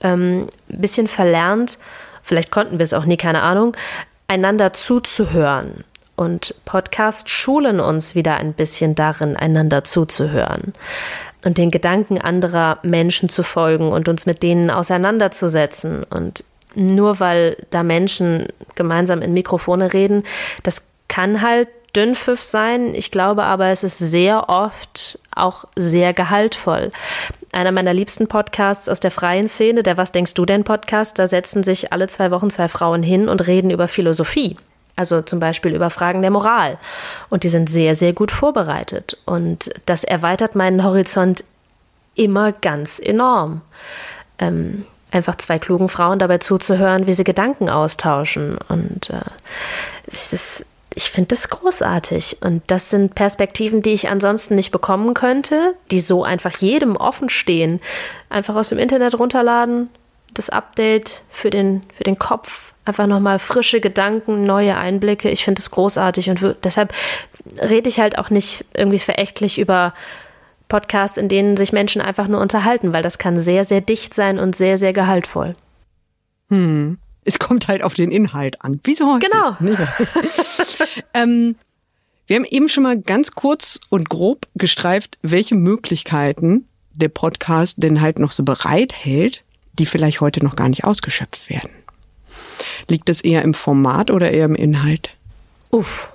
ähm, 0.00 0.46
ein 0.68 0.80
bisschen 0.80 1.06
verlernt, 1.06 1.78
vielleicht 2.22 2.50
konnten 2.50 2.78
wir 2.78 2.82
es 2.82 2.92
auch 2.92 3.04
nie, 3.04 3.16
keine 3.16 3.42
Ahnung, 3.42 3.76
einander 4.26 4.72
zuzuhören. 4.72 5.84
Und 6.16 6.56
Podcasts 6.64 7.30
schulen 7.30 7.78
uns 7.78 8.16
wieder 8.16 8.36
ein 8.36 8.52
bisschen 8.52 8.96
darin, 8.96 9.36
einander 9.36 9.84
zuzuhören 9.84 10.74
und 11.44 11.56
den 11.56 11.70
Gedanken 11.70 12.20
anderer 12.20 12.78
Menschen 12.82 13.28
zu 13.28 13.44
folgen 13.44 13.92
und 13.92 14.08
uns 14.08 14.26
mit 14.26 14.42
denen 14.42 14.72
auseinanderzusetzen. 14.72 16.02
Und 16.02 16.42
nur 16.74 17.20
weil 17.20 17.56
da 17.70 17.84
Menschen 17.84 18.48
gemeinsam 18.74 19.22
in 19.22 19.32
Mikrofone 19.32 19.92
reden, 19.92 20.24
das 20.64 20.88
kann 21.06 21.42
halt 21.42 21.68
Dünnpfiff 21.98 22.44
sein. 22.44 22.94
Ich 22.94 23.10
glaube 23.10 23.42
aber, 23.42 23.66
es 23.66 23.82
ist 23.82 23.98
sehr 23.98 24.48
oft 24.48 25.18
auch 25.34 25.64
sehr 25.74 26.12
gehaltvoll. 26.12 26.92
Einer 27.50 27.72
meiner 27.72 27.92
liebsten 27.92 28.28
Podcasts 28.28 28.88
aus 28.88 29.00
der 29.00 29.10
freien 29.10 29.48
Szene, 29.48 29.82
der 29.82 29.96
Was 29.96 30.12
denkst 30.12 30.34
du 30.34 30.46
denn 30.46 30.62
Podcast, 30.62 31.18
da 31.18 31.26
setzen 31.26 31.64
sich 31.64 31.92
alle 31.92 32.06
zwei 32.06 32.30
Wochen 32.30 32.50
zwei 32.50 32.68
Frauen 32.68 33.02
hin 33.02 33.28
und 33.28 33.48
reden 33.48 33.70
über 33.70 33.88
Philosophie. 33.88 34.56
Also 34.94 35.22
zum 35.22 35.40
Beispiel 35.40 35.74
über 35.74 35.90
Fragen 35.90 36.22
der 36.22 36.30
Moral. 36.30 36.78
Und 37.30 37.42
die 37.42 37.48
sind 37.48 37.68
sehr, 37.68 37.96
sehr 37.96 38.12
gut 38.12 38.30
vorbereitet. 38.30 39.16
Und 39.24 39.70
das 39.86 40.04
erweitert 40.04 40.54
meinen 40.54 40.84
Horizont 40.84 41.42
immer 42.14 42.52
ganz 42.52 43.00
enorm. 43.00 43.62
Ähm, 44.38 44.84
einfach 45.10 45.34
zwei 45.34 45.58
klugen 45.58 45.88
Frauen 45.88 46.20
dabei 46.20 46.38
zuzuhören, 46.38 47.08
wie 47.08 47.12
sie 47.12 47.24
Gedanken 47.24 47.68
austauschen. 47.68 48.56
Und 48.68 49.10
äh, 49.10 49.20
es 50.06 50.32
ist 50.32 50.66
ich 50.98 51.10
finde 51.10 51.28
das 51.28 51.48
großartig. 51.48 52.38
Und 52.40 52.64
das 52.66 52.90
sind 52.90 53.14
Perspektiven, 53.14 53.82
die 53.82 53.92
ich 53.92 54.08
ansonsten 54.08 54.56
nicht 54.56 54.72
bekommen 54.72 55.14
könnte, 55.14 55.74
die 55.92 56.00
so 56.00 56.24
einfach 56.24 56.58
jedem 56.58 56.96
offen 56.96 57.30
stehen. 57.30 57.80
Einfach 58.30 58.56
aus 58.56 58.70
dem 58.70 58.78
Internet 58.78 59.16
runterladen, 59.16 59.90
das 60.34 60.50
Update 60.50 61.22
für 61.30 61.50
den, 61.50 61.82
für 61.96 62.02
den 62.02 62.18
Kopf, 62.18 62.72
einfach 62.84 63.06
nochmal 63.06 63.38
frische 63.38 63.80
Gedanken, 63.80 64.42
neue 64.42 64.76
Einblicke. 64.76 65.30
Ich 65.30 65.44
finde 65.44 65.60
es 65.60 65.70
großartig 65.70 66.30
und 66.30 66.56
deshalb 66.64 66.92
rede 67.62 67.88
ich 67.88 68.00
halt 68.00 68.18
auch 68.18 68.30
nicht 68.30 68.64
irgendwie 68.74 68.98
verächtlich 68.98 69.56
über 69.56 69.94
Podcasts, 70.66 71.16
in 71.16 71.28
denen 71.28 71.56
sich 71.56 71.72
Menschen 71.72 72.02
einfach 72.02 72.26
nur 72.26 72.40
unterhalten, 72.40 72.92
weil 72.92 73.04
das 73.04 73.18
kann 73.18 73.38
sehr, 73.38 73.62
sehr 73.62 73.82
dicht 73.82 74.14
sein 74.14 74.40
und 74.40 74.56
sehr, 74.56 74.76
sehr 74.76 74.92
gehaltvoll. 74.92 75.54
Hm. 76.48 76.98
Es 77.28 77.38
kommt 77.38 77.68
halt 77.68 77.82
auf 77.82 77.92
den 77.92 78.10
Inhalt 78.10 78.62
an. 78.62 78.80
Wie 78.84 78.94
so 78.94 79.06
häufig. 79.12 79.28
Genau. 79.28 79.54
ähm, 81.14 81.56
wir 82.26 82.36
haben 82.36 82.46
eben 82.46 82.70
schon 82.70 82.84
mal 82.84 82.98
ganz 82.98 83.32
kurz 83.32 83.80
und 83.90 84.08
grob 84.08 84.46
gestreift, 84.54 85.18
welche 85.20 85.54
Möglichkeiten 85.54 86.66
der 86.94 87.10
Podcast 87.10 87.82
denn 87.82 88.00
halt 88.00 88.18
noch 88.18 88.30
so 88.30 88.44
bereithält, 88.44 89.44
die 89.78 89.84
vielleicht 89.84 90.22
heute 90.22 90.42
noch 90.42 90.56
gar 90.56 90.70
nicht 90.70 90.84
ausgeschöpft 90.84 91.50
werden. 91.50 91.68
Liegt 92.88 93.10
das 93.10 93.20
eher 93.20 93.42
im 93.42 93.52
Format 93.52 94.10
oder 94.10 94.30
eher 94.30 94.46
im 94.46 94.54
Inhalt? 94.54 95.10
Uff. 95.70 96.10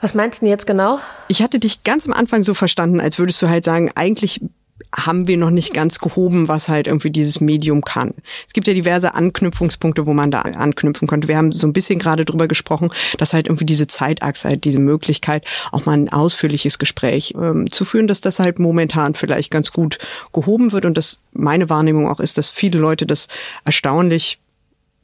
Was 0.00 0.14
meinst 0.14 0.40
du 0.40 0.46
denn 0.46 0.50
jetzt 0.50 0.68
genau? 0.68 1.00
Ich 1.26 1.42
hatte 1.42 1.58
dich 1.58 1.82
ganz 1.82 2.06
am 2.06 2.12
Anfang 2.12 2.44
so 2.44 2.54
verstanden, 2.54 3.00
als 3.00 3.18
würdest 3.18 3.42
du 3.42 3.48
halt 3.48 3.64
sagen, 3.64 3.90
eigentlich 3.96 4.40
haben 4.94 5.28
wir 5.28 5.36
noch 5.36 5.50
nicht 5.50 5.72
ganz 5.72 5.98
gehoben, 5.98 6.48
was 6.48 6.68
halt 6.68 6.86
irgendwie 6.86 7.10
dieses 7.10 7.40
Medium 7.40 7.82
kann. 7.82 8.14
Es 8.46 8.52
gibt 8.52 8.66
ja 8.66 8.74
diverse 8.74 9.14
Anknüpfungspunkte, 9.14 10.06
wo 10.06 10.14
man 10.14 10.30
da 10.30 10.42
anknüpfen 10.42 11.08
könnte. 11.08 11.28
Wir 11.28 11.36
haben 11.36 11.52
so 11.52 11.66
ein 11.66 11.72
bisschen 11.72 11.98
gerade 11.98 12.24
drüber 12.24 12.48
gesprochen, 12.48 12.90
dass 13.18 13.32
halt 13.32 13.46
irgendwie 13.46 13.66
diese 13.66 13.86
Zeitachse, 13.86 14.48
halt 14.48 14.64
diese 14.64 14.78
Möglichkeit, 14.78 15.44
auch 15.72 15.86
mal 15.86 15.92
ein 15.92 16.12
ausführliches 16.12 16.78
Gespräch 16.78 17.34
ähm, 17.36 17.70
zu 17.70 17.84
führen, 17.84 18.06
dass 18.06 18.20
das 18.20 18.38
halt 18.38 18.58
momentan 18.58 19.14
vielleicht 19.14 19.50
ganz 19.50 19.72
gut 19.72 19.98
gehoben 20.32 20.72
wird 20.72 20.84
und 20.84 20.96
dass 20.96 21.20
meine 21.32 21.70
Wahrnehmung 21.70 22.08
auch 22.08 22.20
ist, 22.20 22.38
dass 22.38 22.50
viele 22.50 22.78
Leute 22.78 23.06
das 23.06 23.28
erstaunlich 23.64 24.38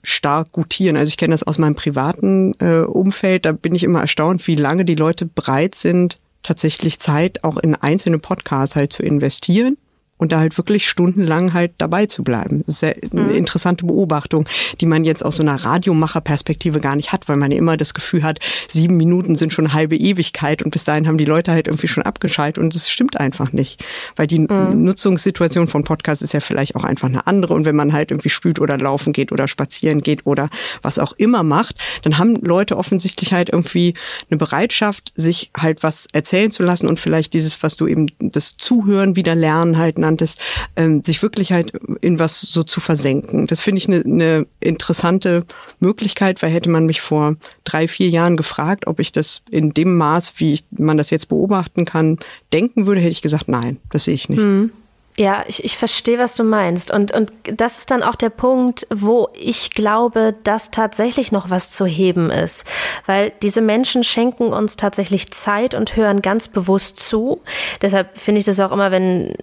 stark 0.02 0.52
gutieren. 0.52 0.96
Also 0.96 1.10
ich 1.10 1.16
kenne 1.16 1.34
das 1.34 1.42
aus 1.42 1.58
meinem 1.58 1.74
privaten 1.74 2.52
äh, 2.58 2.80
Umfeld. 2.80 3.44
Da 3.44 3.52
bin 3.52 3.74
ich 3.74 3.84
immer 3.84 4.00
erstaunt, 4.00 4.46
wie 4.46 4.54
lange 4.54 4.84
die 4.84 4.94
Leute 4.94 5.26
bereit 5.26 5.74
sind, 5.74 6.18
tatsächlich 6.42 7.00
Zeit 7.00 7.44
auch 7.44 7.56
in 7.56 7.74
einzelne 7.74 8.18
Podcasts 8.18 8.76
halt 8.76 8.92
zu 8.92 9.02
investieren 9.02 9.76
und 10.20 10.32
da 10.32 10.38
halt 10.38 10.58
wirklich 10.58 10.86
stundenlang 10.86 11.54
halt 11.54 11.72
dabei 11.78 12.06
zu 12.06 12.22
bleiben. 12.22 12.62
Das 12.66 12.76
ist 12.76 12.82
ja 12.82 12.92
eine 13.10 13.22
mhm. 13.22 13.30
interessante 13.30 13.86
Beobachtung, 13.86 14.46
die 14.80 14.86
man 14.86 15.02
jetzt 15.02 15.24
aus 15.24 15.36
so 15.36 15.42
einer 15.42 15.56
Radiomacherperspektive 15.56 16.78
gar 16.80 16.94
nicht 16.94 17.10
hat, 17.10 17.28
weil 17.28 17.36
man 17.36 17.50
ja 17.50 17.58
immer 17.58 17.78
das 17.78 17.94
Gefühl 17.94 18.22
hat, 18.22 18.38
sieben 18.68 18.98
Minuten 18.98 19.34
sind 19.34 19.52
schon 19.52 19.72
halbe 19.72 19.96
Ewigkeit 19.96 20.62
und 20.62 20.70
bis 20.70 20.84
dahin 20.84 21.08
haben 21.08 21.16
die 21.16 21.24
Leute 21.24 21.52
halt 21.52 21.68
irgendwie 21.68 21.88
schon 21.88 22.02
abgeschaltet 22.02 22.62
und 22.62 22.74
es 22.74 22.90
stimmt 22.90 23.18
einfach 23.18 23.52
nicht, 23.52 23.82
weil 24.16 24.26
die 24.26 24.40
mhm. 24.40 24.84
Nutzungssituation 24.84 25.68
von 25.68 25.84
Podcasts 25.84 26.22
ist 26.22 26.34
ja 26.34 26.40
vielleicht 26.40 26.76
auch 26.76 26.84
einfach 26.84 27.08
eine 27.08 27.26
andere 27.26 27.54
und 27.54 27.64
wenn 27.64 27.76
man 27.76 27.94
halt 27.94 28.10
irgendwie 28.10 28.28
spült 28.28 28.60
oder 28.60 28.76
laufen 28.76 29.14
geht 29.14 29.32
oder 29.32 29.48
spazieren 29.48 30.02
geht 30.02 30.26
oder 30.26 30.50
was 30.82 30.98
auch 30.98 31.14
immer 31.14 31.42
macht, 31.42 31.76
dann 32.02 32.18
haben 32.18 32.36
Leute 32.36 32.76
offensichtlich 32.76 33.32
halt 33.32 33.48
irgendwie 33.48 33.94
eine 34.30 34.36
Bereitschaft, 34.36 35.14
sich 35.16 35.50
halt 35.56 35.82
was 35.82 36.08
erzählen 36.12 36.50
zu 36.50 36.62
lassen 36.62 36.86
und 36.88 37.00
vielleicht 37.00 37.32
dieses, 37.32 37.62
was 37.62 37.76
du 37.76 37.86
eben 37.86 38.08
das 38.18 38.58
Zuhören 38.58 39.16
wieder 39.16 39.34
lernen 39.34 39.78
halt 39.78 39.98
nanntest, 40.10 40.38
ähm, 40.76 41.02
sich 41.04 41.22
wirklich 41.22 41.52
halt 41.52 41.72
in 42.00 42.18
was 42.18 42.40
so 42.40 42.62
zu 42.62 42.80
versenken. 42.80 43.46
Das 43.46 43.60
finde 43.60 43.78
ich 43.78 43.88
eine 43.88 44.02
ne 44.04 44.46
interessante 44.58 45.44
Möglichkeit, 45.78 46.42
weil 46.42 46.50
hätte 46.50 46.68
man 46.68 46.86
mich 46.86 47.00
vor 47.00 47.36
drei, 47.64 47.88
vier 47.88 48.08
Jahren 48.08 48.36
gefragt, 48.36 48.86
ob 48.86 49.00
ich 49.00 49.12
das 49.12 49.42
in 49.50 49.72
dem 49.72 49.96
Maß, 49.96 50.34
wie 50.36 50.54
ich, 50.54 50.64
man 50.76 50.98
das 50.98 51.10
jetzt 51.10 51.28
beobachten 51.28 51.84
kann, 51.84 52.18
denken 52.52 52.86
würde, 52.86 53.00
hätte 53.00 53.12
ich 53.12 53.22
gesagt, 53.22 53.48
nein, 53.48 53.78
das 53.90 54.04
sehe 54.04 54.14
ich 54.14 54.28
nicht. 54.28 54.40
Mhm. 54.40 54.72
Ja, 55.20 55.44
ich, 55.46 55.62
ich 55.64 55.76
verstehe, 55.76 56.18
was 56.18 56.34
du 56.34 56.44
meinst. 56.44 56.90
Und, 56.90 57.12
und 57.12 57.30
das 57.44 57.76
ist 57.76 57.90
dann 57.90 58.02
auch 58.02 58.14
der 58.14 58.30
Punkt, 58.30 58.86
wo 58.88 59.28
ich 59.34 59.72
glaube, 59.72 60.34
dass 60.44 60.70
tatsächlich 60.70 61.30
noch 61.30 61.50
was 61.50 61.72
zu 61.72 61.84
heben 61.84 62.30
ist. 62.30 62.66
Weil 63.04 63.30
diese 63.42 63.60
Menschen 63.60 64.02
schenken 64.02 64.54
uns 64.54 64.76
tatsächlich 64.76 65.30
Zeit 65.30 65.74
und 65.74 65.94
hören 65.94 66.22
ganz 66.22 66.48
bewusst 66.48 67.00
zu. 67.00 67.42
Deshalb 67.82 68.16
finde 68.16 68.38
ich 68.38 68.46
das 68.46 68.60
auch 68.60 68.72
immer, 68.72 68.92
wenn 68.92 69.34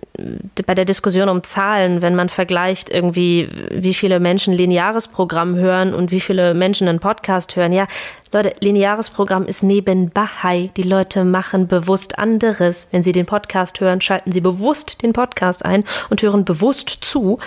bei 0.66 0.74
der 0.74 0.86
Diskussion 0.86 1.30
um 1.30 1.44
Zahlen, 1.44 2.02
wenn 2.02 2.16
man 2.16 2.30
vergleicht 2.30 2.90
irgendwie, 2.90 3.48
wie 3.70 3.94
viele 3.94 4.20
Menschen 4.20 4.56
lineares 4.56 5.08
Programm 5.08 5.58
hören 5.58 5.94
und 5.94 6.10
wie 6.10 6.22
viele 6.22 6.56
Menschen 6.56 6.88
einen 6.88 7.00
Podcast 7.00 7.56
hören. 7.56 7.72
Ja, 7.72 7.86
Leute, 8.32 8.54
lineares 8.60 9.10
Programm 9.10 9.46
ist 9.46 9.64
nebenbei. 9.64 10.70
Die 10.76 10.84
Leute 10.84 11.24
machen 11.24 11.68
bewusst 11.68 12.20
anderes. 12.20 12.88
Wenn 12.92 13.04
sie 13.04 13.12
den 13.14 13.26
Podcast 13.26 13.80
hören, 13.80 14.02
schalten 14.02 14.32
sie 14.32 14.42
bewusst 14.42 15.02
den 15.02 15.14
Podcast 15.14 15.66
ein 15.66 15.84
und 16.10 16.22
hören 16.22 16.46
bewusst 16.46 16.90
zu. 16.90 17.40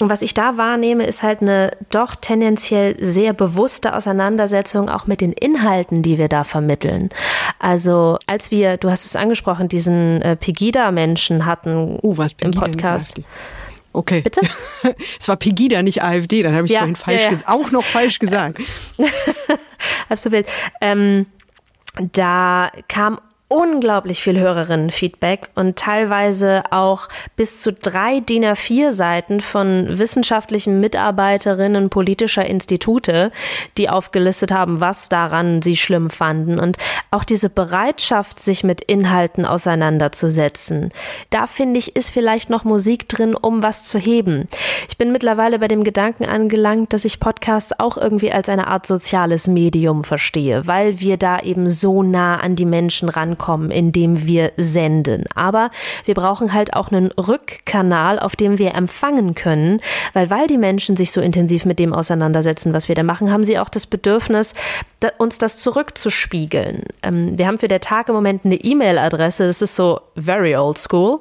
Und 0.00 0.10
was 0.10 0.22
ich 0.22 0.34
da 0.34 0.56
wahrnehme, 0.56 1.06
ist 1.06 1.22
halt 1.22 1.40
eine 1.40 1.70
doch 1.90 2.16
tendenziell 2.16 2.96
sehr 3.02 3.32
bewusste 3.32 3.94
Auseinandersetzung 3.94 4.88
auch 4.88 5.06
mit 5.06 5.20
den 5.20 5.32
Inhalten, 5.32 6.02
die 6.02 6.18
wir 6.18 6.28
da 6.28 6.42
vermitteln. 6.42 7.10
Also 7.60 8.18
als 8.26 8.50
wir, 8.50 8.76
du 8.76 8.90
hast 8.90 9.04
es 9.04 9.14
angesprochen, 9.14 9.68
diesen 9.68 10.20
äh, 10.22 10.34
Pegida-Menschen 10.34 11.46
hatten 11.46 11.98
uh, 12.02 12.18
was 12.18 12.32
im 12.40 12.50
Podcast. 12.50 13.20
Okay. 13.94 14.22
Bitte? 14.22 14.40
es 15.20 15.28
war 15.28 15.36
Pegida, 15.36 15.82
nicht 15.82 16.02
AfD, 16.02 16.42
dann 16.42 16.54
habe 16.54 16.66
ich 16.66 16.72
es 16.72 16.74
Ja, 16.74 16.80
vorhin 16.80 16.96
falsch 16.96 17.22
ja, 17.22 17.28
ja. 17.28 17.30
auch 17.46 17.70
noch 17.70 17.84
falsch 17.84 18.18
gesagt. 18.18 18.58
Wild. 20.32 20.48
Ähm, 20.80 21.26
da 22.12 22.72
kam 22.88 23.20
unglaublich 23.54 24.20
viel 24.20 24.40
Hörerinnenfeedback 24.40 25.50
und 25.54 25.76
teilweise 25.76 26.64
auch 26.72 27.08
bis 27.36 27.60
zu 27.60 27.72
drei 27.72 28.18
DIN 28.18 28.44
A4 28.44 28.90
Seiten 28.90 29.40
von 29.40 29.96
wissenschaftlichen 29.96 30.80
Mitarbeiterinnen 30.80 31.88
politischer 31.88 32.44
Institute, 32.44 33.30
die 33.78 33.88
aufgelistet 33.88 34.50
haben, 34.50 34.80
was 34.80 35.08
daran 35.08 35.62
sie 35.62 35.76
schlimm 35.76 36.10
fanden. 36.10 36.58
Und 36.58 36.78
auch 37.12 37.22
diese 37.22 37.48
Bereitschaft, 37.48 38.40
sich 38.40 38.64
mit 38.64 38.80
Inhalten 38.80 39.46
auseinanderzusetzen, 39.46 40.90
da 41.30 41.46
finde 41.46 41.78
ich, 41.78 41.94
ist 41.94 42.10
vielleicht 42.10 42.50
noch 42.50 42.64
Musik 42.64 43.08
drin, 43.08 43.36
um 43.36 43.62
was 43.62 43.84
zu 43.84 44.00
heben. 44.00 44.48
Ich 44.88 44.98
bin 44.98 45.12
mittlerweile 45.12 45.60
bei 45.60 45.68
dem 45.68 45.84
Gedanken 45.84 46.24
angelangt, 46.24 46.92
dass 46.92 47.04
ich 47.04 47.20
Podcasts 47.20 47.78
auch 47.78 47.98
irgendwie 47.98 48.32
als 48.32 48.48
eine 48.48 48.66
Art 48.66 48.88
soziales 48.88 49.46
Medium 49.46 50.02
verstehe, 50.02 50.66
weil 50.66 50.98
wir 50.98 51.18
da 51.18 51.38
eben 51.38 51.68
so 51.68 52.02
nah 52.02 52.38
an 52.38 52.56
die 52.56 52.66
Menschen 52.66 53.08
rankommen, 53.08 53.43
indem 53.70 54.26
wir 54.26 54.52
senden. 54.56 55.24
Aber 55.34 55.70
wir 56.04 56.14
brauchen 56.14 56.52
halt 56.52 56.74
auch 56.74 56.90
einen 56.90 57.12
Rückkanal, 57.12 58.18
auf 58.18 58.36
dem 58.36 58.58
wir 58.58 58.74
empfangen 58.74 59.34
können, 59.34 59.80
weil 60.12 60.30
weil 60.30 60.46
die 60.46 60.58
Menschen 60.58 60.96
sich 60.96 61.12
so 61.12 61.20
intensiv 61.20 61.64
mit 61.64 61.78
dem 61.78 61.92
auseinandersetzen, 61.92 62.72
was 62.72 62.88
wir 62.88 62.94
da 62.94 63.02
machen, 63.02 63.30
haben 63.30 63.44
sie 63.44 63.58
auch 63.58 63.68
das 63.68 63.86
Bedürfnis, 63.86 64.54
uns 65.18 65.38
das 65.38 65.56
zurückzuspiegeln. 65.58 66.84
Ähm, 67.02 67.36
wir 67.38 67.46
haben 67.46 67.58
für 67.58 67.68
der 67.68 67.80
Tag 67.80 68.08
im 68.08 68.14
Moment 68.14 68.44
eine 68.44 68.56
E-Mail-Adresse, 68.56 69.46
das 69.46 69.62
ist 69.62 69.76
so 69.76 70.00
very 70.16 70.56
old 70.56 70.78
school. 70.78 71.18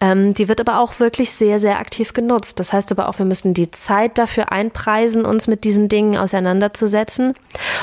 Ähm, 0.00 0.34
die 0.34 0.48
wird 0.48 0.60
aber 0.60 0.80
auch 0.80 1.00
wirklich 1.00 1.32
sehr, 1.32 1.58
sehr 1.58 1.78
aktiv 1.78 2.12
genutzt. 2.12 2.60
Das 2.60 2.72
heißt 2.72 2.92
aber 2.92 3.08
auch, 3.08 3.18
wir 3.18 3.26
müssen 3.26 3.54
die 3.54 3.70
Zeit 3.70 4.18
dafür 4.18 4.52
einpreisen, 4.52 5.24
uns 5.24 5.48
mit 5.48 5.64
diesen 5.64 5.88
Dingen 5.88 6.16
auseinanderzusetzen. 6.16 7.34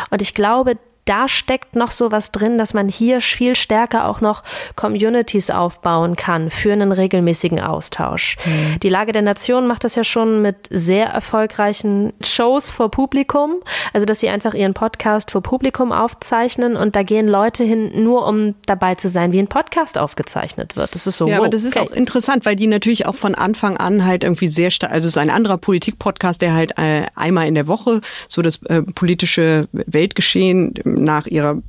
Und 0.10 0.22
ich 0.22 0.34
glaube, 0.34 0.74
da 1.06 1.28
steckt 1.28 1.76
noch 1.76 1.92
so 1.92 2.12
was 2.12 2.32
drin, 2.32 2.58
dass 2.58 2.74
man 2.74 2.90
hier 2.90 3.22
viel 3.22 3.56
stärker 3.56 4.08
auch 4.08 4.22
noch 4.22 4.44
Communities 4.76 5.52
aufbauen 5.52 6.16
kann 6.16 6.50
für 6.50 6.74
einen 6.74 6.92
regelmäßigen 6.92 7.60
Austausch. 7.60 8.38
Die 8.82 8.90
Lage 8.90 9.12
der 9.12 9.22
Nation 9.22 9.68
macht 9.68 9.84
das 9.84 9.96
ja 9.96 10.04
schon 10.04 10.42
mit 10.42 10.56
sehr 10.72 11.06
erfolgreichen 11.06 12.14
Shows 12.24 12.72
vor 12.72 12.90
Publikum, 12.90 13.56
also 13.94 14.06
dass 14.06 14.20
sie 14.20 14.30
einfach 14.30 14.56
ihren 14.56 14.74
Podcast 14.74 15.30
vor 15.32 15.42
Publikum 15.42 15.92
aufzeichnen 15.92 16.76
und 16.76 16.96
da 16.96 17.04
gehen 17.04 17.28
Leute 17.28 17.64
hin, 17.64 18.04
nur 18.04 18.28
um 18.28 18.56
dabei 18.66 18.96
zu 18.96 19.08
sein, 19.08 19.32
wie 19.32 19.40
ein 19.40 19.48
Podcast 19.48 20.00
aufgezeichnet 20.00 20.76
wird. 20.76 20.96
Das 20.96 21.06
ist 21.06 21.18
so. 21.18 21.28
Ja, 21.28 21.36
wow, 21.36 21.42
aber 21.42 21.50
das 21.50 21.64
ist 21.64 21.78
okay. 21.78 21.88
auch 21.88 21.96
interessant, 21.96 22.46
weil 22.46 22.56
die 22.56 22.68
natürlich 22.68 23.06
auch 23.06 23.16
von 23.16 23.36
Anfang 23.36 23.78
an 23.78 24.06
halt 24.06 24.24
irgendwie 24.24 24.48
sehr 24.48 24.72
stark, 24.72 24.92
also 24.92 25.08
es 25.08 25.14
ist 25.14 25.18
ein 25.20 25.30
anderer 25.30 25.58
Politik-Podcast, 25.58 26.42
der 26.42 26.54
halt 26.54 26.78
äh, 26.78 27.04
einmal 27.16 27.48
in 27.48 27.54
der 27.54 27.68
Woche 27.68 28.02
so 28.28 28.42
das 28.42 28.62
äh, 28.64 28.82
politische 28.82 29.68
Weltgeschehen 29.72 30.74
nach 30.96 31.28
ihrer 31.28 31.62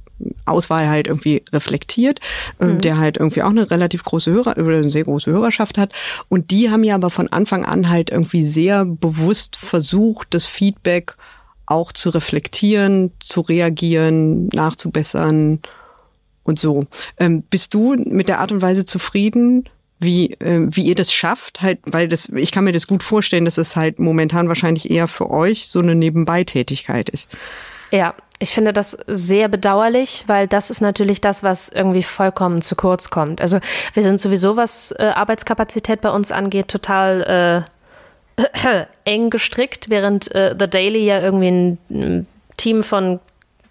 Auswahl 0.46 0.88
halt 0.88 1.08
irgendwie 1.08 1.42
reflektiert, 1.52 2.20
äh, 2.58 2.74
der 2.74 2.98
halt 2.98 3.18
irgendwie 3.18 3.42
auch 3.42 3.50
eine 3.50 3.70
relativ 3.70 4.02
große 4.02 4.30
Hörer 4.30 4.56
oder 4.56 4.78
eine 4.78 4.90
sehr 4.90 5.04
große 5.04 5.30
Hörerschaft 5.30 5.76
hat. 5.76 5.92
Und 6.28 6.50
die 6.50 6.70
haben 6.70 6.84
ja 6.84 6.94
aber 6.94 7.10
von 7.10 7.28
Anfang 7.28 7.64
an 7.64 7.88
halt 7.88 8.10
irgendwie 8.10 8.44
sehr 8.44 8.84
bewusst 8.84 9.56
versucht, 9.56 10.28
das 10.32 10.46
Feedback 10.46 11.16
auch 11.66 11.92
zu 11.92 12.10
reflektieren, 12.10 13.12
zu 13.20 13.40
reagieren, 13.40 14.48
nachzubessern 14.48 15.60
und 16.44 16.58
so. 16.58 16.86
Ähm, 17.18 17.42
bist 17.42 17.74
du 17.74 17.96
mit 17.96 18.28
der 18.28 18.38
Art 18.40 18.52
und 18.52 18.62
Weise 18.62 18.84
zufrieden, 18.84 19.68
wie, 19.98 20.32
äh, 20.34 20.66
wie 20.70 20.86
ihr 20.86 20.94
das 20.94 21.12
schafft? 21.12 21.62
Halt, 21.62 21.80
weil 21.84 22.08
das, 22.08 22.28
ich 22.28 22.52
kann 22.52 22.64
mir 22.64 22.72
das 22.72 22.86
gut 22.86 23.02
vorstellen, 23.02 23.44
dass 23.44 23.58
es 23.58 23.76
halt 23.76 23.98
momentan 23.98 24.48
wahrscheinlich 24.48 24.90
eher 24.90 25.08
für 25.08 25.30
euch 25.30 25.68
so 25.68 25.80
eine 25.80 25.94
Nebenbeitätigkeit 25.94 27.10
ist. 27.10 27.36
Ja, 27.90 28.14
ich 28.38 28.50
finde 28.50 28.72
das 28.72 28.96
sehr 29.06 29.48
bedauerlich, 29.48 30.24
weil 30.26 30.46
das 30.46 30.70
ist 30.70 30.80
natürlich 30.80 31.20
das, 31.20 31.42
was 31.42 31.68
irgendwie 31.68 32.02
vollkommen 32.02 32.60
zu 32.60 32.76
kurz 32.76 33.10
kommt. 33.10 33.40
Also 33.40 33.60
wir 33.94 34.02
sind 34.02 34.20
sowieso, 34.20 34.56
was 34.56 34.92
äh, 34.92 35.04
Arbeitskapazität 35.14 36.02
bei 36.02 36.10
uns 36.10 36.30
angeht, 36.32 36.68
total 36.68 37.64
äh, 38.36 38.84
eng 39.04 39.30
gestrickt, 39.30 39.88
während 39.88 40.34
äh, 40.34 40.54
The 40.58 40.68
Daily 40.68 41.04
ja 41.04 41.20
irgendwie 41.20 41.48
ein, 41.48 41.78
ein 41.90 42.26
Team 42.58 42.82
von 42.82 43.20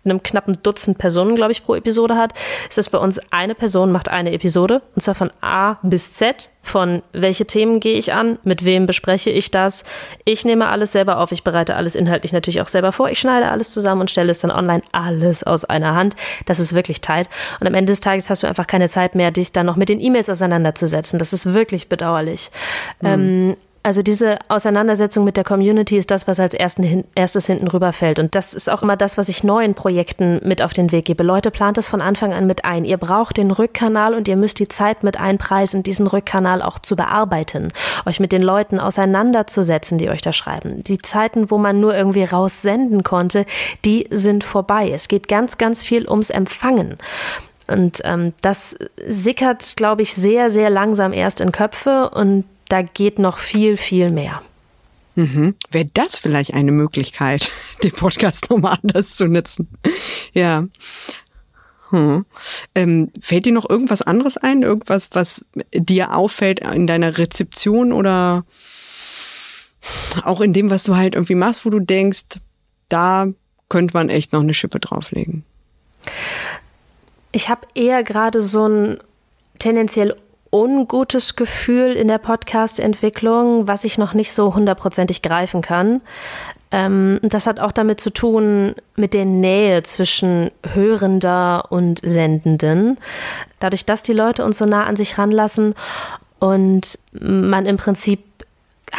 einem 0.06 0.24
knappen 0.24 0.58
Dutzend 0.64 0.98
Personen, 0.98 1.36
glaube 1.36 1.52
ich, 1.52 1.64
pro 1.64 1.76
Episode 1.76 2.16
hat, 2.16 2.34
ist 2.70 2.78
es 2.78 2.90
bei 2.90 2.98
uns 2.98 3.20
eine 3.32 3.56
Person 3.56 3.92
macht 3.92 4.10
eine 4.10 4.32
Episode 4.32 4.82
und 4.96 5.02
zwar 5.02 5.16
von 5.16 5.32
A 5.42 5.78
bis 5.84 6.12
Z. 6.12 6.50
Von 6.62 7.04
welche 7.14 7.46
Themen 7.46 7.80
gehe 7.80 7.96
ich 7.96 8.12
an, 8.12 8.40
mit 8.44 8.66
wem 8.66 8.88
bespreche 8.88 9.30
ich 9.30 9.52
das. 9.52 9.84
Ich 10.24 10.46
nehme 10.46 10.68
alles 10.68 10.94
selber 10.94 11.20
auf, 11.20 11.32
ich 11.32 11.44
bereite 11.44 11.76
alles 11.76 11.94
inhaltlich 11.94 12.34
natürlich 12.34 12.60
auch 12.60 12.68
selber 12.68 12.92
vor, 12.92 13.10
ich 13.10 13.20
schneide 13.20 13.50
alles 13.50 13.70
zusammen 13.70 14.02
und 14.02 14.10
stelle 14.10 14.32
es 14.32 14.40
dann 14.40 14.50
online 14.50 14.82
alles 14.92 15.44
aus 15.44 15.64
einer 15.64 15.94
Hand. 15.94 16.16
Das 16.48 16.60
ist 16.60 16.74
wirklich 16.74 17.02
tight. 17.02 17.30
Und 17.60 17.68
am 17.68 17.76
Ende 17.76 17.92
des 17.92 18.00
Tages 18.00 18.32
hast 18.32 18.42
du 18.42 18.48
einfach 18.48 18.66
keine 18.66 18.90
Zeit 18.90 19.14
mehr, 19.14 19.30
dich 19.30 19.52
dann 19.52 19.68
noch 19.68 19.76
mit 19.76 19.90
den 19.90 20.00
E-Mails 20.00 20.28
auseinanderzusetzen. 20.28 21.20
Das 21.20 21.34
ist 21.34 21.54
wirklich 21.54 21.88
bedauerlich. 21.88 22.50
Mhm. 23.00 23.08
Ähm, 23.08 23.58
also 23.86 24.02
diese 24.02 24.40
Auseinandersetzung 24.48 25.24
mit 25.26 25.38
der 25.38 25.44
Community 25.44 25.96
ist 25.96 26.10
das, 26.10 26.28
was 26.28 26.40
als 26.40 26.56
ersten, 26.56 27.04
erstes 27.14 27.46
hinten 27.46 27.68
rüberfällt. 27.68 28.18
Und 28.18 28.34
das 28.34 28.56
ist 28.56 28.68
auch 28.68 28.82
immer 28.82 28.98
das, 28.98 29.16
was 29.16 29.30
ich 29.30 29.44
neuen 29.44 29.76
Projekten 29.76 30.42
mit 30.44 30.64
auf 30.64 30.74
den 30.74 30.92
Weg 30.92 31.06
gebe. 31.06 31.22
Leute, 31.22 31.52
plant 31.52 31.78
es 31.78 31.88
von 31.88 32.02
Anfang 32.02 32.34
an 32.34 32.48
mit 32.48 32.66
ein. 32.66 32.84
Ihr 32.84 32.98
braucht 32.98 33.38
den 33.38 33.52
Rückkanal 33.52 34.16
und 34.16 34.28
ihr 34.28 34.38
müsst 34.38 34.58
die 34.58 34.68
Zeit 34.68 35.04
mit 35.04 35.20
einpreisen, 35.20 35.84
diesen 35.84 36.08
Rückkanal 36.08 36.64
auch 36.64 36.80
zu 36.80 36.96
bearbeiten, 36.96 37.72
euch 38.08 38.20
mit 38.20 38.32
den 38.32 38.42
Leuten 38.42 38.80
auseinanderzusetzen, 38.80 40.00
die 40.00 40.10
euch 40.10 40.24
da 40.24 40.34
schreiben. 40.34 40.84
Die 40.84 40.98
Zeiten, 40.98 41.52
wo 41.52 41.60
man 41.60 41.80
nur 41.80 41.94
irgendwie 41.96 42.24
raussenden 42.24 43.04
konnte, 43.04 43.46
die 43.86 44.08
sind 44.10 44.44
vorbei. 44.44 44.90
Es 44.90 45.08
geht 45.10 45.28
ganz, 45.28 45.60
ganz 45.60 45.84
viel 45.84 46.10
ums 46.10 46.32
Empfangen. 46.32 46.98
Und 47.68 48.02
ähm, 48.04 48.34
das 48.42 48.80
sickert, 49.08 49.76
glaube 49.78 50.02
ich, 50.02 50.16
sehr, 50.16 50.50
sehr 50.50 50.72
langsam 50.72 51.14
erst 51.14 51.40
in 51.40 51.52
Köpfe 51.52 52.10
und 52.10 52.46
da 52.70 52.82
geht 52.82 53.20
noch 53.20 53.38
viel, 53.38 53.78
viel 53.78 54.12
mehr. 54.12 54.42
Mhm. 55.16 55.56
Wäre 55.72 55.90
das 55.94 56.18
vielleicht 56.18 56.54
eine 56.54 56.72
Möglichkeit, 56.72 57.50
den 57.84 57.92
Podcast 57.92 58.50
nochmal 58.50 58.80
anders 58.82 59.16
zu 59.16 59.28
nutzen? 59.28 59.70
Ja. 60.34 60.68
Hm. 61.92 62.26
Ähm, 62.74 63.12
fällt 63.22 63.46
dir 63.46 63.54
noch 63.54 63.70
irgendwas 63.70 64.02
anderes 64.02 64.38
ein? 64.38 64.64
Irgendwas, 64.64 65.10
was 65.12 65.46
dir 65.72 66.16
auffällt 66.16 66.60
in 66.60 66.88
deiner 66.88 67.18
Rezeption 67.18 67.94
oder 67.94 68.44
auch 70.24 70.42
in 70.42 70.52
dem, 70.52 70.70
was 70.70 70.84
du 70.84 70.96
halt 70.96 71.16
irgendwie 71.16 71.36
machst, 71.36 71.66
wo 71.66 71.70
du 71.70 71.80
denkst, 71.80 72.40
da 72.90 73.28
könnte 73.70 73.94
man 73.94 74.10
echt 74.10 74.34
noch 74.34 74.42
eine 74.42 74.54
Schippe 74.54 74.80
drauflegen? 74.80 75.44
Ich 77.32 77.50
habe 77.50 77.68
eher 77.76 78.04
gerade 78.04 78.42
so 78.42 78.68
ein 78.68 78.98
tendenziell 79.60 80.16
ungutes 80.56 81.36
Gefühl 81.36 81.92
in 81.94 82.08
der 82.08 82.18
Podcast-Entwicklung, 82.18 83.68
was 83.68 83.84
ich 83.84 83.98
noch 83.98 84.14
nicht 84.14 84.32
so 84.32 84.56
hundertprozentig 84.56 85.22
greifen 85.22 85.62
kann. 85.62 86.02
Ähm, 86.72 87.20
das 87.22 87.46
hat 87.46 87.60
auch 87.60 87.74
damit 87.74 88.00
zu 88.00 88.10
tun, 88.10 88.76
mit 88.96 89.14
der 89.14 89.26
Nähe 89.26 89.84
zwischen 89.84 90.52
Hörender 90.74 91.72
und 91.72 92.00
Sendenden. 92.02 92.98
Dadurch, 93.60 93.86
dass 93.86 94.02
die 94.02 94.14
Leute 94.14 94.46
uns 94.46 94.58
so 94.58 94.66
nah 94.66 94.86
an 94.86 94.96
sich 94.96 95.18
ranlassen 95.18 95.76
und 96.40 97.00
man 97.12 97.66
im 97.66 97.76
Prinzip 97.76 98.24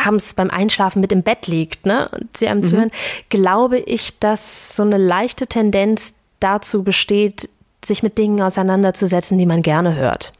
abends 0.04 0.34
beim 0.34 0.50
Einschlafen 0.50 1.00
mit 1.00 1.12
im 1.12 1.22
Bett 1.22 1.46
liegt, 1.46 1.86
ne, 1.86 2.09
und 2.12 2.36
sie 2.36 2.48
einem 2.48 2.61
mhm. 2.61 2.64
zuhören, 2.64 2.90
glaube 3.30 3.78
ich, 3.78 4.18
dass 4.18 4.76
so 4.76 4.82
eine 4.82 4.98
leichte 4.98 5.46
Tendenz 5.46 6.16
dazu 6.38 6.82
besteht, 6.82 7.48
sich 7.87 8.03
mit 8.03 8.18
Dingen 8.18 8.43
auseinanderzusetzen, 8.43 9.39
die 9.39 9.47
man 9.47 9.62
gerne 9.62 9.95
hört. 9.95 10.32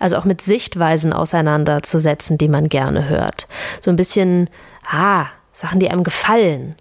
Also 0.00 0.16
auch 0.16 0.24
mit 0.24 0.42
Sichtweisen 0.42 1.12
auseinanderzusetzen, 1.12 2.38
die 2.38 2.48
man 2.48 2.68
gerne 2.68 3.08
hört. 3.08 3.48
So 3.80 3.90
ein 3.90 3.96
bisschen, 3.96 4.50
ah, 4.88 5.26
Sachen, 5.52 5.80
die 5.80 5.90
einem 5.90 6.04
gefallen. 6.04 6.74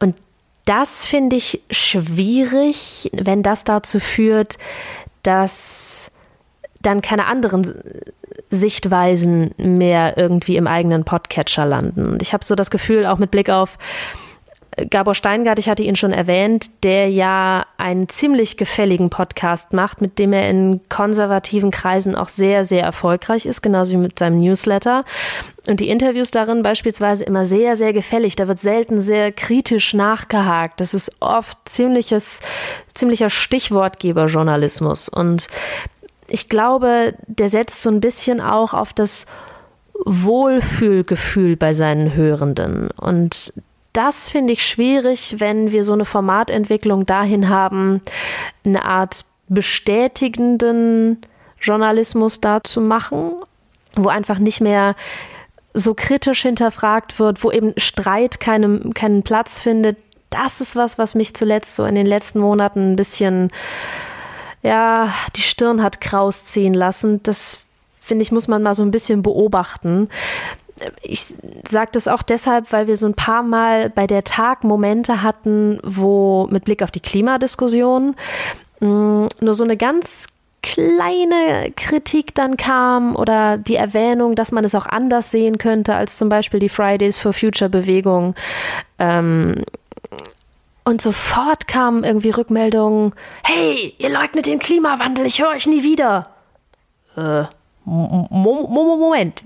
Und 0.00 0.16
das 0.64 1.06
finde 1.06 1.36
ich 1.36 1.62
schwierig, 1.70 3.10
wenn 3.12 3.42
das 3.42 3.64
dazu 3.64 4.00
führt, 4.00 4.58
dass 5.22 6.10
dann 6.80 7.00
keine 7.00 7.26
anderen 7.26 7.74
Sichtweisen 8.50 9.54
mehr 9.56 10.16
irgendwie 10.16 10.56
im 10.56 10.66
eigenen 10.66 11.04
Podcatcher 11.04 11.66
landen. 11.66 12.06
Und 12.06 12.22
ich 12.22 12.32
habe 12.32 12.44
so 12.44 12.54
das 12.54 12.70
Gefühl, 12.70 13.06
auch 13.06 13.18
mit 13.18 13.30
Blick 13.30 13.50
auf 13.50 13.78
Gabor 14.90 15.14
Steingart, 15.14 15.58
ich 15.58 15.68
hatte 15.68 15.82
ihn 15.82 15.94
schon 15.94 16.12
erwähnt, 16.12 16.82
der 16.82 17.08
ja 17.08 17.64
einen 17.76 18.08
ziemlich 18.08 18.56
gefälligen 18.56 19.08
Podcast 19.08 19.72
macht, 19.72 20.00
mit 20.00 20.18
dem 20.18 20.32
er 20.32 20.48
in 20.48 20.80
konservativen 20.88 21.70
Kreisen 21.70 22.16
auch 22.16 22.28
sehr, 22.28 22.64
sehr 22.64 22.82
erfolgreich 22.82 23.46
ist, 23.46 23.62
genauso 23.62 23.92
wie 23.92 23.98
mit 23.98 24.18
seinem 24.18 24.38
Newsletter. 24.38 25.04
Und 25.66 25.80
die 25.80 25.88
Interviews 25.88 26.30
darin 26.30 26.62
beispielsweise 26.62 27.24
immer 27.24 27.46
sehr, 27.46 27.76
sehr 27.76 27.92
gefällig. 27.92 28.36
Da 28.36 28.48
wird 28.48 28.58
selten 28.58 29.00
sehr 29.00 29.32
kritisch 29.32 29.94
nachgehakt. 29.94 30.80
Das 30.80 30.92
ist 30.92 31.12
oft 31.20 31.56
ziemliches, 31.66 32.40
ziemlicher 32.94 33.30
Stichwortgeberjournalismus. 33.30 35.08
Und 35.08 35.48
ich 36.28 36.48
glaube, 36.48 37.14
der 37.26 37.48
setzt 37.48 37.82
so 37.82 37.90
ein 37.90 38.00
bisschen 38.00 38.40
auch 38.40 38.74
auf 38.74 38.92
das 38.92 39.26
Wohlfühlgefühl 40.04 41.56
bei 41.56 41.72
seinen 41.72 42.14
Hörenden. 42.14 42.90
Und 42.90 43.52
das 43.94 44.28
finde 44.28 44.52
ich 44.52 44.66
schwierig, 44.66 45.36
wenn 45.38 45.70
wir 45.70 45.84
so 45.84 45.92
eine 45.92 46.04
Formatentwicklung 46.04 47.06
dahin 47.06 47.48
haben, 47.48 48.02
eine 48.64 48.84
Art 48.84 49.24
bestätigenden 49.48 51.22
Journalismus 51.60 52.40
da 52.40 52.62
zu 52.62 52.80
machen, 52.80 53.32
wo 53.94 54.08
einfach 54.08 54.40
nicht 54.40 54.60
mehr 54.60 54.96
so 55.74 55.94
kritisch 55.94 56.42
hinterfragt 56.42 57.18
wird, 57.18 57.42
wo 57.44 57.52
eben 57.52 57.72
Streit 57.76 58.40
keinen, 58.40 58.94
keinen 58.94 59.22
Platz 59.22 59.60
findet. 59.60 59.96
Das 60.28 60.60
ist 60.60 60.74
was, 60.74 60.98
was 60.98 61.14
mich 61.14 61.34
zuletzt 61.34 61.76
so 61.76 61.84
in 61.84 61.94
den 61.94 62.06
letzten 62.06 62.40
Monaten 62.40 62.92
ein 62.92 62.96
bisschen, 62.96 63.50
ja, 64.62 65.14
die 65.36 65.42
Stirn 65.42 65.82
hat 65.82 66.00
kraus 66.00 66.44
ziehen 66.44 66.74
lassen. 66.74 67.22
Das 67.22 67.62
finde 67.98 68.22
ich, 68.22 68.32
muss 68.32 68.48
man 68.48 68.62
mal 68.62 68.74
so 68.74 68.82
ein 68.82 68.90
bisschen 68.90 69.22
beobachten 69.22 70.08
ich 71.02 71.26
sage 71.66 71.90
das 71.92 72.08
auch 72.08 72.22
deshalb, 72.22 72.72
weil 72.72 72.86
wir 72.86 72.96
so 72.96 73.06
ein 73.06 73.14
paar 73.14 73.42
Mal 73.42 73.90
bei 73.90 74.06
der 74.06 74.24
Tag 74.24 74.64
Momente 74.64 75.22
hatten, 75.22 75.78
wo 75.82 76.48
mit 76.50 76.64
Blick 76.64 76.82
auf 76.82 76.90
die 76.90 77.00
Klimadiskussion 77.00 78.16
mm, 78.80 79.26
nur 79.40 79.54
so 79.54 79.64
eine 79.64 79.76
ganz 79.76 80.26
kleine 80.62 81.72
Kritik 81.76 82.34
dann 82.34 82.56
kam 82.56 83.16
oder 83.16 83.58
die 83.58 83.76
Erwähnung, 83.76 84.34
dass 84.34 84.50
man 84.50 84.64
es 84.64 84.74
auch 84.74 84.86
anders 84.86 85.30
sehen 85.30 85.58
könnte 85.58 85.94
als 85.94 86.16
zum 86.16 86.30
Beispiel 86.30 86.58
die 86.58 86.70
Fridays 86.70 87.18
for 87.18 87.34
Future 87.34 87.68
Bewegung. 87.68 88.34
Ähm, 88.98 89.64
und 90.84 91.02
sofort 91.02 91.68
kamen 91.68 92.04
irgendwie 92.04 92.30
Rückmeldungen, 92.30 93.12
hey, 93.42 93.94
ihr 93.98 94.10
leugnet 94.10 94.46
den 94.46 94.58
Klimawandel, 94.58 95.26
ich 95.26 95.40
höre 95.40 95.50
euch 95.50 95.66
nie 95.66 95.82
wieder. 95.82 96.28
Äh, 97.16 97.44
Moment, 97.84 99.42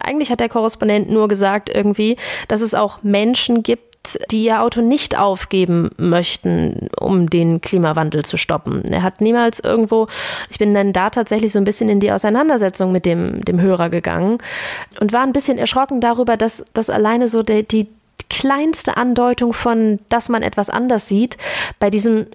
eigentlich 0.00 0.30
hat 0.30 0.40
der 0.40 0.48
Korrespondent 0.48 1.10
nur 1.10 1.28
gesagt 1.28 1.70
irgendwie, 1.72 2.16
dass 2.48 2.60
es 2.60 2.74
auch 2.74 3.02
Menschen 3.02 3.62
gibt, 3.62 3.88
die 4.30 4.44
ihr 4.44 4.62
Auto 4.62 4.80
nicht 4.80 5.18
aufgeben 5.18 5.90
möchten, 5.96 6.88
um 6.98 7.28
den 7.28 7.60
Klimawandel 7.60 8.24
zu 8.24 8.36
stoppen. 8.36 8.84
Er 8.84 9.02
hat 9.02 9.20
niemals 9.20 9.60
irgendwo, 9.60 10.06
ich 10.50 10.58
bin 10.58 10.72
dann 10.72 10.92
da 10.92 11.10
tatsächlich 11.10 11.52
so 11.52 11.58
ein 11.58 11.64
bisschen 11.64 11.88
in 11.88 12.00
die 12.00 12.12
Auseinandersetzung 12.12 12.92
mit 12.92 13.06
dem, 13.06 13.44
dem 13.44 13.60
Hörer 13.60 13.90
gegangen 13.90 14.38
und 15.00 15.12
war 15.12 15.22
ein 15.22 15.32
bisschen 15.32 15.58
erschrocken 15.58 16.00
darüber, 16.00 16.36
dass 16.36 16.64
das 16.72 16.90
alleine 16.90 17.28
so 17.28 17.42
der, 17.42 17.62
die 17.62 17.88
kleinste 18.30 18.96
Andeutung 18.96 19.52
von, 19.52 19.98
dass 20.08 20.28
man 20.28 20.42
etwas 20.42 20.70
anders 20.70 21.08
sieht, 21.08 21.36
bei 21.78 21.90
diesem 21.90 22.26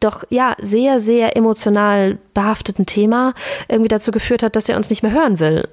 doch 0.00 0.24
ja 0.30 0.54
sehr, 0.60 0.98
sehr 0.98 1.36
emotional 1.36 2.18
behafteten 2.34 2.86
Thema 2.86 3.34
irgendwie 3.68 3.88
dazu 3.88 4.10
geführt 4.10 4.42
hat, 4.42 4.56
dass 4.56 4.68
er 4.68 4.76
uns 4.76 4.90
nicht 4.90 5.02
mehr 5.02 5.12
hören 5.12 5.38
will. 5.38 5.68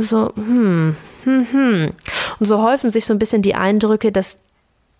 So, 0.00 0.32
hm, 0.34 0.96
hm, 1.24 1.46
hm. 1.52 1.92
Und 2.38 2.46
so 2.46 2.62
häufen 2.62 2.88
sich 2.88 3.04
so 3.04 3.12
ein 3.12 3.18
bisschen 3.18 3.42
die 3.42 3.54
Eindrücke, 3.54 4.10
dass 4.10 4.40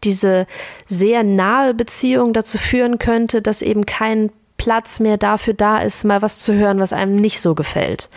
diese 0.04 0.46
sehr 0.86 1.22
nahe 1.24 1.72
Beziehung 1.72 2.34
dazu 2.34 2.58
führen 2.58 2.98
könnte, 2.98 3.40
dass 3.40 3.62
eben 3.62 3.86
kein 3.86 4.30
Platz 4.58 5.00
mehr 5.00 5.16
dafür 5.16 5.54
da 5.54 5.78
ist, 5.78 6.04
mal 6.04 6.20
was 6.20 6.40
zu 6.40 6.54
hören, 6.54 6.78
was 6.78 6.92
einem 6.92 7.16
nicht 7.16 7.40
so 7.40 7.54
gefällt. 7.54 8.08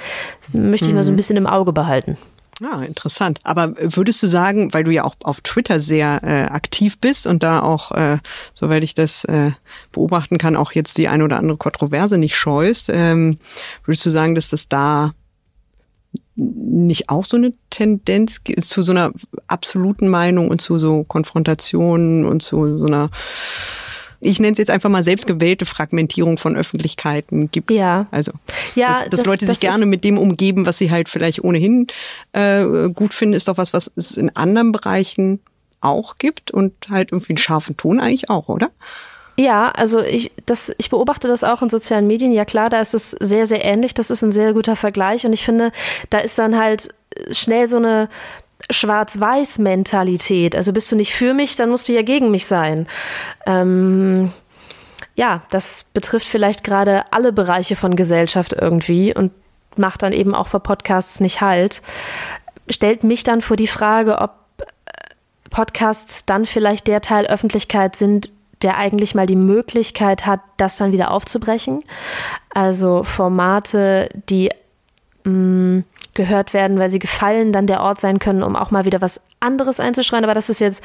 Das 0.42 0.54
möchte 0.54 0.88
ich 0.88 0.94
mal 0.94 1.04
so 1.04 1.12
ein 1.12 1.14
mhm. 1.14 1.18
bisschen 1.18 1.38
im 1.38 1.48
Auge 1.48 1.72
behalten. 1.72 2.18
Ah, 2.62 2.84
interessant. 2.84 3.40
Aber 3.44 3.74
würdest 3.78 4.22
du 4.22 4.28
sagen, 4.28 4.74
weil 4.74 4.84
du 4.84 4.92
ja 4.92 5.06
auch 5.06 5.16
auf 5.24 5.42
Twitter 5.42 5.80
sehr 5.80 6.22
äh, 6.24 6.52
aktiv 6.52 7.00
bist 7.00 7.26
und 7.26 7.42
da 7.42 7.62
auch, 7.62 7.92
äh, 7.92 8.18
soweit 8.54 8.84
ich 8.84 8.94
das 8.94 9.24
äh, 9.26 9.52
beobachten 9.92 10.38
kann, 10.38 10.58
auch 10.58 10.74
jetzt 10.74 10.98
die 10.98 11.08
eine 11.08 11.24
oder 11.24 11.38
andere 11.38 11.58
Kontroverse 11.58 12.18
nicht 12.18 12.36
scheust, 12.36 12.90
ähm, 12.92 13.38
würdest 13.86 14.06
du 14.06 14.10
sagen, 14.10 14.36
dass 14.36 14.50
das 14.50 14.68
da 14.68 15.14
nicht 16.36 17.10
auch 17.10 17.26
so 17.26 17.38
eine 17.38 17.54
Tendenz 17.70 18.42
zu 18.62 18.82
so 18.82 18.92
einer 18.92 19.12
absoluten 19.48 20.08
Meinung 20.08 20.50
und 20.50 20.62
zu 20.62 20.80
so 20.80 21.04
Konfrontationen 21.04 22.26
und 22.26 22.42
zu 22.42 22.78
so 22.78 22.86
einer 22.86 23.10
ich 24.22 24.40
nenne 24.40 24.52
es 24.54 24.58
jetzt 24.58 24.70
einfach 24.70 24.90
mal 24.90 25.04
selbstgewählte 25.04 25.66
Fragmentierung 25.66 26.38
von 26.38 26.56
Öffentlichkeiten 26.56 27.52
gibt. 27.52 27.72
Ja. 27.72 28.08
Also, 28.12 28.32
ja, 28.76 28.90
dass, 28.90 29.00
dass 29.02 29.20
das, 29.22 29.26
Leute 29.26 29.46
sich 29.46 29.60
gerne 29.60 29.86
mit 29.86 30.04
dem 30.04 30.18
umgeben, 30.18 30.66
was 30.66 30.78
sie 30.78 30.92
halt 30.92 31.10
vielleicht 31.10 31.44
ohnehin 31.44 31.88
äh, 32.34 32.90
gut 32.90 33.14
finden, 33.14 33.34
ist 33.34 33.48
doch 33.48 33.58
was, 33.58 33.74
was 33.74 33.92
es 33.96 34.18
in 34.18 34.36
anderen 34.36 34.72
Bereichen 34.72 35.40
auch 35.82 36.18
gibt 36.18 36.52
und 36.52 36.74
halt 36.90 37.12
irgendwie 37.12 37.34
einen 37.34 37.38
scharfen 37.38 37.78
Ton 37.78 38.00
eigentlich 38.00 38.30
auch, 38.30 38.50
oder? 38.50 38.72
Ja, 39.38 39.70
also 39.70 40.02
ich, 40.02 40.32
das, 40.46 40.74
ich 40.78 40.90
beobachte 40.90 41.30
das 41.30 41.46
auch 41.46 41.62
in 41.62 41.70
sozialen 41.70 42.08
Medien. 42.08 42.34
Ja 42.34 42.44
klar, 42.44 42.70
da 42.70 42.82
ist 42.82 42.94
es 42.94 43.12
sehr, 43.12 43.46
sehr 43.46 43.64
ähnlich. 43.64 43.94
Das 43.94 44.12
ist 44.12 44.22
ein 44.22 44.34
sehr 44.34 44.52
guter 44.52 44.76
Vergleich. 44.76 45.26
Und 45.26 45.32
ich 45.32 45.46
finde, 45.46 45.72
da 46.10 46.20
ist 46.20 46.38
dann 46.38 46.58
halt 46.58 46.90
schnell 47.32 47.68
so 47.68 47.78
eine 47.78 48.10
Schwarz-Weiß-Mentalität. 48.70 50.56
Also 50.56 50.74
bist 50.74 50.92
du 50.92 50.96
nicht 50.96 51.14
für 51.14 51.34
mich, 51.34 51.56
dann 51.56 51.70
musst 51.70 51.88
du 51.88 51.94
ja 51.94 52.02
gegen 52.02 52.32
mich 52.32 52.46
sein. 52.46 52.88
Ähm, 53.46 54.32
ja, 55.16 55.42
das 55.50 55.86
betrifft 55.94 56.28
vielleicht 56.28 56.64
gerade 56.64 57.04
alle 57.12 57.32
Bereiche 57.34 57.76
von 57.76 57.96
Gesellschaft 57.96 58.54
irgendwie 58.54 59.16
und 59.16 59.32
macht 59.76 60.04
dann 60.04 60.14
eben 60.14 60.36
auch 60.36 60.48
für 60.48 60.60
Podcasts 60.60 61.20
nicht 61.20 61.42
halt. 61.42 61.82
Stellt 62.70 63.04
mich 63.04 63.24
dann 63.24 63.42
vor 63.42 63.58
die 63.58 63.68
Frage, 63.68 64.20
ob 64.20 64.32
Podcasts 65.50 66.26
dann 66.26 66.46
vielleicht 66.46 66.88
der 66.88 67.02
Teil 67.02 67.26
Öffentlichkeit 67.26 67.96
sind, 67.96 68.30
der 68.62 68.78
eigentlich 68.78 69.16
mal 69.16 69.26
die 69.26 69.36
Möglichkeit 69.36 70.26
hat, 70.26 70.42
das 70.58 70.76
dann 70.76 70.92
wieder 70.92 71.12
aufzubrechen. 71.12 71.84
Also 72.54 73.04
Formate, 73.04 74.10
die 74.30 74.52
mh, 75.24 75.84
gehört 76.14 76.54
werden, 76.54 76.80
weil 76.80 76.90
sie 76.90 77.00
gefallen, 77.00 77.54
dann 77.54 77.68
der 77.68 77.82
Ort 77.82 78.00
sein 78.00 78.20
können, 78.20 78.44
um 78.44 78.56
auch 78.56 78.72
mal 78.72 78.86
wieder 78.86 79.02
was 79.02 79.22
anderes 79.40 79.80
einzuschreien. 79.80 80.24
Aber 80.24 80.34
das 80.34 80.50
ist 80.50 80.60
jetzt 80.60 80.84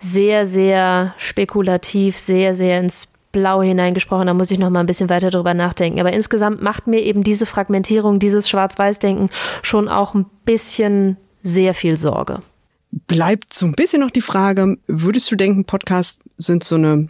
sehr, 0.00 0.46
sehr 0.46 1.14
spekulativ, 1.16 2.18
sehr, 2.18 2.54
sehr 2.54 2.80
ins 2.80 3.08
Blau 3.32 3.62
hineingesprochen. 3.62 4.26
Da 4.26 4.34
muss 4.34 4.50
ich 4.50 4.58
noch 4.58 4.70
mal 4.70 4.80
ein 4.80 4.86
bisschen 4.86 5.10
weiter 5.10 5.30
drüber 5.30 5.54
nachdenken. 5.54 6.00
Aber 6.00 6.12
insgesamt 6.12 6.62
macht 6.62 6.86
mir 6.86 7.00
eben 7.00 7.22
diese 7.22 7.46
Fragmentierung, 7.46 8.18
dieses 8.18 8.48
Schwarz-Weiß-Denken 8.48 9.30
schon 9.62 9.88
auch 9.88 10.14
ein 10.14 10.26
bisschen 10.44 11.16
sehr 11.42 11.74
viel 11.74 11.96
Sorge 11.96 12.40
bleibt 13.06 13.52
so 13.52 13.66
ein 13.66 13.72
bisschen 13.72 14.00
noch 14.00 14.10
die 14.10 14.22
Frage, 14.22 14.78
würdest 14.86 15.30
du 15.30 15.36
denken, 15.36 15.64
Podcasts 15.64 16.20
sind 16.36 16.64
so 16.64 16.76
eine 16.76 17.08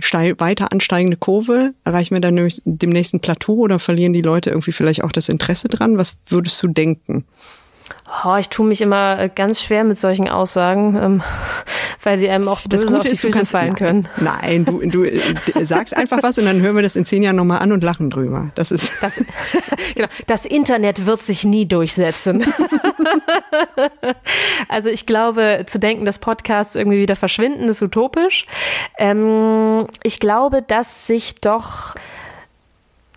steil, 0.00 0.38
weiter 0.38 0.72
ansteigende 0.72 1.16
Kurve? 1.16 1.74
Erreichen 1.84 2.14
wir 2.14 2.20
dann 2.20 2.34
nämlich 2.34 2.62
dem 2.64 2.90
nächsten 2.90 3.20
Plateau 3.20 3.54
oder 3.54 3.78
verlieren 3.78 4.12
die 4.12 4.22
Leute 4.22 4.50
irgendwie 4.50 4.72
vielleicht 4.72 5.04
auch 5.04 5.12
das 5.12 5.28
Interesse 5.28 5.68
dran? 5.68 5.98
Was 5.98 6.18
würdest 6.26 6.62
du 6.62 6.68
denken? 6.68 7.24
Oh, 8.24 8.36
ich 8.36 8.48
tue 8.48 8.66
mich 8.66 8.80
immer 8.80 9.18
äh, 9.18 9.30
ganz 9.32 9.62
schwer 9.62 9.84
mit 9.84 9.96
solchen 9.96 10.28
Aussagen, 10.28 10.96
ähm, 10.96 11.22
weil 12.02 12.18
sie 12.18 12.28
einem 12.28 12.48
auch 12.48 12.62
böse 12.62 12.68
das 12.68 12.86
Gute 12.86 12.98
auf 12.98 13.02
die 13.02 13.12
ist, 13.12 13.20
Füße 13.20 13.38
kannst, 13.38 13.52
fallen 13.52 13.76
können. 13.76 14.08
Nein, 14.16 14.64
du, 14.64 14.80
du 14.84 15.04
äh, 15.04 15.20
sagst 15.64 15.96
einfach 15.96 16.22
was 16.22 16.38
und 16.38 16.46
dann 16.46 16.60
hören 16.60 16.74
wir 16.74 16.82
das 16.82 16.96
in 16.96 17.04
zehn 17.04 17.22
Jahren 17.22 17.36
nochmal 17.36 17.60
an 17.60 17.72
und 17.72 17.84
lachen 17.84 18.10
drüber. 18.10 18.50
Das 18.54 18.70
ist 18.72 18.92
das, 19.00 19.14
genau, 19.94 20.08
das 20.26 20.44
Internet 20.44 21.06
wird 21.06 21.22
sich 21.22 21.44
nie 21.44 21.66
durchsetzen. 21.66 22.44
also 24.68 24.88
ich 24.88 25.06
glaube, 25.06 25.64
zu 25.66 25.78
denken, 25.78 26.04
dass 26.04 26.18
Podcasts 26.18 26.74
irgendwie 26.74 26.98
wieder 26.98 27.16
verschwinden, 27.16 27.68
ist 27.68 27.82
utopisch. 27.82 28.46
Ähm, 28.98 29.86
ich 30.02 30.20
glaube, 30.20 30.62
dass 30.62 31.06
sich 31.06 31.36
doch 31.40 31.94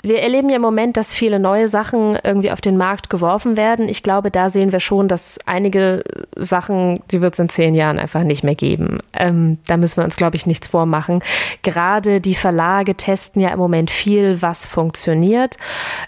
wir 0.06 0.20
erleben 0.22 0.50
ja 0.50 0.58
im 0.58 0.62
Moment, 0.62 0.98
dass 0.98 1.14
viele 1.14 1.40
neue 1.40 1.70
Sachen 1.70 2.20
irgendwie 2.22 2.52
auf 2.52 2.60
den 2.60 2.76
Markt 2.76 3.10
geworfen 3.10 3.56
werden. 3.56 3.88
Ich 3.88 4.04
glaube, 4.04 4.32
da 4.32 4.50
sehen 4.50 4.74
wir 4.74 4.82
schon, 4.82 5.08
dass 5.08 5.40
einige 5.46 6.04
Sachen, 6.36 7.02
die 7.10 7.22
wird 7.22 7.36
es 7.36 7.40
in 7.40 7.48
zehn 7.48 7.74
Jahren 7.74 8.00
einfach 8.00 8.24
nicht 8.24 8.44
mehr 8.44 8.54
geben. 8.56 8.98
Ähm, 9.14 9.60
da 9.66 9.78
müssen 9.78 9.98
wir 9.98 10.04
uns, 10.04 10.18
glaube 10.18 10.36
ich, 10.36 10.46
nichts 10.46 10.68
vormachen. 10.68 11.24
Gerade 11.62 12.20
die 12.20 12.36
Verlage 12.36 12.96
testen 12.96 13.42
ja 13.42 13.50
im 13.50 13.60
Moment 13.60 13.90
viel, 13.90 14.42
was 14.42 14.66
funktioniert. 14.66 15.56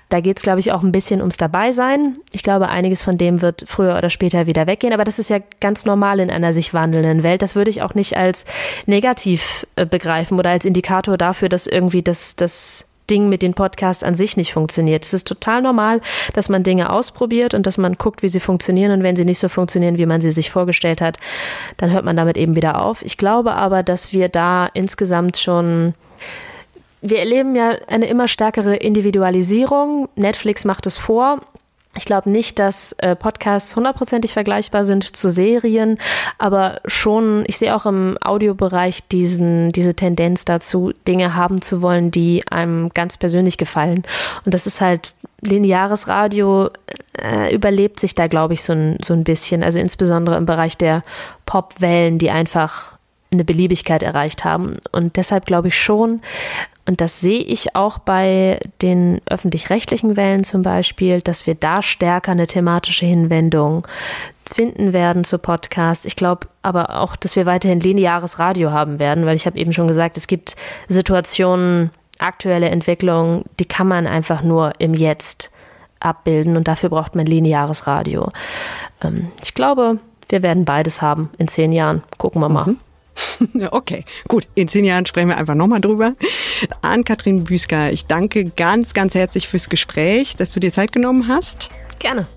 Da 0.10 0.20
geht 0.20 0.36
es, 0.38 0.44
glaube 0.44 0.60
ich, 0.60 0.74
auch 0.74 0.84
ein 0.84 0.92
bisschen 0.92 1.22
ums 1.22 1.38
Dabeisein. 1.38 2.18
Ich 2.34 2.44
glaube, 2.44 2.68
einiges 2.68 3.02
von 3.02 3.18
dem 3.18 3.42
wird 3.42 3.64
früher 3.66 3.98
oder 3.98 4.10
später 4.10 4.46
wieder 4.46 4.68
weggehen. 4.68 4.92
Aber 4.92 5.06
das 5.06 5.20
ist 5.20 5.30
ja 5.30 5.40
ganz 5.62 5.86
normal 5.86 6.20
in 6.20 6.30
einer 6.30 6.52
sich 6.52 6.74
wandelnden 6.74 7.24
Welt. 7.24 7.42
Das 7.42 7.56
würde 7.56 7.70
ich 7.70 7.82
auch 7.82 7.96
nicht 7.96 8.18
als 8.18 8.46
negativ 8.88 9.66
äh, 9.78 9.86
begreifen 9.86 10.38
oder 10.38 10.50
als 10.50 10.66
Indikator 10.66 11.18
dafür, 11.18 11.48
dass 11.48 11.66
irgendwie 11.66 12.02
das, 12.02 12.36
das 12.36 12.90
Ding 13.10 13.30
mit 13.30 13.42
den 13.42 13.54
Podcasts 13.54 14.04
an 14.04 14.16
sich 14.16 14.38
nicht 14.38 14.54
funktioniert. 14.54 15.04
Es 15.04 15.14
ist 15.14 15.28
total 15.28 15.62
normal, 15.62 16.02
dass 16.34 16.50
man 16.50 16.64
Dinge 16.64 16.90
ausprobiert 16.90 17.54
und 17.54 17.66
dass 17.66 17.78
man 17.78 17.94
guckt, 17.96 18.24
wie 18.24 18.30
sie 18.30 18.40
funktionieren. 18.40 18.92
Und 18.92 19.04
wenn 19.04 19.16
sie 19.16 19.26
nicht 19.26 19.40
so 19.40 19.50
funktionieren, 19.50 19.98
wie 19.98 20.06
man 20.06 20.22
sie 20.22 20.32
sich 20.32 20.52
vorgestellt 20.52 21.02
hat, 21.02 21.18
dann 21.78 21.92
hört 21.92 22.06
man 22.06 22.16
damit 22.16 22.38
eben 22.38 22.56
wieder 22.56 22.82
auf. 22.82 23.04
Ich 23.04 23.18
glaube 23.18 23.54
aber, 23.54 23.84
dass 23.84 24.14
wir 24.14 24.30
da 24.30 24.70
insgesamt 24.74 25.38
schon 25.38 25.94
wir 27.02 27.20
erleben 27.20 27.56
ja 27.56 27.76
eine 27.88 28.08
immer 28.08 28.28
stärkere 28.28 28.78
Individualisierung. 28.78 30.10
Netflix 30.16 30.66
macht 30.66 30.88
es 30.88 30.98
vor. 30.98 31.40
Ich 31.98 32.06
glaube 32.06 32.30
nicht, 32.30 32.60
dass 32.60 32.94
äh, 32.94 33.16
Podcasts 33.16 33.76
hundertprozentig 33.76 34.34
vergleichbar 34.34 34.84
sind 34.84 35.16
zu 35.16 35.30
Serien, 35.30 35.98
aber 36.38 36.82
schon, 36.86 37.44
ich 37.48 37.58
sehe 37.58 37.76
auch 37.76 37.86
im 37.86 38.18
Audiobereich 38.22 39.08
diesen, 39.08 39.70
diese 39.70 39.94
Tendenz 39.94 40.46
dazu, 40.46 40.92
Dinge 41.08 41.36
haben 41.36 41.62
zu 41.62 41.82
wollen, 41.82 42.12
die 42.12 42.44
einem 42.50 42.90
ganz 42.90 43.18
persönlich 43.18 43.58
gefallen. 43.58 44.04
Und 44.44 44.54
das 44.54 44.68
ist 44.68 44.82
halt, 44.82 45.14
lineares 45.42 46.08
Radio 46.08 46.70
äh, 47.22 47.54
überlebt 47.54 48.00
sich 48.00 48.16
da, 48.16 48.28
glaube 48.28 48.54
ich, 48.54 48.64
so 48.64 48.74
ein, 48.74 48.98
so 49.04 49.14
ein 49.14 49.24
bisschen. 49.24 49.64
Also 49.64 49.80
insbesondere 49.80 50.38
im 50.38 50.46
Bereich 50.46 50.78
der 50.78 51.02
Popwellen, 51.46 52.18
die 52.18 52.32
einfach 52.32 52.98
eine 53.32 53.44
Beliebigkeit 53.44 54.04
erreicht 54.04 54.46
haben. 54.46 54.78
Und 54.92 55.18
deshalb 55.18 55.46
glaube 55.46 55.70
ich 55.70 55.80
schon, 55.80 56.22
und 56.88 57.02
das 57.02 57.20
sehe 57.20 57.40
ich 57.40 57.76
auch 57.76 57.98
bei 57.98 58.60
den 58.82 59.20
öffentlich-rechtlichen 59.26 60.16
Wellen 60.16 60.44
zum 60.44 60.62
Beispiel, 60.62 61.22
dass 61.22 61.48
wir 61.48 61.56
da 61.56 61.82
stärker 61.82 62.32
eine 62.32 62.46
thematische 62.46 63.06
Hinwendung 63.06 63.88
finden 64.46 64.94
werden 64.94 65.24
zu 65.24 65.40
Podcasts. 65.40 66.06
Ich 66.06 66.16
glaube 66.16 66.48
aber 66.62 67.02
auch, 67.02 67.16
dass 67.16 67.36
wir 67.36 67.48
weiterhin 67.48 67.80
lineares 67.80 68.38
Radio 68.38 68.72
haben 68.72 69.00
werden, 69.00 69.26
weil 69.26 69.36
ich 69.36 69.48
habe 69.48 69.58
eben 69.58 69.74
schon 69.74 69.88
gesagt, 69.88 70.18
es 70.18 70.28
gibt 70.28 70.56
Situationen, 70.88 71.90
aktuelle 72.20 72.70
Entwicklungen, 72.70 73.44
die 73.60 73.66
kann 73.66 73.88
man 73.88 74.08
einfach 74.08 74.42
nur 74.42 74.74
im 74.80 74.94
Jetzt 74.94 75.52
abbilden 76.00 76.56
und 76.56 76.68
dafür 76.68 76.90
braucht 76.90 77.16
man 77.16 77.26
lineares 77.26 77.88
Radio. 77.88 78.30
Ähm, 79.04 79.32
ich 79.44 79.54
glaube, 79.54 79.98
wir 80.30 80.44
werden 80.44 80.66
beides 80.66 81.02
haben 81.02 81.30
in 81.38 81.48
zehn 81.48 81.72
Jahren. 81.72 82.04
Gucken 82.18 82.42
wir 82.42 82.50
mal. 82.50 82.68
Mhm. 82.68 82.78
Okay, 83.72 84.06
gut. 84.28 84.48
In 84.56 84.68
zehn 84.68 84.86
Jahren 84.86 85.06
sprechen 85.06 85.30
wir 85.30 85.38
einfach 85.38 85.56
nochmal 85.56 85.82
drüber. 85.82 86.16
An 86.82 87.04
Katrin 87.04 87.44
Büsker, 87.44 87.92
ich 87.92 88.06
danke 88.06 88.46
ganz, 88.46 88.94
ganz 88.94 89.16
herzlich 89.16 89.48
fürs 89.48 89.70
Gespräch, 89.70 90.36
dass 90.36 90.52
du 90.54 90.60
dir 90.60 90.72
Zeit 90.72 90.92
genommen 90.92 91.28
hast. 91.28 91.70
Gerne. 92.00 92.28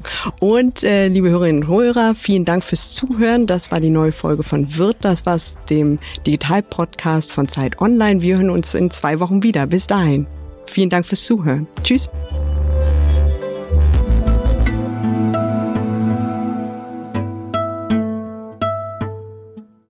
Und 0.40 0.82
äh, 0.82 1.08
liebe 1.08 1.30
Hörerinnen 1.30 1.64
und 1.64 1.68
Hörer, 1.68 2.14
vielen 2.14 2.44
Dank 2.44 2.64
fürs 2.64 2.94
Zuhören. 2.94 3.46
Das 3.46 3.70
war 3.70 3.80
die 3.80 3.90
neue 3.90 4.12
Folge 4.12 4.42
von 4.42 4.76
Wirt, 4.76 4.98
das 5.00 5.26
war's, 5.26 5.56
dem 5.68 5.98
Digital-Podcast 6.26 7.30
von 7.32 7.48
Zeit 7.48 7.80
Online. 7.80 8.22
Wir 8.22 8.36
hören 8.36 8.50
uns 8.50 8.74
in 8.74 8.90
zwei 8.90 9.20
Wochen 9.20 9.42
wieder. 9.42 9.66
Bis 9.66 9.86
dahin. 9.86 10.26
Vielen 10.66 10.90
Dank 10.90 11.06
fürs 11.06 11.24
Zuhören. 11.24 11.66
Tschüss. 11.82 12.08